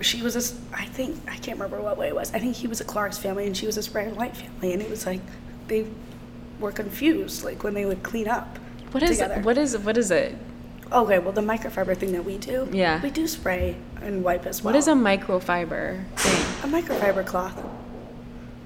she 0.00 0.22
was 0.22 0.34
a, 0.36 0.38
s- 0.38 0.58
I 0.72 0.84
think, 0.86 1.16
I 1.28 1.36
can't 1.36 1.58
remember 1.58 1.80
what 1.82 1.96
way 1.98 2.08
it 2.08 2.14
was. 2.14 2.32
I 2.34 2.38
think 2.38 2.56
he 2.56 2.66
was 2.66 2.80
a 2.80 2.84
Clorox 2.84 3.18
family 3.18 3.46
and 3.46 3.56
she 3.56 3.66
was 3.66 3.76
a 3.76 3.82
spray 3.82 4.06
and 4.06 4.16
white 4.16 4.36
family. 4.36 4.72
And 4.72 4.80
it 4.82 4.90
was 4.90 5.06
like, 5.06 5.20
they 5.68 5.86
were 6.60 6.72
confused, 6.72 7.44
like, 7.44 7.62
when 7.64 7.74
they 7.74 7.84
would 7.84 8.02
clean 8.02 8.28
up. 8.28 8.58
What 8.92 9.02
is 9.02 9.10
together. 9.18 9.40
what 9.42 9.58
is 9.58 9.76
what 9.78 9.96
is 9.96 10.10
it? 10.12 10.36
Okay, 10.92 11.18
well, 11.18 11.32
the 11.32 11.40
microfiber 11.40 11.96
thing 11.96 12.12
that 12.12 12.24
we 12.24 12.38
do, 12.38 12.68
Yeah. 12.72 13.02
we 13.02 13.10
do 13.10 13.26
spray 13.26 13.76
and 14.00 14.22
wipe 14.22 14.46
as 14.46 14.62
well. 14.62 14.72
What 14.72 14.78
is 14.78 14.86
a 14.86 14.92
microfiber 14.92 16.04
thing? 16.16 16.70
a 16.70 16.72
microfiber 16.82 17.26
cloth? 17.26 17.60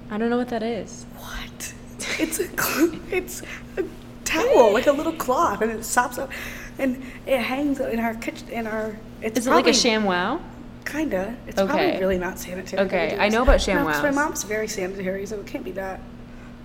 I 0.09 0.17
don't 0.17 0.29
know 0.29 0.37
what 0.37 0.49
that 0.49 0.63
is. 0.63 1.05
What? 1.17 1.73
It's 2.19 2.39
a 2.39 2.47
cl- 2.47 2.99
it's 3.11 3.41
a 3.77 3.83
towel, 4.25 4.73
like 4.73 4.87
a 4.87 4.91
little 4.91 5.13
cloth, 5.13 5.61
and 5.61 5.71
it 5.71 5.83
sops 5.85 6.17
up, 6.17 6.31
and 6.77 7.01
it 7.25 7.39
hangs 7.39 7.79
in 7.79 7.99
our 7.99 8.13
kitchen. 8.15 8.47
In 8.49 8.67
our, 8.67 8.97
it's 9.21 9.39
Is 9.39 9.47
it 9.47 9.51
like 9.51 9.67
a 9.67 9.71
ShamWow? 9.71 10.41
Kinda. 10.85 11.35
It's 11.47 11.59
Okay. 11.59 11.67
probably 11.67 11.99
really 11.99 12.17
not 12.17 12.39
sanitary. 12.39 12.81
Okay, 12.83 13.17
I 13.19 13.29
know 13.29 13.43
about 13.43 13.65
No, 13.67 13.83
'cause 13.85 14.01
my 14.03 14.11
mom's 14.11 14.43
very 14.43 14.67
sanitary, 14.67 15.25
so 15.25 15.39
it 15.39 15.45
can't 15.45 15.63
be 15.63 15.71
that. 15.73 15.99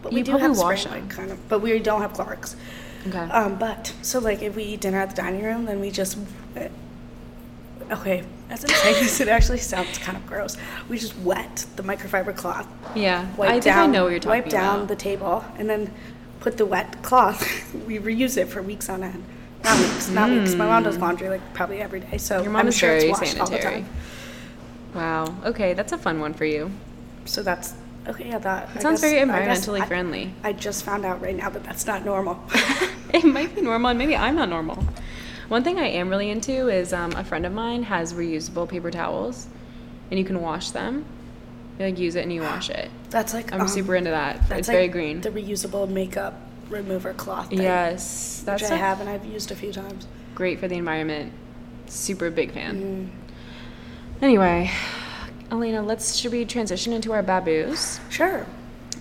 But 0.02 0.12
we 0.12 0.18
You 0.20 0.24
do 0.24 0.37
have 0.38 0.57
wash 0.57 0.87
like, 0.87 1.09
kind 1.11 1.30
of. 1.30 1.48
But 1.48 1.61
we 1.61 1.78
don't 1.78 2.00
have 2.00 2.12
Clorox. 2.14 2.54
Okay. 3.09 3.18
Um, 3.18 3.57
but 3.57 3.92
so 4.02 4.18
like 4.18 4.40
if 4.42 4.57
we 4.57 4.62
eat 4.64 4.80
dinner 4.80 4.98
at 4.98 5.11
the 5.11 5.16
dining 5.16 5.42
room, 5.42 5.64
then 5.66 5.78
we 5.80 5.90
just. 5.90 6.16
eh, 6.57 6.68
Okay, 7.90 8.24
as 8.55 8.64
I'm 8.64 8.71
saying 8.71 9.03
this, 9.03 9.21
it 9.21 9.29
actually 9.29 9.59
sounds 9.59 9.99
kind 9.99 10.17
of 10.17 10.25
gross. 10.27 10.57
We 10.88 10.97
just 10.99 11.19
wet 11.19 11.67
the 11.75 11.83
microfiber 11.83 12.35
cloth 12.37 12.69
yeah. 12.95 13.27
wipe 13.37 13.49
I 13.51 13.53
think 13.55 13.64
down, 13.64 13.88
I 13.90 13.93
know 13.93 14.05
what 14.05 14.11
you're 14.11 14.21
talking 14.21 14.43
wipe 14.43 14.49
down 14.49 14.77
about. 14.77 14.88
the 14.88 14.97
table, 14.97 15.45
and 15.59 15.69
then 15.69 15.93
put 16.38 16.57
the 16.57 16.64
wet 16.64 17.03
cloth, 17.03 17.43
we 17.87 17.99
reuse 17.99 18.37
it 18.37 18.47
for 18.47 18.62
weeks 18.62 18.88
on 18.88 19.03
end. 19.03 19.25
Not 19.64 19.79
weeks, 19.81 20.09
not 20.09 20.31
weeks. 20.31 20.55
My 20.55 20.67
mom 20.67 20.85
does 20.85 20.99
laundry 20.99 21.29
like 21.31 21.43
probably 21.53 21.81
every 21.81 22.01
day, 22.01 22.19
so 22.19 22.38
Mm. 22.40 22.45
Your 22.45 22.53
mom 22.53 22.61
I'm 22.62 22.69
is 22.69 22.77
sure 22.77 22.90
very 22.90 23.11
it's 23.11 23.19
washed 23.21 23.40
all 23.40 23.49
the 23.51 23.59
time. 23.59 23.87
Wow. 24.95 25.35
Okay, 25.47 25.75
that's 25.75 25.93
a 25.93 25.99
fun 25.99 26.21
one 26.21 26.35
for 26.35 26.45
you. 26.45 26.71
So 27.25 27.43
that's 27.43 27.75
okay. 28.07 28.29
Yeah, 28.29 28.38
that 28.38 28.69
I 28.77 28.79
sounds 28.81 29.01
guess- 29.01 29.11
very 29.11 29.19
I 29.21 29.25
environmentally 29.25 29.81
I- 29.81 29.87
friendly. 29.87 30.33
I 30.45 30.53
just 30.53 30.85
found 30.85 31.05
out 31.05 31.21
right 31.21 31.35
now 31.35 31.51
that 31.51 31.64
that's 31.64 31.87
not 31.87 32.05
normal. 32.05 32.38
it 33.12 33.25
might 33.25 33.55
be 33.55 33.62
normal, 33.62 33.90
and 33.90 33.99
maybe 33.99 34.14
I'm 34.14 34.37
not 34.37 34.49
normal. 34.49 34.85
One 35.48 35.62
thing 35.62 35.78
I 35.78 35.87
am 35.88 36.09
really 36.09 36.30
into 36.30 36.68
is 36.68 36.92
um, 36.92 37.12
a 37.12 37.24
friend 37.24 37.44
of 37.44 37.52
mine 37.52 37.83
has 37.85 38.14
reusable 38.14 38.68
paper 38.68 38.90
towels, 38.90 39.46
and 40.11 40.18
you 40.18 40.24
can 40.24 40.40
wash 40.40 40.70
them. 40.70 41.04
You 41.78 41.87
like 41.87 41.98
use 41.98 42.14
it 42.14 42.22
and 42.22 42.33
you 42.33 42.42
wash 42.42 42.70
it. 42.70 42.90
That's 43.11 43.35
like 43.35 43.52
I'm 43.52 43.62
um, 43.62 43.68
super 43.68 43.94
into 43.96 44.11
that. 44.11 44.48
That's 44.48 44.61
It's 44.61 44.68
like 44.68 44.76
very 44.76 44.88
green. 44.88 45.20
The 45.20 45.30
reusable 45.30 45.88
makeup 45.88 46.40
remover 46.70 47.12
cloth. 47.12 47.50
Thing, 47.50 47.61
yes, 47.61 48.40
which 48.40 48.46
that's 48.46 48.70
I 48.70 48.76
have 48.76 49.00
and 49.00 49.09
I've 49.09 49.24
used 49.24 49.50
a 49.50 49.54
few 49.54 49.72
times. 49.72 50.07
great 50.35 50.59
for 50.59 50.66
the 50.66 50.76
environment. 50.76 51.33
Super 51.87 52.30
big 52.30 52.52
fan. 52.52 53.11
Mm. 53.11 54.22
Anyway, 54.22 54.70
Elena, 55.50 55.83
let's 55.83 56.16
should 56.16 56.33
we 56.33 56.44
transition 56.44 56.92
into 56.92 57.12
our 57.12 57.22
baboos? 57.22 58.00
Sure. 58.09 58.46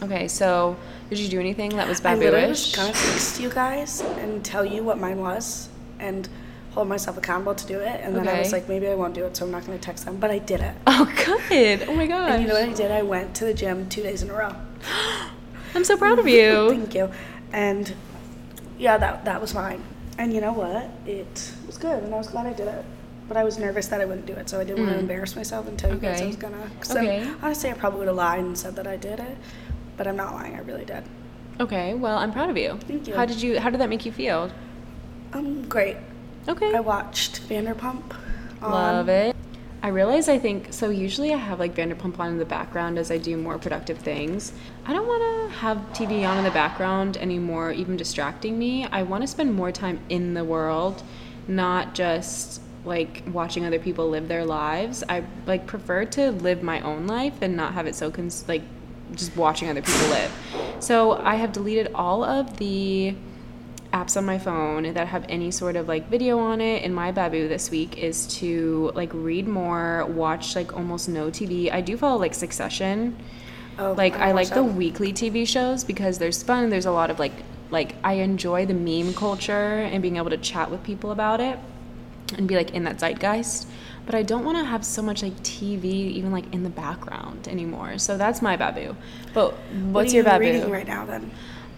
Okay, 0.02 0.28
so 0.28 0.76
did 1.10 1.20
you 1.20 1.30
do 1.30 1.40
anything 1.40 1.70
that 1.78 1.88
was 1.88 2.02
babooish? 2.02 2.06
I 2.06 2.16
literally 2.16 2.48
was 2.50 2.60
babooish? 2.60 2.76
gonna 2.76 2.94
text 2.94 3.40
you 3.40 3.50
guys 3.50 4.02
and 4.02 4.44
tell 4.44 4.66
you 4.66 4.84
what 4.84 5.00
mine 5.00 5.20
was 5.20 5.70
and 6.04 6.28
hold 6.72 6.88
myself 6.88 7.18
accountable 7.18 7.54
to 7.56 7.66
do 7.68 7.80
it. 7.80 8.02
And 8.04 8.16
then 8.16 8.28
I 8.28 8.40
was 8.40 8.52
like, 8.52 8.68
maybe 8.68 8.88
I 8.88 8.96
won't 8.96 9.14
do 9.14 9.26
it, 9.26 9.38
so 9.38 9.46
I'm 9.46 9.52
not 9.52 9.66
gonna 9.66 9.78
text 9.78 10.06
them. 10.06 10.18
But 10.18 10.32
I 10.32 10.40
did 10.40 10.60
it. 10.62 10.76
Oh, 10.88 11.06
good. 11.50 11.84
Oh 11.88 11.94
my 11.96 12.08
gosh. 12.08 12.32
And 12.32 12.42
you 12.42 12.48
know 12.48 12.56
what 12.56 12.70
I 12.70 12.74
did? 12.74 12.92
I 12.92 13.04
went 13.04 13.36
to 13.36 13.46
the 13.46 13.54
gym 13.54 13.88
two 13.90 14.02
days 14.04 14.22
in 14.24 14.30
a 14.30 14.34
row. 14.34 14.56
I'm 15.76 15.84
so 15.84 15.98
proud 15.98 16.20
of 16.20 16.28
you. 16.28 16.70
Thank 16.70 16.94
you. 16.96 17.10
And 17.52 17.94
yeah, 18.78 18.98
that 18.98 19.26
that 19.26 19.40
was 19.42 19.54
mine. 19.54 19.82
And 20.18 20.34
you 20.34 20.42
know 20.42 20.54
what? 20.54 20.90
It 21.08 21.54
was 21.66 21.78
good, 21.78 22.04
and 22.04 22.14
I 22.14 22.18
was 22.18 22.28
glad 22.28 22.46
I 22.46 22.54
did 22.54 22.68
it. 22.68 22.86
But 23.28 23.38
I 23.38 23.44
was 23.44 23.58
nervous 23.58 23.88
that 23.88 24.02
I 24.02 24.06
wouldn't 24.06 24.26
do 24.26 24.34
it, 24.34 24.50
so 24.50 24.60
I 24.60 24.64
didn't 24.64 24.82
want 24.84 24.92
to 24.92 25.00
embarrass 25.00 25.36
myself 25.36 25.68
and 25.68 25.80
tell 25.80 25.92
you 25.94 25.98
guys 26.00 26.22
I 26.22 26.26
Mm. 26.26 26.28
Was 26.28 26.36
gonna. 26.36 26.70
Okay. 26.92 27.32
honestly, 27.42 27.70
I 27.70 27.74
probably 27.74 28.00
would 28.00 28.08
have 28.08 28.18
lied 28.18 28.40
and 28.44 28.58
said 28.58 28.76
that 28.76 28.86
I 28.86 28.98
did 28.98 29.20
it, 29.20 29.38
but 29.98 30.08
I'm 30.08 30.18
not 30.18 30.34
lying. 30.34 30.56
I 30.56 30.60
really 30.60 30.86
did. 30.86 31.04
Okay, 31.60 31.94
well, 31.94 32.18
I'm 32.18 32.32
proud 32.34 32.50
of 32.50 32.58
you. 32.58 32.78
Thank 32.88 33.08
you. 33.08 33.16
How 33.16 33.26
did 33.26 33.42
you 33.42 33.60
how 33.60 33.70
did 33.70 33.80
that 33.80 33.90
make 33.90 34.06
you 34.06 34.12
feel? 34.12 34.52
Um, 35.34 35.68
great. 35.68 35.98
Okay. 36.48 36.74
I 36.76 36.80
watched 36.80 37.48
Vanderpump. 37.50 38.04
on- 38.62 38.72
Love 38.72 39.10
it. 39.10 39.36
I 39.82 39.90
realize 39.90 40.30
I 40.30 40.40
think 40.40 40.72
so. 40.72 40.90
Usually, 40.90 41.34
I 41.34 41.38
have 41.38 41.60
like 41.60 41.76
Vanderpump 41.76 42.18
on 42.18 42.30
in 42.30 42.38
the 42.38 42.46
background 42.46 42.98
as 42.98 43.12
I 43.12 43.18
do 43.18 43.36
more 43.36 43.58
productive 43.58 43.98
things. 43.98 44.54
I 44.86 44.94
don't 44.94 45.06
want 45.08 45.52
to 45.52 45.58
have 45.60 45.78
TV 45.92 46.26
on 46.26 46.38
in 46.38 46.46
the 46.46 46.52
background 46.52 47.18
anymore, 47.18 47.72
even 47.74 47.98
distracting 47.98 48.58
me. 48.58 48.86
I 48.86 49.04
want 49.04 49.24
to 49.24 49.28
spend 49.28 49.54
more 49.54 49.74
time 49.74 50.00
in 50.08 50.34
the 50.36 50.46
world, 50.46 51.04
not 51.50 51.96
just 51.96 52.62
like 52.86 53.24
watching 53.34 53.66
other 53.66 53.80
people 53.80 54.10
live 54.10 54.30
their 54.30 54.46
lives. 54.46 55.04
I 55.10 55.24
like 55.46 55.68
prefer 55.68 56.06
to 56.06 56.32
live 56.32 56.64
my 56.64 56.80
own 56.82 57.06
life 57.06 57.42
and 57.42 57.58
not 57.58 57.74
have 57.74 57.86
it 57.86 57.96
so 57.96 58.10
cons- 58.10 58.46
like 58.48 58.62
just 59.16 59.36
watching 59.36 59.70
other 59.70 59.82
people 59.82 60.08
live. 60.10 60.32
So 60.80 61.14
I 61.18 61.36
have 61.36 61.52
deleted 61.52 61.92
all 61.94 62.24
of 62.24 62.56
the 62.58 63.16
apps 63.94 64.18
on 64.18 64.26
my 64.26 64.40
phone 64.40 64.92
that 64.94 65.08
have 65.08 65.24
any 65.30 65.52
sort 65.52 65.76
of 65.76 65.88
like 65.88 66.10
video 66.10 66.40
on 66.40 66.60
it 66.60 66.84
and 66.84 66.94
my 66.96 67.12
babu 67.12 67.48
this 67.48 67.70
week 67.70 67.98
is 67.98 68.26
to 68.28 68.92
like 68.96 69.12
read 69.14 69.48
more 69.48 70.06
watch 70.08 70.56
like 70.56 70.76
almost 70.76 71.08
no 71.08 71.28
tv 71.30 71.72
i 71.72 71.80
do 71.80 71.96
follow 71.96 72.20
like 72.20 72.34
succession. 72.34 73.16
Oh, 73.78 73.94
like 73.94 74.16
i 74.16 74.28
don't 74.28 74.36
like 74.36 74.48
watch 74.50 74.56
the 74.56 74.64
weekly 74.64 75.14
tv 75.14 75.48
shows 75.48 75.84
because 75.84 76.18
there's 76.18 76.42
fun 76.44 76.70
there's 76.70 76.86
a 76.88 76.92
lot 76.92 77.10
of 77.12 77.20
like 77.20 77.34
like 77.70 77.96
i 78.04 78.14
enjoy 78.14 78.66
the 78.66 78.74
meme 78.74 79.14
culture 79.14 79.52
and 79.92 80.02
being 80.02 80.18
able 80.18 80.30
to 80.32 80.38
chat 80.38 80.70
with 80.72 80.84
people 80.84 81.12
about 81.12 81.40
it 81.40 81.58
and 82.38 82.48
be 82.48 82.56
like 82.56 82.72
in 82.72 82.84
that 82.86 82.98
zeitgeist. 82.98 83.68
But 84.06 84.16
i 84.16 84.24
don't 84.24 84.44
want 84.44 84.58
to 84.58 84.64
have 84.66 84.84
so 84.86 85.02
much 85.02 85.22
like 85.24 85.34
tv 85.44 85.84
even 85.86 86.32
like 86.32 86.52
in 86.54 86.64
the 86.64 86.70
background 86.70 87.48
anymore. 87.48 87.98
So 88.00 88.18
that's 88.18 88.42
my 88.42 88.58
babu. 88.58 88.96
But 89.34 89.54
What 89.92 89.94
what's 89.94 90.14
your 90.14 90.24
babu? 90.24 90.46
reading 90.46 90.70
right 90.70 90.88
now 90.88 91.06
then? 91.06 91.32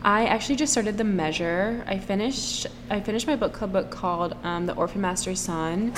I 0.05 0.25
actually 0.25 0.57
just 0.57 0.71
started 0.71 0.99
The 0.99 1.03
Measure. 1.03 1.83
I 1.87 1.97
finished 1.97 2.67
I 2.91 3.01
finished 3.01 3.25
my 3.25 3.35
book 3.35 3.53
club 3.53 3.73
book 3.73 3.89
called 3.89 4.35
um, 4.43 4.67
The 4.67 4.73
Orphan 4.75 5.01
Master's 5.01 5.39
Son, 5.39 5.93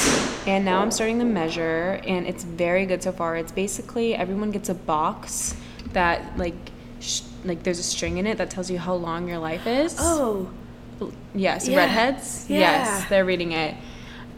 and 0.48 0.63
now 0.63 0.80
I'm 0.80 0.91
starting 0.91 1.17
The 1.17 1.26
Measure, 1.26 2.00
and 2.08 2.26
it's 2.26 2.46
very 2.46 2.86
good 2.86 3.04
so 3.04 3.12
far. 3.12 3.36
It's 3.36 3.52
basically 3.52 4.15
everyone 4.15 4.52
gets 4.52 4.70
a 4.70 4.74
box 4.74 5.58
that 5.91 6.38
like 6.38 6.56
sh- 7.02 7.24
like 7.43 7.63
there's 7.63 7.80
a 7.80 7.84
string 7.84 8.17
in 8.17 8.26
it 8.26 8.38
that 8.38 8.50
tells 8.50 8.72
you 8.72 8.80
how 8.80 8.93
long 8.93 9.28
your 9.28 9.39
life 9.39 9.67
is. 9.67 9.98
Oh, 10.00 10.50
yes, 11.36 11.67
yeah. 11.67 11.76
redheads. 11.76 12.50
Yeah. 12.50 12.60
Yes, 12.60 13.10
they're 13.10 13.26
reading 13.26 13.52
it. 13.52 13.76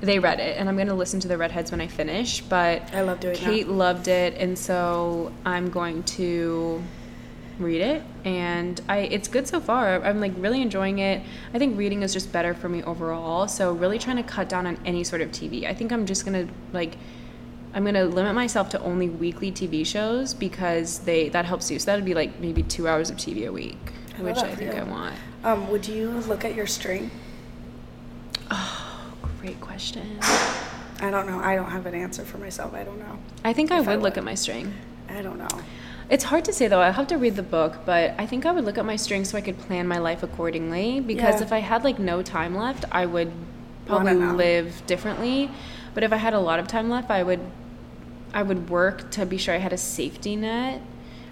They 0.01 0.17
read 0.17 0.39
it, 0.39 0.57
and 0.57 0.67
I'm 0.67 0.77
gonna 0.77 0.95
listen 0.95 1.19
to 1.19 1.27
the 1.27 1.37
redheads 1.37 1.69
when 1.69 1.79
I 1.79 1.85
finish. 1.85 2.41
But 2.41 2.91
I 2.91 3.01
love 3.01 3.19
doing. 3.19 3.35
Kate 3.35 3.67
loved 3.67 4.07
it, 4.07 4.33
and 4.33 4.57
so 4.57 5.31
I'm 5.45 5.69
going 5.69 6.01
to 6.17 6.81
read 7.59 7.81
it 7.81 8.03
and 8.25 8.81
I 8.87 8.99
it's 8.99 9.27
good 9.27 9.47
so 9.47 9.59
far. 9.59 10.03
I'm 10.03 10.19
like 10.19 10.33
really 10.37 10.61
enjoying 10.61 10.99
it. 10.99 11.21
I 11.53 11.59
think 11.59 11.77
reading 11.77 12.03
is 12.03 12.13
just 12.13 12.31
better 12.31 12.53
for 12.53 12.69
me 12.69 12.83
overall. 12.83 13.47
So 13.47 13.73
really 13.73 13.99
trying 13.99 14.17
to 14.17 14.23
cut 14.23 14.49
down 14.49 14.65
on 14.65 14.77
any 14.85 15.03
sort 15.03 15.21
of 15.21 15.29
TV. 15.31 15.65
I 15.65 15.73
think 15.73 15.91
I'm 15.91 16.05
just 16.05 16.25
to 16.25 16.47
like 16.73 16.97
I'm 17.73 17.85
to 17.85 18.05
limit 18.05 18.33
myself 18.33 18.69
to 18.69 18.81
only 18.81 19.09
weekly 19.09 19.51
TV 19.51 19.85
shows 19.85 20.33
because 20.33 20.99
they 20.99 21.29
that 21.29 21.45
helps 21.45 21.69
you. 21.69 21.79
So 21.79 21.85
that 21.87 21.95
would 21.95 22.05
be 22.05 22.15
like 22.15 22.39
maybe 22.39 22.63
2 22.63 22.87
hours 22.87 23.09
of 23.09 23.17
TV 23.17 23.47
a 23.47 23.51
week, 23.51 23.77
I 24.17 24.21
which 24.23 24.37
I 24.37 24.55
think 24.55 24.73
you. 24.73 24.79
I 24.79 24.83
want. 24.83 25.15
um, 25.43 25.69
would 25.69 25.87
you 25.87 26.09
look 26.09 26.43
at 26.43 26.55
your 26.55 26.67
string? 26.67 27.11
Oh, 28.49 29.13
great 29.41 29.61
question. 29.61 30.17
I 31.01 31.09
don't 31.11 31.27
know. 31.27 31.39
I 31.39 31.55
don't 31.55 31.69
have 31.69 31.85
an 31.85 31.93
answer 31.93 32.25
for 32.25 32.39
myself. 32.39 32.73
I 32.73 32.83
don't 32.83 32.99
know. 32.99 33.19
I 33.43 33.53
think 33.53 33.71
I 33.71 33.79
If 33.79 33.87
I 33.87 33.95
would 33.95 34.03
look 34.03 34.17
at 34.17 34.23
my 34.23 34.35
string. 34.35 34.73
I 35.07 35.21
don't 35.21 35.37
know. 35.37 35.47
It's 36.09 36.23
hard 36.25 36.43
to 36.45 36.53
say 36.53 36.67
though. 36.67 36.81
I'll 36.81 36.91
have 36.93 37.07
to 37.07 37.17
read 37.17 37.35
the 37.35 37.43
book, 37.43 37.79
but 37.85 38.15
I 38.17 38.25
think 38.25 38.45
I 38.45 38.51
would 38.51 38.65
look 38.65 38.77
at 38.77 38.85
my 38.85 38.95
strings 38.95 39.29
so 39.29 39.37
I 39.37 39.41
could 39.41 39.57
plan 39.59 39.87
my 39.87 39.99
life 39.99 40.23
accordingly. 40.23 40.99
Because 40.99 41.35
Yeah. 41.39 41.45
if 41.45 41.53
I 41.53 41.59
had 41.59 41.83
like 41.83 41.99
no 41.99 42.21
time 42.21 42.55
left, 42.55 42.85
I 42.91 43.05
would 43.05 43.31
probably 43.85 44.15
live 44.15 44.81
differently. 44.87 45.51
But 45.93 46.03
if 46.03 46.11
I 46.11 46.17
had 46.17 46.33
a 46.33 46.39
lot 46.39 46.59
of 46.59 46.67
time 46.67 46.89
left, 46.89 47.09
I 47.11 47.23
would 47.23 47.39
I 48.33 48.43
would 48.43 48.69
work 48.69 49.09
to 49.11 49.25
be 49.25 49.37
sure 49.37 49.53
I 49.55 49.57
had 49.57 49.73
a 49.73 49.77
safety 49.77 50.35
net. 50.35 50.81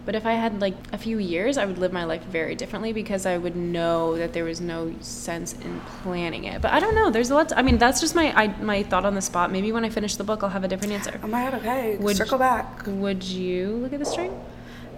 But 0.05 0.15
if 0.15 0.25
I 0.25 0.33
had 0.33 0.61
like 0.61 0.73
a 0.93 0.97
few 0.97 1.17
years, 1.17 1.57
I 1.57 1.65
would 1.65 1.77
live 1.77 1.91
my 1.91 2.05
life 2.05 2.23
very 2.23 2.55
differently 2.55 2.93
because 2.93 3.25
I 3.25 3.37
would 3.37 3.55
know 3.57 4.15
that 4.17 4.31
there 4.33 4.45
was 4.45 4.61
no 4.61 4.93
sense 5.01 5.53
in 5.53 5.81
planning 6.01 6.45
it. 6.45 6.61
But 6.61 6.71
I 6.71 6.79
don't 6.79 6.95
know. 6.95 7.09
There's 7.09 7.29
a 7.29 7.35
lot. 7.35 7.49
To, 7.49 7.59
I 7.59 7.61
mean, 7.61 7.77
that's 7.77 7.99
just 7.99 8.15
my 8.15 8.31
I, 8.41 8.47
my 8.61 8.83
thought 8.83 9.05
on 9.05 9.15
the 9.15 9.21
spot. 9.21 9.51
Maybe 9.51 9.71
when 9.71 9.83
I 9.83 9.89
finish 9.89 10.15
the 10.15 10.23
book, 10.23 10.43
I'll 10.43 10.49
have 10.49 10.63
a 10.63 10.67
different 10.67 10.93
answer. 10.93 11.19
Oh 11.23 11.27
my 11.27 11.43
god. 11.49 11.55
Okay. 11.55 11.97
Would- 11.97 12.15
Circle 12.15 12.37
back. 12.39 12.83
Would 12.87 13.23
you 13.23 13.71
look 13.81 13.91
at 13.93 13.99
the 13.99 14.05
string? 14.05 14.31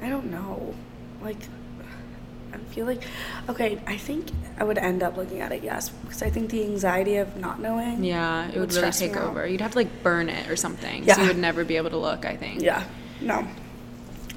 I 0.02 0.10
don't 0.10 0.32
know. 0.32 0.74
Like, 1.22 1.38
I 2.54 2.58
feel 2.74 2.86
like, 2.86 3.04
okay, 3.50 3.80
I 3.86 3.98
think 3.98 4.30
I 4.58 4.64
would 4.64 4.78
end 4.78 5.04
up 5.04 5.18
looking 5.18 5.40
at 5.42 5.52
it, 5.52 5.64
yes, 5.64 5.90
because 5.90 6.22
I 6.24 6.30
think 6.30 6.50
the 6.50 6.64
anxiety 6.64 7.18
of 7.18 7.36
not 7.38 7.60
knowing. 7.60 8.04
Yeah, 8.04 8.48
it 8.48 8.54
would, 8.58 8.72
would 8.72 8.74
really 8.74 8.92
take 8.92 9.16
out. 9.16 9.30
over. 9.30 9.46
You'd 9.46 9.62
have 9.62 9.72
to 9.72 9.78
like 9.78 10.02
burn 10.04 10.30
it 10.30 10.50
or 10.50 10.56
something. 10.56 11.04
So 11.04 11.08
Yeah. 11.10 11.22
you 11.22 11.28
would 11.28 11.38
never 11.38 11.64
be 11.66 11.78
able 11.78 11.90
to 11.92 11.98
look, 11.98 12.26
I 12.26 12.36
think. 12.36 12.62
Yeah. 12.62 12.84
No. 13.22 13.48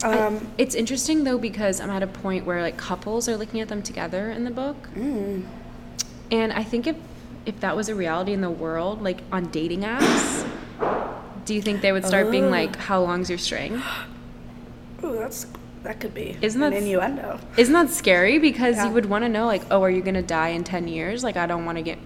I- 0.03 0.19
Um. 0.19 0.49
it's 0.59 0.75
interesting 0.75 1.23
though 1.25 1.39
because 1.39 1.81
I'm 1.81 1.91
at 1.91 2.03
a 2.03 2.07
point 2.09 2.45
where 2.45 2.61
like 2.61 2.77
couples 2.77 3.29
are 3.29 3.37
looking 3.37 3.61
at 3.61 3.69
them 3.69 3.83
together 3.83 4.31
in 4.31 4.43
the 4.45 4.51
book. 4.51 4.89
mm, 4.97 5.45
And 6.33 6.53
I 6.53 6.65
think 6.65 6.87
if 6.89 6.97
if 7.47 7.59
that 7.61 7.75
was 7.77 7.89
a 7.89 7.95
reality 7.95 8.33
in 8.33 8.41
the 8.41 8.51
world, 8.51 9.01
like 9.03 9.19
on 9.33 9.47
dating 9.47 9.81
apps, 9.83 10.47
do 11.45 11.55
you 11.55 11.63
think 11.63 11.81
they 11.83 11.93
would 11.93 12.05
start 12.07 12.31
being 12.31 12.45
Oh. 12.47 12.51
like, 12.51 12.77
How 12.77 13.01
long's 13.03 13.29
your 13.31 13.39
string? 13.39 13.81
ooh, 15.05 15.17
that's 15.19 15.47
that 15.83 15.99
could 16.01 16.15
be. 16.15 16.37
Isn't 16.41 16.63
an 16.63 16.71
that- 16.73 16.83
innuendo? 16.83 17.41
Isn't 17.57 17.75
that 17.75 17.91
scary? 17.91 18.39
Because 18.39 18.77
Yeah. 18.77 18.87
you 18.87 18.93
would 18.93 19.07
want 19.07 19.25
to 19.25 19.29
know, 19.29 19.47
like, 19.47 19.63
oh, 19.71 19.83
are 19.83 19.91
you 19.91 20.03
gonna 20.03 20.23
die 20.23 20.49
in 20.51 20.63
ten 20.65 20.87
years? 20.89 21.25
Like 21.25 21.37
I 21.37 21.47
don't 21.47 21.65
want 21.65 21.79
to 21.79 21.83
get 21.83 21.99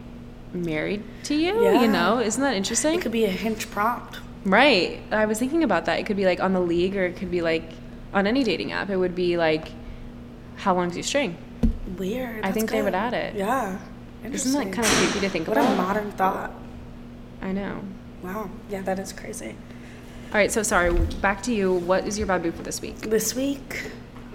married 0.55 1.03
to 1.25 1.35
you. 1.35 1.63
Yeah. 1.65 1.83
You 1.83 1.89
know? 1.89 2.19
Isn't 2.21 2.43
that 2.43 2.55
interesting? 2.55 2.95
It 2.99 3.03
could 3.03 3.13
be 3.13 3.25
a 3.25 3.31
hinge 3.31 3.71
prompt. 3.71 4.21
Right. 4.45 5.01
I 5.11 5.27
was 5.27 5.39
thinking 5.39 5.63
about 5.65 5.85
that. 5.87 5.99
It 5.99 6.07
could 6.07 6.17
be 6.17 6.25
like 6.25 6.41
on 6.41 6.53
the 6.53 6.61
league 6.61 6.97
or 6.97 7.05
it 7.05 7.17
could 7.17 7.31
be 7.31 7.43
like 7.43 7.65
on 8.15 8.27
any 8.27 8.43
dating 8.45 8.73
app. 8.73 8.89
It 8.89 8.97
would 8.97 9.15
be 9.15 9.37
like, 9.37 9.69
how 10.57 10.75
long's 10.75 10.97
your 10.97 11.03
string? 11.03 11.37
Weird. 11.99 12.45
I 12.45 12.53
think 12.53 12.71
they 12.71 12.81
would 12.81 12.95
add 12.95 13.13
it. 13.13 13.35
Yeah. 13.35 13.79
Isn't 14.25 14.53
that 14.53 14.73
kind 14.73 14.87
of 14.87 14.93
creepy 14.95 15.21
to 15.21 15.29
think 15.29 15.47
What 15.49 15.59
about? 15.59 15.73
a 15.73 15.77
modern 15.77 16.11
thought. 16.13 16.53
I 17.43 17.53
know. 17.53 17.81
Wow. 18.23 18.49
Yeah, 18.71 18.81
that 18.83 18.99
is 18.99 19.13
crazy. 19.13 19.55
All 20.27 20.41
right, 20.41 20.51
so 20.53 20.63
sorry. 20.63 20.93
Back 21.21 21.43
to 21.45 21.55
you. 21.55 21.73
What 21.75 22.07
is 22.07 22.19
your 22.19 22.27
babu 22.27 22.51
for 22.53 22.63
this 22.63 22.81
week? 22.83 22.97
This 23.01 23.35
week, 23.35 23.91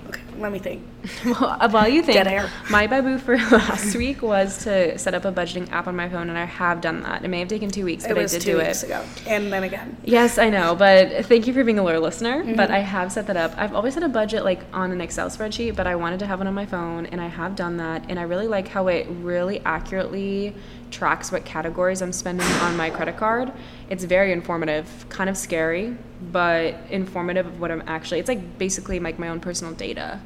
okay, 0.08 0.22
let 0.38 0.52
me 0.52 0.60
think. 0.60 0.88
Well, 1.26 1.58
uh, 1.60 1.68
while 1.70 1.88
you 1.88 2.02
think, 2.04 2.16
Dead 2.18 2.28
air. 2.28 2.50
my 2.70 2.86
babu 2.88 3.18
for 3.18 3.36
last 3.52 3.96
week 3.96 4.22
was 4.22 4.64
to 4.66 4.98
set 5.00 5.14
up 5.16 5.26
a 5.26 5.32
budgeting 5.32 5.70
app 5.72 5.88
on 5.88 5.96
my 5.96 6.08
phone, 6.10 6.30
and 6.30 6.38
I 6.38 6.46
have 6.46 6.80
done 6.80 7.02
that. 7.04 7.24
It 7.26 7.28
may 7.28 7.40
have 7.40 7.48
taken 7.48 7.70
two 7.72 7.86
weeks, 7.86 8.04
but 8.04 8.18
it 8.18 8.22
was 8.22 8.34
I 8.34 8.38
did 8.38 8.44
two 8.46 8.52
do 8.54 8.58
weeks 8.60 8.84
it. 8.84 8.88
ago, 8.88 9.04
and 9.28 9.52
then 9.52 9.64
again. 9.64 9.98
Yes, 10.04 10.38
I 10.38 10.50
know, 10.50 10.76
but 10.76 11.26
thank 11.26 11.48
you 11.48 11.54
for 11.54 11.64
being 11.64 11.80
a 11.80 11.84
loyal 11.84 12.02
listener. 12.04 12.44
Mm-hmm. 12.44 12.56
But 12.56 12.70
I 12.72 12.80
have 12.80 13.12
set 13.12 13.28
that 13.28 13.38
up. 13.38 13.54
I've 13.58 13.74
always 13.74 13.94
had 13.96 14.04
a 14.04 14.10
budget 14.10 14.44
like 14.44 14.62
on 14.74 14.92
an 14.92 15.02
Excel 15.02 15.30
spreadsheet, 15.30 15.76
but 15.76 15.88
I 15.88 15.96
wanted 15.96 16.20
to 16.20 16.28
have 16.28 16.40
it 16.42 16.48
on 16.48 16.54
my 16.54 16.66
phone, 16.68 17.08
and 17.08 17.20
I 17.20 17.28
have 17.28 17.56
done 17.56 17.78
that. 17.78 18.06
And 18.10 18.20
I 18.20 18.24
really 18.24 18.48
like 18.48 18.68
how 18.68 18.88
it 18.88 19.08
really 19.10 19.60
accurately 19.66 20.56
tracks 20.92 21.32
what 21.32 21.46
categories 21.46 22.02
I'm 22.02 22.14
spending 22.14 22.48
on 22.62 22.78
my 22.78 22.90
credit 22.90 23.18
card. 23.18 23.52
It's 23.90 24.04
very 24.04 24.32
informative, 24.32 25.06
kind 25.10 25.30
of 25.30 25.38
scary, 25.38 25.98
but 26.32 26.76
informative 26.90 27.48
of 27.48 27.60
what 27.60 27.72
I'm 27.72 27.84
actually. 27.88 28.20
It's 28.20 28.30
like 28.30 28.58
basically 28.58 29.00
like 29.00 29.18
my 29.18 29.30
own 29.30 29.40
personal 29.40 29.74
data, 29.74 30.20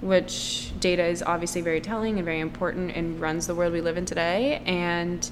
which 0.00 0.72
data 0.80 1.04
is 1.04 1.22
obviously 1.22 1.60
very 1.60 1.80
telling 1.80 2.16
and 2.16 2.24
very 2.24 2.40
important 2.40 2.96
and 2.96 3.20
runs 3.20 3.46
the 3.46 3.54
world 3.54 3.72
we 3.72 3.80
live 3.80 3.96
in 3.96 4.06
today. 4.06 4.62
And 4.66 5.30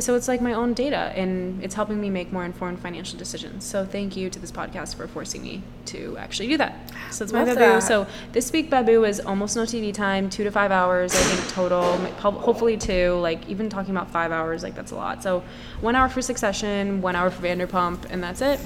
so 0.00 0.14
it's 0.14 0.28
like 0.28 0.40
my 0.40 0.52
own 0.54 0.74
data 0.74 1.12
and 1.16 1.62
it's 1.62 1.74
helping 1.74 2.00
me 2.00 2.08
make 2.10 2.32
more 2.32 2.44
informed 2.44 2.78
financial 2.80 3.18
decisions. 3.18 3.64
So 3.64 3.84
thank 3.84 4.16
you 4.16 4.30
to 4.30 4.38
this 4.38 4.50
podcast 4.52 4.94
for 4.94 5.06
forcing 5.06 5.42
me 5.42 5.62
to 5.86 6.16
actually 6.18 6.48
do 6.48 6.56
that. 6.58 6.74
So 7.10 7.24
that's 7.24 7.32
my 7.32 7.40
Love 7.44 7.56
babu. 7.58 7.60
that. 7.60 7.82
so 7.82 8.06
this 8.32 8.52
week 8.52 8.70
babu 8.70 9.04
is 9.04 9.20
almost 9.20 9.56
no 9.56 9.62
tv 9.62 9.92
time 9.92 10.30
two 10.30 10.44
to 10.44 10.50
five 10.50 10.70
hours 10.70 11.12
i 11.14 11.18
think 11.18 11.48
total 11.52 11.82
hopefully 12.20 12.76
two 12.76 13.14
like 13.20 13.46
even 13.48 13.68
talking 13.68 13.94
about 13.94 14.10
five 14.10 14.32
hours 14.32 14.62
like 14.62 14.74
that's 14.74 14.92
a 14.92 14.96
lot. 14.96 15.22
So 15.22 15.42
one 15.80 15.94
hour 15.94 16.08
for 16.08 16.22
succession 16.22 17.02
one 17.02 17.16
hour 17.16 17.30
for 17.30 17.42
vanderpump 17.42 18.06
and 18.10 18.22
that's 18.22 18.40
it. 18.40 18.60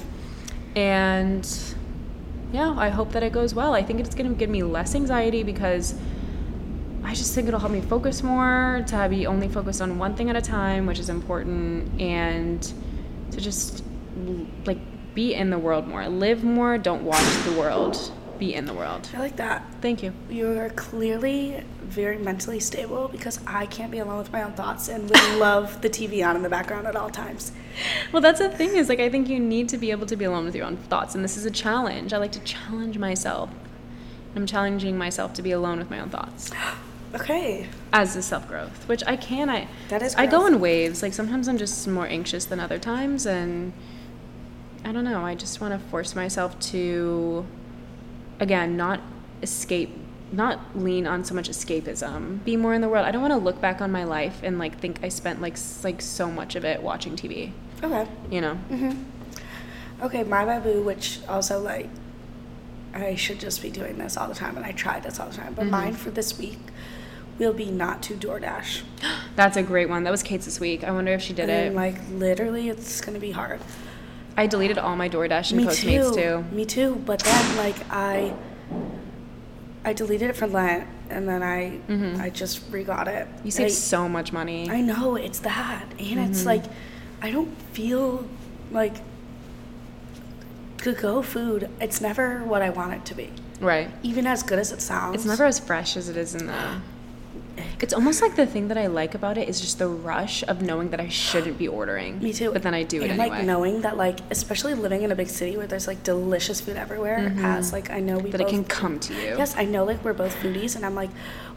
And 0.75 1.47
yeah 2.53 2.73
i 2.77 2.87
hope 2.89 3.11
that 3.11 3.23
it 3.23 3.33
goes 3.33 3.53
well. 3.53 3.73
I 3.73 3.83
think 3.83 3.99
it's 3.99 4.15
going 4.15 4.29
to 4.29 4.35
give 4.35 4.49
me 4.49 4.63
less 4.63 4.95
anxiety 4.95 5.43
because 5.43 5.95
I 7.07 7.13
just 7.13 7.33
think 7.33 7.47
it'll 7.47 7.61
help 7.61 7.71
me 7.71 7.79
focus 7.79 8.21
more, 8.21 8.83
to 8.87 9.07
be 9.09 9.27
only 9.27 9.47
focused 9.47 9.81
on 9.81 9.97
one 9.97 10.13
thing 10.13 10.29
at 10.29 10.35
a 10.35 10.41
time, 10.41 10.85
which 10.85 10.99
is 10.99 11.07
important, 11.09 12.01
and 12.01 12.61
to 13.31 13.39
just 13.39 13.81
like 14.65 14.77
be 15.15 15.33
in 15.33 15.49
the 15.49 15.57
world 15.57 15.87
more. 15.87 16.05
Live 16.09 16.43
more, 16.43 16.77
don't 16.77 17.03
watch 17.03 17.23
the 17.45 17.53
world. 17.53 18.11
Be 18.37 18.53
in 18.53 18.65
the 18.65 18.73
world. 18.73 19.09
I 19.15 19.19
like 19.19 19.37
that. 19.37 19.65
Thank 19.81 20.03
you. 20.03 20.13
You're 20.29 20.69
clearly 20.71 21.63
very 21.81 22.17
mentally 22.17 22.59
stable 22.59 23.07
because 23.07 23.39
I 23.47 23.67
can't 23.67 23.89
be 23.89 23.99
alone 23.99 24.17
with 24.17 24.33
my 24.33 24.43
own 24.43 24.51
thoughts 24.51 24.89
and 24.89 25.09
would 25.09 25.29
love 25.37 25.81
the 25.81 25.89
TV 25.89 26.27
on 26.27 26.35
in 26.35 26.41
the 26.41 26.49
background 26.49 26.87
at 26.87 26.97
all 26.97 27.09
times. 27.09 27.53
Well, 28.11 28.21
that's 28.21 28.39
the 28.39 28.49
thing 28.49 28.75
is 28.75 28.89
like 28.89 28.99
I 28.99 29.09
think 29.09 29.29
you 29.29 29.39
need 29.39 29.69
to 29.69 29.77
be 29.77 29.91
able 29.91 30.07
to 30.07 30.17
be 30.17 30.25
alone 30.25 30.43
with 30.43 30.55
your 30.55 30.65
own 30.65 30.75
thoughts, 30.75 31.15
and 31.15 31.23
this 31.23 31.37
is 31.37 31.45
a 31.45 31.51
challenge. 31.51 32.11
I 32.11 32.17
like 32.17 32.33
to 32.33 32.41
challenge 32.41 32.97
myself. 32.97 33.49
I'm 34.35 34.45
challenging 34.45 34.97
myself 34.97 35.31
to 35.35 35.41
be 35.41 35.51
alone 35.51 35.79
with 35.79 35.89
my 35.89 36.01
own 36.01 36.09
thoughts 36.09 36.51
Okay. 37.15 37.67
as 37.93 38.15
a 38.15 38.21
self 38.21 38.47
growth, 38.47 38.87
which 38.87 39.03
I 39.07 39.15
can. 39.15 39.49
I 39.49 39.67
That 39.89 40.01
is 40.01 40.15
I 40.15 40.25
go 40.25 40.45
in 40.45 40.59
waves. 40.59 41.01
Like 41.01 41.13
sometimes 41.13 41.47
I'm 41.47 41.57
just 41.57 41.87
more 41.87 42.05
anxious 42.07 42.45
than 42.45 42.59
other 42.59 42.77
times, 42.79 43.25
and 43.25 43.73
I 44.85 44.91
don't 44.91 45.03
know. 45.03 45.23
I 45.25 45.35
just 45.35 45.59
want 45.61 45.73
to 45.73 45.79
force 45.89 46.15
myself 46.15 46.59
to, 46.71 47.45
again, 48.39 48.77
not 48.77 49.01
escape, 49.41 49.89
not 50.31 50.77
lean 50.77 51.07
on 51.07 51.23
so 51.23 51.33
much 51.33 51.49
escapism. 51.49 52.43
Be 52.43 52.55
more 52.57 52.73
in 52.73 52.81
the 52.81 52.89
world. 52.89 53.05
I 53.05 53.11
don't 53.11 53.21
want 53.21 53.33
to 53.33 53.37
look 53.39 53.59
back 53.61 53.81
on 53.81 53.91
my 53.91 54.03
life 54.03 54.39
and 54.43 54.59
like 54.59 54.77
think 54.79 54.99
I 55.03 55.09
spent 55.09 55.41
like 55.41 55.53
s- 55.53 55.83
like 55.83 56.01
so 56.01 56.29
much 56.31 56.55
of 56.55 56.65
it 56.65 56.81
watching 56.83 57.15
TV. 57.15 57.51
Okay. 57.83 58.07
You 58.31 58.41
know. 58.41 58.57
Mhm. 58.69 59.03
Okay, 60.03 60.23
my 60.23 60.45
babu, 60.45 60.81
which 60.83 61.19
also 61.27 61.59
like 61.59 61.89
I 62.97 63.15
should 63.15 63.39
just 63.39 63.61
be 63.61 63.69
doing 63.69 63.97
this 63.97 64.17
all 64.17 64.27
the 64.27 64.35
time, 64.35 64.57
and 64.57 64.65
I 64.65 64.71
try 64.71 64.99
this 64.99 65.19
all 65.19 65.29
the 65.29 65.35
time. 65.37 65.53
But 65.53 65.63
Mm-hmm. 65.63 65.71
mine 65.71 65.93
for 65.93 66.09
this 66.11 66.37
week 66.37 66.59
will 67.39 67.53
be 67.53 67.65
not 67.71 68.01
to 68.03 68.15
DoorDash. 68.15 68.81
That's 69.35 69.57
a 69.57 69.63
great 69.63 69.89
one. 69.89 70.03
That 70.03 70.11
was 70.11 70.23
Kate's 70.23 70.45
this 70.45 70.59
week. 70.59 70.83
I 70.83 70.91
wonder 70.91 71.11
if 71.13 71.21
she 71.21 71.33
did 71.33 71.49
and 71.49 71.73
it. 71.73 71.75
like 71.75 71.95
literally, 72.11 72.69
it's 72.69 72.99
gonna 73.01 73.19
be 73.19 73.31
hard. 73.31 73.59
I 74.35 74.47
deleted 74.47 74.77
all 74.77 74.95
my 74.95 75.09
DoorDash 75.09 75.51
and 75.51 75.57
Me 75.61 75.65
Postmates 75.65 76.13
too. 76.13 76.21
too. 76.49 76.55
Me 76.55 76.65
too. 76.65 76.95
But 77.05 77.19
then 77.19 77.57
like 77.57 77.75
I, 77.91 78.33
I 79.85 79.93
deleted 79.93 80.29
it 80.31 80.35
for 80.35 80.47
Lent, 80.47 80.87
and 81.09 81.27
then 81.27 81.41
I, 81.43 81.79
I 82.21 82.29
just 82.29 82.61
re-got 82.71 83.07
it. 83.07 83.27
Mm-hmm. 83.27 83.45
You 83.45 83.51
save 83.51 83.65
I, 83.67 83.69
so 83.69 84.09
much 84.09 84.33
money. 84.33 84.69
I 84.69 84.81
know 84.81 85.15
it's 85.15 85.39
that, 85.39 85.85
and 85.99 86.19
it's 86.29 86.39
Mm-hmm. 86.39 86.47
like, 86.47 86.63
I 87.21 87.31
don't 87.31 87.55
feel 87.73 88.27
like 88.71 88.95
go 90.93 91.21
food. 91.21 91.69
It's 91.81 92.01
never 92.01 92.43
what 92.43 92.61
I 92.61 92.69
want 92.69 92.93
it 92.93 93.05
to 93.05 93.15
be, 93.15 93.29
right. 93.59 93.89
even 94.03 94.25
as 94.27 94.43
good 94.43 94.59
as 94.59 94.71
it 94.71 94.81
sounds. 94.81 95.15
It's 95.15 95.25
never 95.25 95.45
as 95.45 95.59
fresh 95.59 95.97
as 95.97 96.09
it 96.09 96.17
is 96.17 96.35
in 96.35 96.47
the. 96.47 96.81
It's 97.79 97.93
almost 97.93 98.21
like 98.21 98.35
the 98.35 98.45
thing 98.45 98.67
that 98.69 98.77
I 98.77 98.87
like 98.87 99.13
about 99.15 99.37
it 99.37 99.47
is 99.49 99.59
just 99.59 99.77
the 99.79 99.87
rush 99.87 100.43
of 100.47 100.61
knowing 100.61 100.89
that 100.91 100.99
I 100.99 101.09
shouldn't 101.09 101.57
be 101.57 101.67
ordering. 101.67 102.19
Me 102.23 102.33
too. 102.33 102.51
But 102.51 102.61
then 102.63 102.73
I 102.73 102.83
do 102.83 103.01
it 103.01 103.09
and 103.11 103.19
anyway. 103.19 103.37
like 103.37 103.45
knowing 103.45 103.81
that, 103.81 103.97
like 103.97 104.19
especially 104.31 104.73
living 104.73 105.01
in 105.03 105.11
a 105.11 105.15
big 105.15 105.29
city 105.29 105.57
where 105.57 105.67
there's 105.67 105.87
like 105.87 106.03
delicious 106.03 106.59
food 106.61 106.75
everywhere. 106.77 107.33
As 107.39 107.73
like 107.73 107.89
I 107.89 107.99
know 107.99 108.17
we 108.17 108.29
Mm-hmm. 108.29 108.31
that 108.31 108.41
it 108.41 108.47
can 108.49 108.63
come 108.63 108.99
to 109.01 109.13
you. 109.13 109.37
Yes, 109.37 109.55
I 109.57 109.65
know 109.65 109.83
like 109.85 110.03
we're 110.03 110.13
both 110.13 110.35
foodies, 110.37 110.75
and 110.75 110.85
I'm 110.85 110.95
like, 110.95 111.09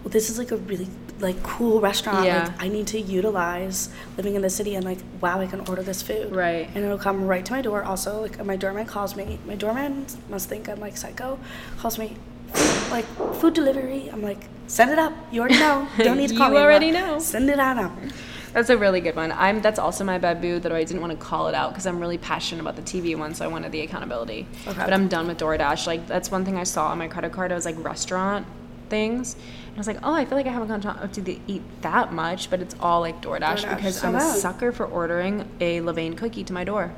well, 0.02 0.10
this 0.10 0.30
is 0.30 0.38
like 0.38 0.50
a 0.52 0.56
really 0.56 0.88
like 1.20 1.42
cool 1.42 1.80
restaurant. 1.80 2.24
Yeah. 2.24 2.44
Like 2.44 2.62
I 2.62 2.68
need 2.68 2.86
to 2.88 3.00
utilize 3.00 3.90
living 4.16 4.34
in 4.34 4.42
the 4.42 4.50
city, 4.50 4.74
and 4.74 4.84
like 4.84 4.98
wow, 5.20 5.40
I 5.40 5.46
can 5.46 5.60
order 5.68 5.82
this 5.82 6.02
food. 6.02 6.34
Right. 6.34 6.68
And 6.74 6.84
it'll 6.84 6.98
come 6.98 7.24
right 7.24 7.44
to 7.44 7.52
my 7.52 7.62
door. 7.62 7.82
Also, 7.82 8.22
like 8.22 8.44
my 8.44 8.56
doorman 8.56 8.86
calls 8.86 9.16
me. 9.16 9.38
My 9.46 9.54
doorman 9.54 10.06
must 10.28 10.48
think 10.48 10.68
I'm 10.68 10.80
like 10.80 10.96
psycho. 10.96 11.38
Calls 11.78 11.98
me, 11.98 12.16
like 12.90 13.04
food 13.36 13.54
delivery. 13.54 14.08
I'm 14.12 14.22
like, 14.22 14.44
send 14.66 14.90
it 14.90 14.98
up. 14.98 15.12
You 15.30 15.40
already 15.40 15.58
know. 15.58 15.88
Don't 15.98 16.16
need 16.16 16.30
to 16.30 16.36
call 16.36 16.48
You 16.48 16.54
me. 16.54 16.58
You 16.58 16.64
already 16.64 16.90
know. 16.90 17.18
Send 17.18 17.50
it 17.50 17.60
on 17.60 17.78
up. 17.78 17.92
That's 18.52 18.68
a 18.68 18.76
really 18.76 19.00
good 19.00 19.14
one. 19.14 19.30
I'm 19.30 19.62
that's 19.62 19.78
also 19.78 20.02
my 20.02 20.18
babu 20.18 20.58
that 20.58 20.72
I 20.72 20.82
didn't 20.82 21.00
want 21.00 21.12
to 21.12 21.18
call 21.18 21.46
it 21.46 21.54
out 21.54 21.70
because 21.70 21.86
I'm 21.86 22.00
really 22.00 22.18
passionate 22.18 22.60
about 22.60 22.74
the 22.74 22.82
TV 22.82 23.16
one, 23.16 23.32
so 23.32 23.44
I 23.44 23.48
wanted 23.48 23.70
the 23.70 23.82
accountability. 23.82 24.46
Okay. 24.66 24.76
But 24.76 24.92
I'm 24.92 25.06
done 25.06 25.28
with 25.28 25.38
DoorDash. 25.38 25.86
Like 25.86 26.06
that's 26.08 26.30
one 26.32 26.44
thing 26.44 26.56
I 26.56 26.64
saw 26.64 26.88
on 26.88 26.98
my 26.98 27.06
credit 27.06 27.32
card. 27.32 27.52
I 27.52 27.54
was 27.54 27.64
like 27.64 27.82
restaurant 27.84 28.46
things. 28.90 29.34
And 29.34 29.76
I 29.76 29.78
was 29.78 29.86
like, 29.86 29.98
oh, 30.02 30.12
I 30.12 30.24
feel 30.24 30.36
like 30.36 30.46
I 30.46 30.50
haven't 30.50 30.68
gone 30.68 30.80
to, 30.82 31.08
to 31.08 31.20
the, 31.22 31.40
eat 31.46 31.62
that 31.82 32.12
much, 32.12 32.50
but 32.50 32.60
it's 32.60 32.74
all 32.80 33.00
like 33.00 33.22
DoorDash, 33.22 33.64
DoorDash, 33.64 33.76
because 33.76 34.04
I'm 34.04 34.16
a 34.16 34.20
sucker 34.20 34.72
for 34.72 34.84
ordering 34.86 35.48
a 35.60 35.80
Levain 35.80 36.16
cookie 36.16 36.44
to 36.44 36.52
my 36.52 36.64
door, 36.64 36.92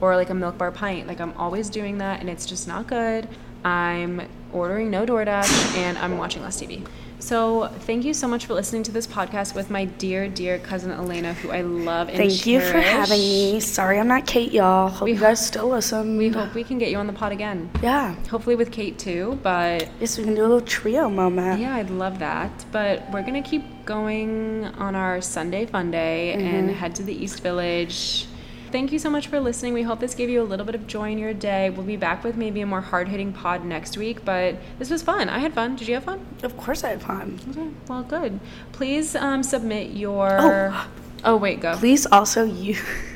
or 0.00 0.16
like 0.16 0.30
a 0.30 0.34
milk 0.34 0.58
bar 0.58 0.72
pint. 0.72 1.06
Like 1.06 1.20
I'm 1.20 1.32
always 1.36 1.70
doing 1.70 1.98
that, 1.98 2.20
and 2.20 2.28
it's 2.28 2.46
just 2.46 2.66
not 2.66 2.86
good. 2.86 3.28
I'm 3.64 4.28
ordering 4.52 4.90
no 4.90 5.06
DoorDash, 5.06 5.76
and 5.76 5.98
I'm 5.98 6.18
watching 6.18 6.42
less 6.42 6.60
TV. 6.60 6.86
So 7.18 7.68
thank 7.80 8.04
you 8.04 8.14
so 8.14 8.28
much 8.28 8.46
for 8.46 8.54
listening 8.54 8.82
to 8.84 8.92
this 8.92 9.06
podcast 9.06 9.54
with 9.54 9.70
my 9.70 9.86
dear, 9.86 10.28
dear 10.28 10.58
cousin 10.58 10.90
Elena, 10.90 11.34
who 11.34 11.50
I 11.50 11.62
love 11.62 12.08
and 12.08 12.16
Thank 12.16 12.46
you 12.46 12.60
for 12.60 12.78
having 12.78 13.18
me. 13.18 13.60
Sorry 13.60 13.98
I'm 13.98 14.08
not 14.08 14.26
Kate, 14.26 14.52
y'all. 14.52 14.88
Hope 14.88 15.06
We 15.06 15.12
you 15.14 15.20
guys 15.20 15.44
still 15.44 15.68
listen. 15.68 16.16
We 16.16 16.28
hope 16.28 16.54
we 16.54 16.62
can 16.62 16.78
get 16.78 16.90
you 16.90 16.98
on 16.98 17.06
the 17.06 17.12
pod 17.12 17.32
again. 17.32 17.70
Yeah. 17.82 18.14
Hopefully 18.26 18.56
with 18.56 18.70
Kate 18.70 18.98
too, 18.98 19.38
but 19.42 19.88
Yes, 20.00 20.18
we 20.18 20.24
can 20.24 20.34
do 20.34 20.42
a 20.42 20.48
little 20.48 20.60
trio 20.60 21.08
moment. 21.08 21.60
yeah, 21.60 21.74
I'd 21.74 21.90
love 21.90 22.18
that. 22.18 22.64
But 22.70 23.10
we're 23.10 23.22
gonna 23.22 23.42
keep 23.42 23.84
going 23.84 24.64
on 24.64 24.94
our 24.94 25.20
Sunday 25.20 25.66
fun 25.66 25.90
day 25.90 26.34
mm-hmm. 26.36 26.46
and 26.46 26.70
head 26.70 26.94
to 26.96 27.02
the 27.02 27.14
East 27.14 27.42
Village. 27.42 28.26
Thank 28.72 28.92
you 28.92 28.98
so 28.98 29.10
much 29.10 29.28
for 29.28 29.40
listening. 29.40 29.74
We 29.74 29.82
hope 29.82 30.00
this 30.00 30.14
gave 30.14 30.28
you 30.28 30.42
a 30.42 30.44
little 30.44 30.66
bit 30.66 30.74
of 30.74 30.86
joy 30.86 31.12
in 31.12 31.18
your 31.18 31.32
day. 31.32 31.70
We'll 31.70 31.86
be 31.86 31.96
back 31.96 32.24
with 32.24 32.36
maybe 32.36 32.60
a 32.60 32.66
more 32.66 32.80
hard 32.80 33.08
hitting 33.08 33.32
pod 33.32 33.64
next 33.64 33.96
week, 33.96 34.24
but 34.24 34.56
this 34.78 34.90
was 34.90 35.02
fun. 35.02 35.28
I 35.28 35.38
had 35.38 35.54
fun. 35.54 35.76
Did 35.76 35.88
you 35.88 35.94
have 35.94 36.04
fun? 36.04 36.24
Of 36.42 36.56
course 36.56 36.84
I 36.84 36.90
had 36.90 37.02
fun. 37.02 37.38
Okay, 37.50 37.68
well, 37.88 38.02
good. 38.02 38.40
Please 38.72 39.14
um, 39.14 39.42
submit 39.42 39.90
your. 39.90 40.36
Oh. 40.40 40.88
Oh, 41.24 41.36
wait, 41.36 41.60
go. 41.60 41.74
Please 41.76 42.06
also 42.06 42.44
use 42.44 42.80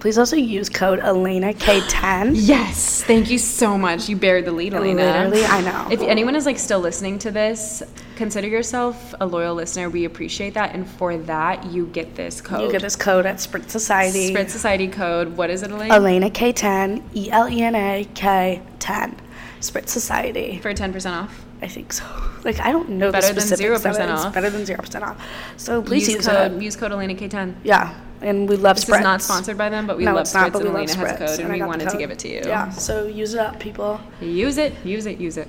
please 0.00 0.18
also 0.18 0.36
use 0.36 0.68
code 0.68 1.00
Elena 1.00 1.52
K10. 1.52 2.32
Yes, 2.46 3.02
thank 3.04 3.30
you 3.30 3.38
so 3.38 3.76
much. 3.76 4.08
You 4.08 4.16
buried 4.16 4.44
the 4.44 4.52
lead, 4.52 4.74
Elena. 4.74 5.04
Literally, 5.28 5.44
I 5.44 5.60
know. 5.62 5.88
If 5.90 6.00
anyone 6.00 6.34
is 6.36 6.46
like 6.46 6.58
still 6.58 6.80
listening 6.80 7.18
to 7.20 7.30
this, 7.30 7.82
consider 8.16 8.46
yourself 8.48 9.14
a 9.20 9.26
loyal 9.26 9.54
listener. 9.54 9.90
We 9.90 10.04
appreciate 10.04 10.54
that, 10.54 10.74
and 10.74 10.88
for 10.88 11.16
that, 11.16 11.66
you 11.66 11.86
get 11.86 12.14
this 12.14 12.40
code. 12.40 12.62
You 12.62 12.72
get 12.72 12.82
this 12.82 12.96
code 12.96 13.26
at 13.26 13.36
Spritz 13.36 13.70
Society. 13.70 14.32
Spritz 14.32 14.50
Society 14.50 14.88
code. 14.88 15.36
What 15.36 15.50
is 15.50 15.62
it, 15.62 15.70
Elena? 15.70 15.94
Elena 15.94 16.30
K10, 16.30 17.02
E 17.14 17.30
L 17.30 17.48
E 17.48 17.62
N 17.62 17.74
A 17.74 18.06
K 18.14 18.62
10. 18.78 19.16
Spritz 19.60 19.88
Society. 19.88 20.58
For 20.62 20.72
ten 20.74 20.92
percent 20.92 21.16
off. 21.16 21.44
I 21.62 21.68
think 21.68 21.92
so. 21.92 22.04
Like 22.46 22.60
I 22.60 22.70
don't 22.70 22.90
know 22.90 23.10
Better 23.10 23.26
the 23.28 23.32
than 23.40 23.42
specifics 23.42 23.84
of 23.84 23.96
0% 23.96 24.08
off. 24.14 24.32
better 24.32 24.50
than 24.50 24.64
zero 24.64 24.78
percent 24.80 25.02
off. 25.02 25.20
So 25.56 25.82
please 25.82 26.06
use 26.06 26.18
use, 26.18 26.26
code. 26.28 26.52
it. 26.52 26.62
Use 26.62 26.76
code 26.76 26.92
Elena 26.92 27.12
K10. 27.16 27.56
Yeah, 27.64 27.92
and 28.22 28.48
we 28.48 28.56
love 28.56 28.76
This 28.76 28.84
Spritz. 28.86 28.98
is 28.98 29.02
not 29.02 29.22
sponsored 29.22 29.58
by 29.58 29.68
them, 29.68 29.86
but 29.86 29.96
we 29.96 30.04
no, 30.04 30.12
love 30.14 30.22
it's 30.22 30.34
not, 30.34 30.48
Spritz, 30.48 30.52
but 30.52 30.62
we 30.62 30.68
and 30.68 30.74
love 30.74 30.88
Elena 30.88 30.98
has 30.98 31.12
Spritz, 31.20 31.26
code, 31.26 31.40
and 31.40 31.48
I 31.48 31.52
we 31.52 31.58
got 31.58 31.64
the 31.64 31.68
wanted 31.68 31.84
to 31.84 31.90
code. 31.90 31.98
give 32.00 32.10
it 32.10 32.18
to 32.20 32.28
you. 32.28 32.42
Yeah, 32.46 32.70
so 32.70 33.06
use 33.06 33.34
it 33.34 33.40
up, 33.40 33.60
people. 33.60 34.00
Use 34.20 34.58
it. 34.58 34.72
Use 34.84 35.06
it. 35.06 35.18
Use 35.18 35.36
it. 35.36 35.48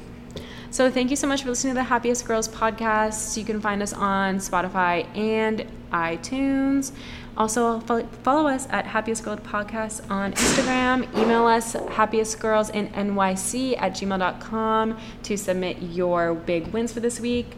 So 0.70 0.92
thank 0.92 1.10
you 1.10 1.16
so 1.16 1.28
much 1.28 1.44
for 1.44 1.50
listening 1.50 1.74
to 1.76 1.80
the 1.80 1.84
Happiest 1.86 2.26
Girls 2.28 2.48
podcast. 2.50 3.38
You 3.38 3.46
can 3.46 3.62
find 3.62 3.82
us 3.82 3.94
on 3.94 4.38
Spotify 4.38 5.06
and 5.18 5.66
iTunes. 5.94 6.92
Also, 7.38 7.80
follow 8.24 8.50
us 8.50 8.68
at 8.72 8.86
Happiest 8.88 9.24
Girl 9.24 9.38
Podcast 9.38 10.10
on 10.12 10.34
Instagram. 10.34 11.04
Email 11.18 11.46
us 11.46 11.74
happiestgirlsinnyc 11.76 13.76
at 13.80 13.92
gmail.com 13.94 14.98
to 15.24 15.38
submit 15.38 15.82
your 15.82 16.34
big 16.34 16.68
wins 16.68 16.92
for 16.92 17.00
this 17.00 17.20
week. 17.20 17.56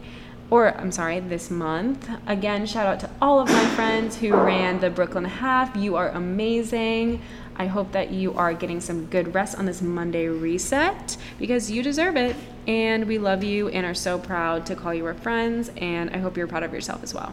Or, 0.50 0.76
I'm 0.76 0.90
sorry, 0.90 1.20
this 1.20 1.48
month. 1.48 2.10
Again, 2.26 2.66
shout 2.66 2.86
out 2.86 3.00
to 3.00 3.10
all 3.22 3.38
of 3.38 3.48
my 3.48 3.64
friends 3.76 4.16
who 4.16 4.34
ran 4.34 4.80
the 4.80 4.90
Brooklyn 4.90 5.24
Half. 5.24 5.76
You 5.76 5.94
are 5.94 6.08
amazing. 6.08 7.22
I 7.56 7.66
hope 7.66 7.92
that 7.92 8.10
you 8.10 8.34
are 8.34 8.52
getting 8.52 8.80
some 8.80 9.06
good 9.06 9.32
rest 9.34 9.56
on 9.58 9.66
this 9.66 9.80
Monday 9.80 10.26
reset 10.26 11.16
because 11.38 11.70
you 11.70 11.82
deserve 11.82 12.16
it. 12.16 12.34
And 12.66 13.06
we 13.06 13.18
love 13.18 13.44
you 13.44 13.68
and 13.68 13.86
are 13.86 13.94
so 13.94 14.18
proud 14.18 14.66
to 14.66 14.74
call 14.74 14.92
you 14.92 15.06
our 15.06 15.14
friends. 15.14 15.70
And 15.76 16.10
I 16.10 16.18
hope 16.18 16.36
you're 16.36 16.48
proud 16.48 16.64
of 16.64 16.72
yourself 16.72 17.02
as 17.04 17.14
well. 17.14 17.32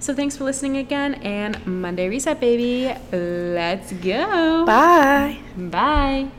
So 0.00 0.14
thanks 0.14 0.36
for 0.36 0.44
listening 0.44 0.76
again 0.76 1.14
and 1.14 1.66
Monday 1.66 2.08
Reset, 2.08 2.38
baby. 2.38 2.94
Let's 3.10 3.92
go. 3.92 4.64
Bye. 4.64 5.40
Bye. 5.56 6.30